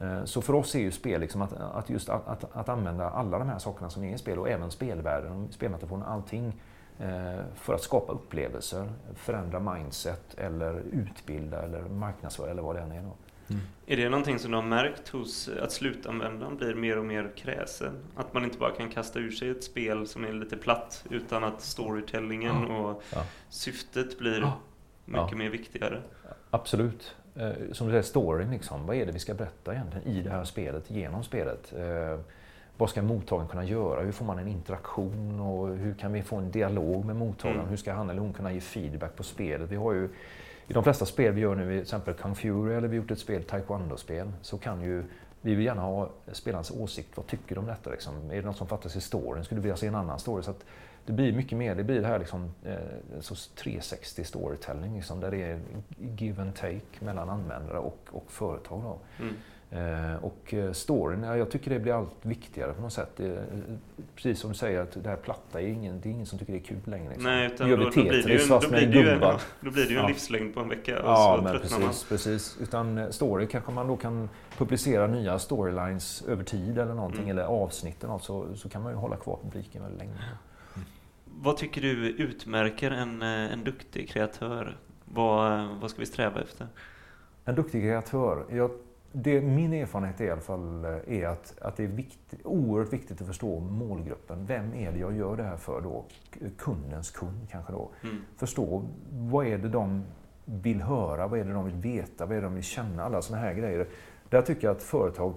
Eh, 0.00 0.24
så 0.24 0.42
för 0.42 0.54
oss 0.54 0.74
är 0.74 0.80
ju 0.80 0.90
spel 0.90 1.20
liksom 1.20 1.42
att, 1.42 1.52
att 1.52 1.90
just 1.90 2.08
att, 2.08 2.28
att, 2.28 2.56
att, 2.56 2.68
använda 2.68 3.10
alla 3.10 3.38
de 3.38 3.48
här 3.48 3.58
sakerna 3.58 3.90
som 3.90 4.04
är 4.04 4.14
i 4.14 4.18
spel 4.18 4.38
och 4.38 4.48
även 4.48 4.70
spelvärlden, 4.70 5.48
spelmetaforen, 5.52 6.02
allting 6.02 6.52
för 7.54 7.74
att 7.74 7.82
skapa 7.82 8.12
upplevelser, 8.12 8.92
förändra 9.14 9.60
mindset 9.60 10.34
eller 10.34 10.82
utbilda 10.92 11.62
eller 11.62 11.82
marknadsföra 11.82 12.50
eller 12.50 12.62
vad 12.62 12.76
det 12.76 12.82
än 12.82 12.92
är. 12.92 13.02
Då. 13.02 13.16
Mm. 13.48 13.62
Är 13.86 13.96
det 13.96 14.08
någonting 14.08 14.38
som 14.38 14.50
du 14.50 14.56
har 14.56 14.64
märkt 14.64 15.08
hos 15.08 15.48
att 15.48 15.72
slutanvändaren 15.72 16.56
blir 16.56 16.74
mer 16.74 16.98
och 16.98 17.04
mer 17.04 17.30
kräsen? 17.36 17.92
Att 18.16 18.34
man 18.34 18.44
inte 18.44 18.58
bara 18.58 18.70
kan 18.70 18.90
kasta 18.90 19.18
ur 19.18 19.30
sig 19.30 19.50
ett 19.50 19.64
spel 19.64 20.06
som 20.06 20.24
är 20.24 20.32
lite 20.32 20.56
platt 20.56 21.04
utan 21.10 21.44
att 21.44 21.60
storytellingen 21.62 22.66
ja. 22.68 22.76
och 22.76 23.02
ja. 23.14 23.24
syftet 23.48 24.18
blir 24.18 24.40
ja. 24.40 24.58
mycket 25.04 25.38
mer 25.38 25.50
viktigare? 25.50 26.02
Absolut. 26.50 27.14
Eh, 27.36 27.52
som 27.72 27.86
du 27.86 27.92
säger, 27.92 28.02
storyn 28.02 28.50
liksom. 28.50 28.86
Vad 28.86 28.96
är 28.96 29.06
det 29.06 29.12
vi 29.12 29.18
ska 29.18 29.34
berätta 29.34 29.74
egentligen 29.74 30.08
i 30.08 30.22
det 30.22 30.30
här 30.30 30.44
spelet, 30.44 30.90
genom 30.90 31.24
spelet? 31.24 31.72
Vad 32.82 32.90
ska 32.90 33.02
mottagaren 33.02 33.48
kunna 33.48 33.64
göra? 33.64 34.00
Hur 34.00 34.12
får 34.12 34.24
man 34.24 34.38
en 34.38 34.48
interaktion 34.48 35.40
och 35.40 35.68
hur 35.68 35.94
kan 35.94 36.12
vi 36.12 36.22
få 36.22 36.36
en 36.36 36.50
dialog 36.50 37.04
med 37.04 37.16
mottagaren? 37.16 37.60
Mm. 37.60 37.70
Hur 37.70 37.76
ska 37.76 37.92
han 37.92 38.10
eller 38.10 38.20
hon 38.20 38.32
kunna 38.32 38.52
ge 38.52 38.60
feedback 38.60 39.16
på 39.16 39.22
spelet? 39.22 39.70
Vi 39.70 39.76
har 39.76 39.92
ju, 39.92 40.08
I 40.66 40.72
de 40.72 40.84
flesta 40.84 41.06
spel 41.06 41.32
vi 41.32 41.40
gör 41.40 41.54
nu, 41.54 41.72
till 41.72 41.82
exempel 41.82 42.14
Kung 42.14 42.34
Fury 42.34 42.74
eller 42.74 42.88
vi 42.88 42.96
har 42.96 43.02
gjort 43.02 43.10
ett 43.10 43.18
spel, 43.18 43.44
Taekwondo-spel, 43.44 44.32
så 44.40 44.58
kan 44.58 44.82
ju 44.82 45.04
vi 45.40 45.54
vill 45.54 45.64
gärna 45.64 45.82
ha 45.82 46.10
spelarens 46.32 46.70
åsikt. 46.70 47.16
Vad 47.16 47.26
tycker 47.26 47.54
du 47.54 47.60
om 47.60 47.66
detta? 47.66 47.90
Liksom? 47.90 48.30
Är 48.30 48.36
det 48.36 48.42
något 48.42 48.56
som 48.56 48.66
fattas 48.66 48.96
i 48.96 49.00
storyn? 49.00 49.44
Skulle 49.44 49.58
du 49.58 49.62
vilja 49.62 49.76
se 49.76 49.86
en 49.86 49.94
annan 49.94 50.18
story? 50.18 50.42
Så 50.42 50.54
det 51.06 51.12
blir 51.12 51.32
mycket 51.32 51.58
mer, 51.58 51.74
det 51.74 51.84
blir 51.84 52.00
det 52.00 52.06
här 52.06 52.18
liksom, 52.18 52.54
eh, 52.64 52.76
så 53.20 53.34
360 53.34 54.24
storytelling, 54.24 54.96
liksom, 54.96 55.20
där 55.20 55.30
det 55.30 55.42
är 55.42 55.60
give 55.98 56.42
and 56.42 56.54
take 56.54 57.04
mellan 57.04 57.30
användare 57.30 57.78
och, 57.78 57.98
och 58.10 58.32
företag. 58.32 58.98
Mm. 59.20 59.34
Eh, 59.72 60.24
och 60.24 60.54
eh, 60.54 60.72
storyn, 60.72 61.22
jag 61.22 61.50
tycker 61.50 61.70
det 61.70 61.78
blir 61.78 61.92
allt 61.92 62.16
viktigare 62.22 62.72
på 62.72 62.82
något 62.82 62.92
sätt. 62.92 63.20
precis 64.14 64.38
som 64.38 64.50
du 64.50 64.56
säger, 64.56 64.80
att 64.80 65.02
det 65.02 65.08
här 65.08 65.16
platta 65.16 65.60
är 65.60 65.66
ingen, 65.66 66.00
det 66.00 66.08
är 66.08 66.10
ingen 66.10 66.26
som 66.26 66.38
tycker 66.38 66.52
det 66.52 66.58
är 66.58 66.64
kul 66.64 66.78
längre. 66.84 67.08
Liksom. 67.08 67.24
Nej, 67.24 67.46
utan 67.46 67.70
då, 67.70 67.76
då, 67.76 67.90
blir 67.90 68.10
det 68.10 68.32
ju, 68.32 68.48
då, 68.48 68.68
blir 68.68 68.86
det 68.86 68.98
ju 68.98 69.08
en, 69.08 69.20
då 69.60 69.70
blir 69.70 69.84
det 69.84 69.90
ju 69.90 69.96
en 69.96 70.02
ja. 70.02 70.08
livslängd 70.08 70.54
på 70.54 70.60
en 70.60 70.68
vecka. 70.68 71.00
Ja, 71.04 71.40
men 71.44 71.60
precis, 71.60 71.78
man. 71.80 71.92
precis. 72.08 72.58
Utan 72.60 72.98
eh, 72.98 73.10
story 73.10 73.46
kanske 73.46 73.72
man 73.72 73.86
då 73.86 73.96
kan 73.96 74.28
publicera 74.58 75.06
nya 75.06 75.38
storylines 75.38 76.22
över 76.28 76.44
tid 76.44 76.78
eller 76.78 76.94
någonting, 76.94 77.22
mm. 77.22 77.30
eller 77.30 77.44
avsnitt 77.44 78.04
eller 78.04 78.12
något, 78.12 78.24
så, 78.24 78.56
så 78.56 78.68
kan 78.68 78.82
man 78.82 78.92
ju 78.92 78.98
hålla 78.98 79.16
kvar 79.16 79.38
publiken 79.42 79.82
väldigt 79.82 80.00
länge. 80.00 80.12
Mm. 80.12 80.88
Vad 81.24 81.56
tycker 81.56 81.80
du 81.80 82.08
utmärker 82.08 82.90
en, 82.90 83.22
en 83.22 83.64
duktig 83.64 84.08
kreatör? 84.08 84.76
Vad, 85.04 85.68
vad 85.80 85.90
ska 85.90 86.00
vi 86.00 86.06
sträva 86.06 86.40
efter? 86.40 86.66
En 87.44 87.54
duktig 87.54 87.82
kreatör? 87.82 88.44
Jag 88.50 88.70
det, 89.12 89.40
min 89.40 89.72
erfarenhet 89.72 90.20
i 90.20 90.30
alla 90.30 90.40
fall 90.40 90.84
eh, 90.84 90.90
är 91.06 91.26
att, 91.26 91.54
att 91.60 91.76
det 91.76 91.84
är 91.84 91.88
viktigt, 91.88 92.40
oerhört 92.44 92.92
viktigt 92.92 93.20
att 93.20 93.26
förstå 93.26 93.60
målgruppen. 93.60 94.46
Vem 94.46 94.74
är 94.74 94.92
det 94.92 94.98
jag 94.98 95.16
gör 95.16 95.36
det 95.36 95.42
här 95.42 95.56
för 95.56 95.80
då? 95.80 96.04
Kundens 96.58 97.10
kund 97.10 97.48
kanske 97.50 97.72
då. 97.72 97.90
Mm. 98.02 98.16
Förstå 98.36 98.84
vad 99.10 99.46
är 99.46 99.58
det 99.58 99.68
de 99.68 100.04
vill 100.44 100.82
höra, 100.82 101.26
vad 101.26 101.40
är 101.40 101.44
det 101.44 101.52
de 101.52 101.64
vill 101.64 101.74
veta, 101.74 102.26
vad 102.26 102.36
är 102.36 102.40
det 102.40 102.46
de 102.46 102.54
vill 102.54 102.64
känna, 102.64 103.04
alla 103.04 103.22
sådana 103.22 103.44
här 103.44 103.54
grejer. 103.54 103.88
Där 104.28 104.42
tycker 104.42 104.66
jag 104.66 104.76
att 104.76 104.82
företag 104.82 105.34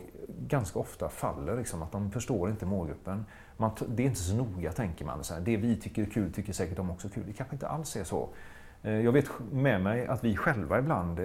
ganska 0.47 0.79
ofta 0.79 1.09
faller, 1.09 1.57
liksom, 1.57 1.81
att 1.81 1.91
de 1.91 2.11
förstår 2.11 2.49
inte 2.49 2.65
målgruppen. 2.65 3.25
Man, 3.57 3.71
det 3.87 4.03
är 4.03 4.07
inte 4.07 4.19
så 4.19 4.35
noga 4.35 4.71
tänker 4.71 5.05
man. 5.05 5.23
Så 5.23 5.33
här, 5.33 5.41
det 5.41 5.57
vi 5.57 5.75
tycker 5.75 6.01
är 6.01 6.05
kul 6.05 6.33
tycker 6.33 6.53
säkert 6.53 6.77
de 6.77 6.91
också 6.91 7.07
är 7.07 7.11
kul. 7.11 7.23
Det 7.27 7.33
kanske 7.33 7.55
inte 7.55 7.67
alls 7.67 7.95
är 7.95 8.03
så. 8.03 8.29
Jag 8.85 9.11
vet 9.11 9.25
med 9.51 9.81
mig 9.81 10.07
att 10.07 10.23
vi 10.23 10.35
själva 10.35 10.79
ibland, 10.79 11.19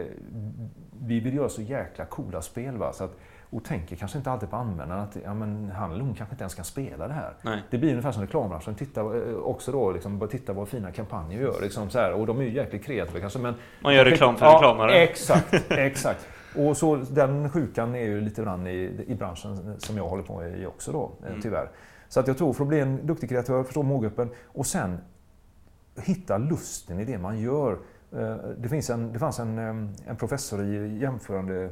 vi 1.02 1.20
vill 1.20 1.34
göra 1.34 1.48
så 1.48 1.62
jäkla 1.62 2.04
coola 2.04 2.42
spel. 2.42 2.76
Va? 2.76 2.92
Så 2.92 3.04
att, 3.04 3.16
och 3.50 3.64
tänker 3.64 3.96
kanske 3.96 4.18
inte 4.18 4.30
alltid 4.30 4.50
på 4.50 4.56
användaren 4.56 5.02
att 5.02 5.16
ja, 5.24 5.34
men 5.34 5.70
han 5.70 5.92
eller 5.92 6.04
hon 6.04 6.14
kanske 6.14 6.34
inte 6.34 6.42
ens 6.42 6.54
kan 6.54 6.64
spela 6.64 7.08
det 7.08 7.14
här. 7.14 7.32
Nej. 7.42 7.62
Det 7.70 7.78
blir 7.78 7.90
ungefär 7.90 8.12
som 8.12 8.22
reklambranschen 8.22 8.74
tittar 8.74 9.34
också 9.46 9.72
då, 9.72 9.90
liksom, 9.90 10.28
titta 10.30 10.52
vad 10.52 10.68
fina 10.68 10.92
kampanjer 10.92 11.40
gör. 11.40 11.60
Liksom, 11.62 11.90
så 11.90 11.98
här, 11.98 12.12
och 12.12 12.26
de 12.26 12.38
är 12.38 12.42
ju 12.42 12.52
jäkligt 12.52 12.84
kreativa 12.84 13.20
kanske. 13.20 13.38
Men, 13.38 13.54
Man 13.80 13.94
gör 13.94 14.04
reklam 14.04 14.36
för 14.36 14.46
ja, 14.46 14.54
reklamare. 14.54 14.94
Exakt, 14.94 15.54
exakt. 15.70 16.28
Och 16.56 16.76
så 16.76 16.96
den 16.96 17.50
sjukan 17.50 17.94
är 17.94 18.04
ju 18.04 18.20
lite 18.20 18.42
grann 18.42 18.66
i, 18.66 19.04
i 19.06 19.14
branschen 19.14 19.80
som 19.80 19.96
jag 19.96 20.08
håller 20.08 20.22
på 20.22 20.36
med 20.36 20.66
också 20.66 20.92
då, 20.92 21.12
eh, 21.22 21.28
mm. 21.28 21.42
tyvärr. 21.42 21.70
Så 22.08 22.20
att 22.20 22.26
jag 22.26 22.38
tror 22.38 22.52
för 22.52 22.64
att 22.64 22.68
bli 22.68 22.80
en 22.80 23.06
duktig 23.06 23.28
kreatör, 23.28 23.62
förstå 23.62 23.82
målgruppen 23.82 24.30
och 24.46 24.66
sen 24.66 24.98
hitta 25.96 26.38
lusten 26.38 27.00
i 27.00 27.04
det 27.04 27.18
man 27.18 27.40
gör. 27.40 27.78
Eh, 28.12 28.36
det, 28.58 28.68
finns 28.68 28.90
en, 28.90 29.12
det 29.12 29.18
fanns 29.18 29.38
en, 29.38 29.58
en 30.06 30.16
professor 30.18 30.64
i 30.64 30.98
jämförande 30.98 31.70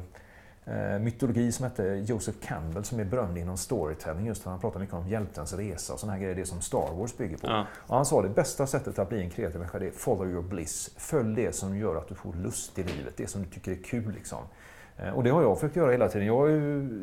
eh, 0.65 0.99
mytologi 0.99 1.51
som 1.51 1.63
hette 1.63 1.83
Joseph 1.83 2.37
Campbell 2.41 2.83
som 2.83 2.99
är 2.99 3.05
berömd 3.05 3.37
inom 3.37 3.57
storytelling 3.57 4.25
just 4.25 4.43
för 4.43 4.49
han 4.49 4.59
pratar 4.59 4.79
mycket 4.79 4.95
om 4.95 5.07
hjältens 5.07 5.53
resa 5.53 5.93
och 5.93 5.99
sådana 5.99 6.13
här 6.13 6.21
grejer, 6.21 6.35
det 6.35 6.45
som 6.45 6.61
Star 6.61 6.93
Wars 6.93 7.17
bygger 7.17 7.37
på. 7.37 7.47
Ja. 7.47 7.65
Och 7.75 7.95
han 7.95 8.05
sa 8.05 8.21
det 8.21 8.29
bästa 8.29 8.67
sättet 8.67 8.99
att 8.99 9.09
bli 9.09 9.21
en 9.21 9.29
kreativ 9.29 9.59
människa 9.59 9.79
det 9.79 9.87
är 9.87 9.91
follow 9.91 10.29
your 10.29 10.43
bliss. 10.43 10.91
Följ 10.97 11.35
det 11.35 11.55
som 11.55 11.77
gör 11.77 11.95
att 11.95 12.07
du 12.07 12.15
får 12.15 12.33
lust 12.33 12.79
i 12.79 12.83
livet, 12.83 13.13
det 13.17 13.27
som 13.27 13.41
du 13.41 13.49
tycker 13.49 13.71
är 13.71 13.83
kul 13.83 14.11
liksom. 14.13 14.39
Eh, 15.03 15.09
och 15.09 15.23
det 15.23 15.29
har 15.29 15.41
jag 15.41 15.59
försökt 15.59 15.75
göra 15.75 15.91
hela 15.91 16.07
tiden. 16.07 16.27
Jag, 16.27 16.49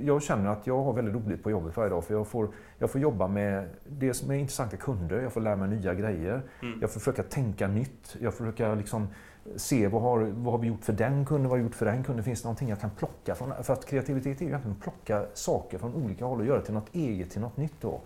jag, 0.04 0.22
känner 0.22 0.50
att 0.50 0.66
jag 0.66 0.82
har 0.82 0.92
väldigt 0.92 1.14
roligt 1.14 1.42
på 1.42 1.50
jobbet 1.50 1.76
varje 1.76 1.90
dag 1.90 2.04
för 2.04 2.14
jag 2.14 2.26
får, 2.26 2.48
jag 2.78 2.90
får 2.90 3.00
jobba 3.00 3.28
med 3.28 3.68
det 3.88 4.14
som 4.14 4.30
är 4.30 4.34
intressanta 4.34 4.76
kunder, 4.76 5.20
jag 5.20 5.32
får 5.32 5.40
lära 5.40 5.56
mig 5.56 5.68
nya 5.68 5.94
grejer, 5.94 6.42
mm. 6.62 6.78
jag 6.80 6.90
får 6.90 7.00
försöka 7.00 7.22
tänka 7.22 7.68
nytt, 7.68 8.16
jag 8.20 8.34
får 8.34 8.44
försöka 8.44 8.74
liksom 8.74 9.08
se 9.56 9.88
vad 9.88 10.02
har, 10.02 10.20
vad 10.20 10.52
har 10.52 10.58
vi 10.58 10.68
gjort 10.68 10.84
för 10.84 10.92
den 10.92 11.24
kunden, 11.24 11.50
vad 11.50 11.50
har 11.50 11.56
vi 11.56 11.62
gjort 11.62 11.74
för 11.74 11.86
den 11.86 12.04
kunden, 12.04 12.24
finns 12.24 12.42
det 12.42 12.46
någonting 12.46 12.68
jag 12.68 12.80
kan 12.80 12.90
plocka 12.90 13.34
från? 13.34 13.52
För 13.62 13.72
att 13.72 13.86
kreativitet 13.86 14.40
är 14.40 14.44
ju 14.44 14.48
egentligen 14.48 14.76
att 14.76 14.82
plocka 14.82 15.26
saker 15.34 15.78
från 15.78 15.94
olika 15.94 16.24
håll 16.24 16.40
och 16.40 16.46
göra 16.46 16.60
till 16.60 16.74
något 16.74 16.94
eget, 16.94 17.30
till 17.30 17.40
något 17.40 17.56
nytt. 17.56 17.80
Då. 17.80 18.00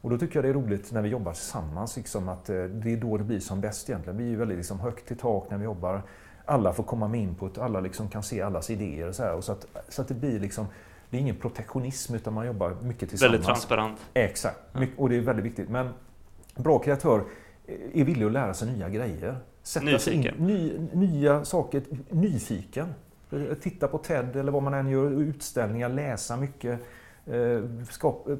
Och 0.00 0.10
då 0.10 0.18
tycker 0.18 0.36
jag 0.36 0.44
det 0.44 0.48
är 0.48 0.54
roligt 0.54 0.92
när 0.92 1.02
vi 1.02 1.08
jobbar 1.08 1.32
tillsammans, 1.32 1.96
liksom, 1.96 2.28
att 2.28 2.50
eh, 2.50 2.64
det 2.64 2.92
är 2.92 2.96
då 2.96 3.16
det 3.16 3.24
blir 3.24 3.40
som 3.40 3.60
bäst 3.60 3.88
egentligen. 3.90 4.16
Vi 4.16 4.24
är 4.24 4.28
ju 4.28 4.36
väldigt 4.36 4.56
liksom, 4.56 4.80
högt 4.80 5.10
i 5.10 5.14
tak 5.14 5.50
när 5.50 5.58
vi 5.58 5.64
jobbar. 5.64 6.02
Alla 6.46 6.72
får 6.72 6.84
komma 6.84 7.08
med 7.08 7.20
input, 7.20 7.58
alla 7.58 7.80
liksom 7.80 8.08
kan 8.08 8.22
se 8.22 8.42
allas 8.42 8.70
idéer 8.70 9.08
och 9.08 9.14
så, 9.14 9.30
och 9.30 9.44
så, 9.44 9.52
att, 9.52 9.66
så 9.88 10.02
att 10.02 10.08
det 10.08 10.14
blir 10.14 10.40
liksom 10.40 10.66
det 11.10 11.16
är 11.16 11.20
ingen 11.20 11.36
protektionism 11.36 12.14
utan 12.14 12.34
man 12.34 12.46
jobbar 12.46 12.76
mycket 12.82 13.08
tillsammans. 13.08 13.32
Väldigt 13.32 13.46
transparent. 13.46 14.00
Exakt, 14.14 14.58
ja. 14.72 14.86
och 14.96 15.08
det 15.08 15.16
är 15.16 15.20
väldigt 15.20 15.44
viktigt. 15.44 15.68
Men 15.68 15.88
bra 16.54 16.78
kreatör 16.78 17.24
är 17.92 18.04
villig 18.04 18.26
att 18.26 18.32
lära 18.32 18.54
sig 18.54 18.72
nya 18.72 18.88
grejer. 18.88 19.38
Sätta 19.62 19.86
Nyfiken. 19.86 20.34
In, 20.38 20.46
ny, 20.46 20.78
nya 20.92 21.44
saker, 21.44 21.82
nyfiken. 22.10 22.94
Titta 23.62 23.88
på 23.88 23.98
TED 23.98 24.36
eller 24.36 24.52
vad 24.52 24.62
man 24.62 24.74
än 24.74 24.88
gör, 24.88 25.10
utställningar, 25.10 25.88
läsa 25.88 26.36
mycket. 26.36 26.80
Eh, 27.30 27.62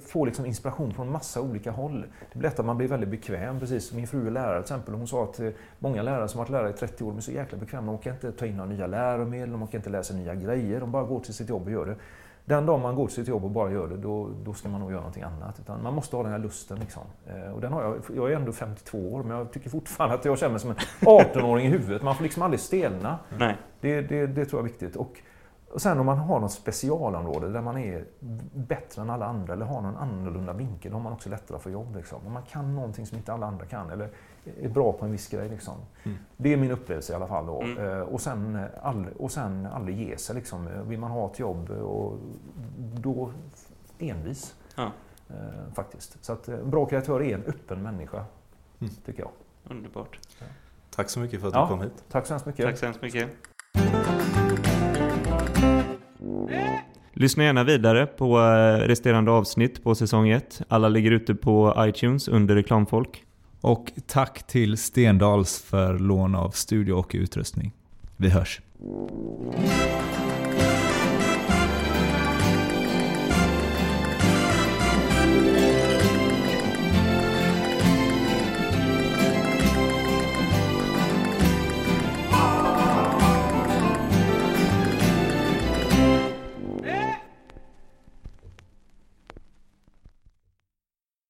få 0.07 0.25
liksom 0.25 0.47
inspiration 0.47 0.95
från 0.95 1.13
massa 1.13 1.41
olika 1.41 1.71
håll. 1.71 2.07
Det 2.33 2.39
blir 2.39 2.51
lätt 2.51 2.59
att 2.59 2.67
man 2.67 2.77
blir 2.77 2.89
väldigt 2.89 3.09
bekväm. 3.09 3.61
Precis 3.61 3.93
min 3.93 4.07
fru 4.07 4.27
är 4.27 4.31
lärare 4.31 4.63
till 4.63 4.75
exempel. 4.75 4.95
Hon 4.95 5.09
sa 5.09 5.25
att 5.25 5.41
eh, 5.41 5.49
många 5.79 6.03
lärare 6.03 6.29
som 6.29 6.39
varit 6.39 6.51
lärare 6.51 6.71
i 6.71 6.73
30 6.73 7.05
år 7.05 7.09
de 7.11 7.17
är 7.17 7.23
så 7.23 7.33
jäkla 7.33 7.59
bekväma. 7.59 7.87
De 7.87 7.99
orkar 7.99 8.11
inte 8.13 8.33
ta 8.33 8.47
in 8.47 8.57
några 8.57 8.71
nya 8.71 8.87
läromedel, 8.87 9.53
de 9.53 9.63
orkar 9.63 9.79
inte 9.79 9.91
läsa 9.91 10.15
nya 10.15 10.35
grejer. 10.35 10.81
De 10.81 10.91
bara 10.93 11.05
går 11.05 11.21
till 11.21 11.35
sitt 11.35 11.49
jobb 11.49 11.65
och 11.67 11.71
gör 11.73 11.87
det. 11.87 11.97
Den 12.45 12.67
dag 12.67 12.81
man 12.81 12.95
går 12.95 13.07
till 13.07 13.15
sitt 13.15 13.29
jobb 13.29 13.45
och 13.45 13.51
bara 13.51 13.71
gör 13.71 13.89
det, 13.89 13.97
då, 13.97 14.31
då 14.45 14.55
ska 14.55 14.69
man 14.69 14.81
nog 14.81 14.91
göra 14.91 15.01
någonting 15.01 15.23
annat. 15.23 15.61
Utan 15.61 15.83
man 15.83 15.95
måste 15.95 16.17
ha 16.17 16.23
den 16.23 16.33
här 16.33 16.39
lusten. 16.39 16.79
Liksom. 16.79 17.03
Eh, 17.27 17.53
och 17.53 17.61
den 17.61 17.73
har 17.73 17.83
jag, 17.83 17.97
jag 18.17 18.33
är 18.33 18.37
ändå 18.37 18.53
52 18.53 18.99
år, 18.99 19.23
men 19.23 19.37
jag 19.37 19.53
tycker 19.53 19.71
fortfarande 19.71 20.15
att 20.15 20.25
jag 20.25 20.39
känner 20.39 20.51
mig 20.51 20.61
som 20.61 20.71
en 20.71 20.77
18-åring 21.01 21.67
i 21.67 21.71
huvudet. 21.71 22.03
Man 22.03 22.17
får 22.17 22.23
liksom 22.23 22.43
aldrig 22.43 22.61
stelna. 22.61 23.19
Nej. 23.39 23.57
Det, 23.81 24.01
det, 24.01 24.27
det 24.27 24.45
tror 24.45 24.61
jag 24.61 24.67
är 24.67 24.71
viktigt. 24.71 24.97
Och, 24.97 25.23
och 25.77 25.83
sen 25.83 26.01
om 26.01 26.07
man 26.07 26.19
har 26.19 26.41
något 26.41 26.53
specialområde 26.53 27.49
där 27.49 27.61
man 27.61 27.79
är 27.79 28.05
bättre 28.55 29.03
än 29.03 29.11
alla 29.11 29.27
andra 29.27 29.53
eller 29.53 29.67
har 29.67 29.81
någon 29.81 29.97
annorlunda 29.97 30.53
vinkel, 30.53 30.91
då 30.91 30.97
har 30.97 31.03
man 31.03 31.13
också 31.13 31.29
lättare 31.29 31.57
att 31.57 31.63
få 31.63 31.71
jobb. 31.71 31.97
Liksom. 31.97 32.27
Om 32.27 32.33
man 32.33 32.43
kan 32.43 32.75
någonting 32.75 33.07
som 33.07 33.19
inte 33.19 33.33
alla 33.33 33.47
andra 33.47 33.67
kan 33.67 33.91
eller 33.91 34.11
är 34.61 34.69
bra 34.69 34.93
på 34.93 35.05
en 35.05 35.13
viss 35.13 35.29
grej. 35.29 35.49
Liksom. 35.49 35.75
Mm. 36.05 36.19
Det 36.37 36.53
är 36.53 36.57
min 36.57 36.71
upplevelse 36.71 37.13
i 37.13 37.17
alla 37.17 37.27
fall. 37.27 37.47
Då. 37.47 37.63
Mm. 37.63 37.91
Eh, 37.91 38.01
och, 38.01 38.21
sen, 38.21 38.67
all, 38.83 39.07
och 39.19 39.31
sen 39.31 39.67
aldrig 39.67 39.99
ge 39.99 40.17
sig. 40.17 40.35
Liksom. 40.37 40.69
Vill 40.89 40.99
man 40.99 41.11
ha 41.11 41.31
ett 41.31 41.39
jobb, 41.39 41.71
och 41.71 42.19
då 42.79 43.33
envis. 43.99 44.55
Ja. 44.77 44.91
Eh, 45.29 45.73
faktiskt. 45.75 46.25
Så 46.25 46.33
att 46.33 46.49
en 46.49 46.61
eh, 46.61 46.67
bra 46.67 46.87
kreatör 46.87 47.23
är 47.23 47.35
en 47.35 47.45
öppen 47.45 47.83
människa, 47.83 48.25
mm. 48.81 48.93
tycker 49.05 49.23
jag. 49.23 49.31
Underbart. 49.71 50.19
Ja. 50.41 50.47
Tack 50.91 51.11
så 51.11 51.21
mycket 51.21 51.41
för 51.41 51.49
att 51.49 51.55
du 51.55 51.69
kom 51.69 51.81
hit. 51.81 52.05
Tack 52.11 52.27
så 52.27 52.33
hemskt 52.33 52.47
mycket. 52.47 52.67
Tack 52.67 52.79
så 52.79 52.87
hemskt 52.87 53.03
mycket. 53.03 54.46
Lyssna 57.13 57.45
gärna 57.45 57.65
vidare 57.65 58.07
på 58.07 58.39
eh, 58.39 58.87
resterande 58.89 59.31
avsnitt 59.31 59.85
på 59.85 59.95
säsong 59.95 60.29
1. 60.29 60.63
Alla 60.69 60.89
ligger 60.89 61.11
ute 61.11 61.35
på 61.35 61.75
iTunes 61.79 62.29
under 62.29 62.55
reklamfolk. 62.55 63.25
Och 63.61 63.93
tack 64.07 64.47
till 64.47 64.77
Stendals 64.77 65.63
för 65.63 65.99
lån 65.99 66.35
av 66.35 66.51
studio 66.51 66.93
och 66.93 67.11
utrustning. 67.15 67.73
Vi 68.17 68.29
hörs. 68.29 68.61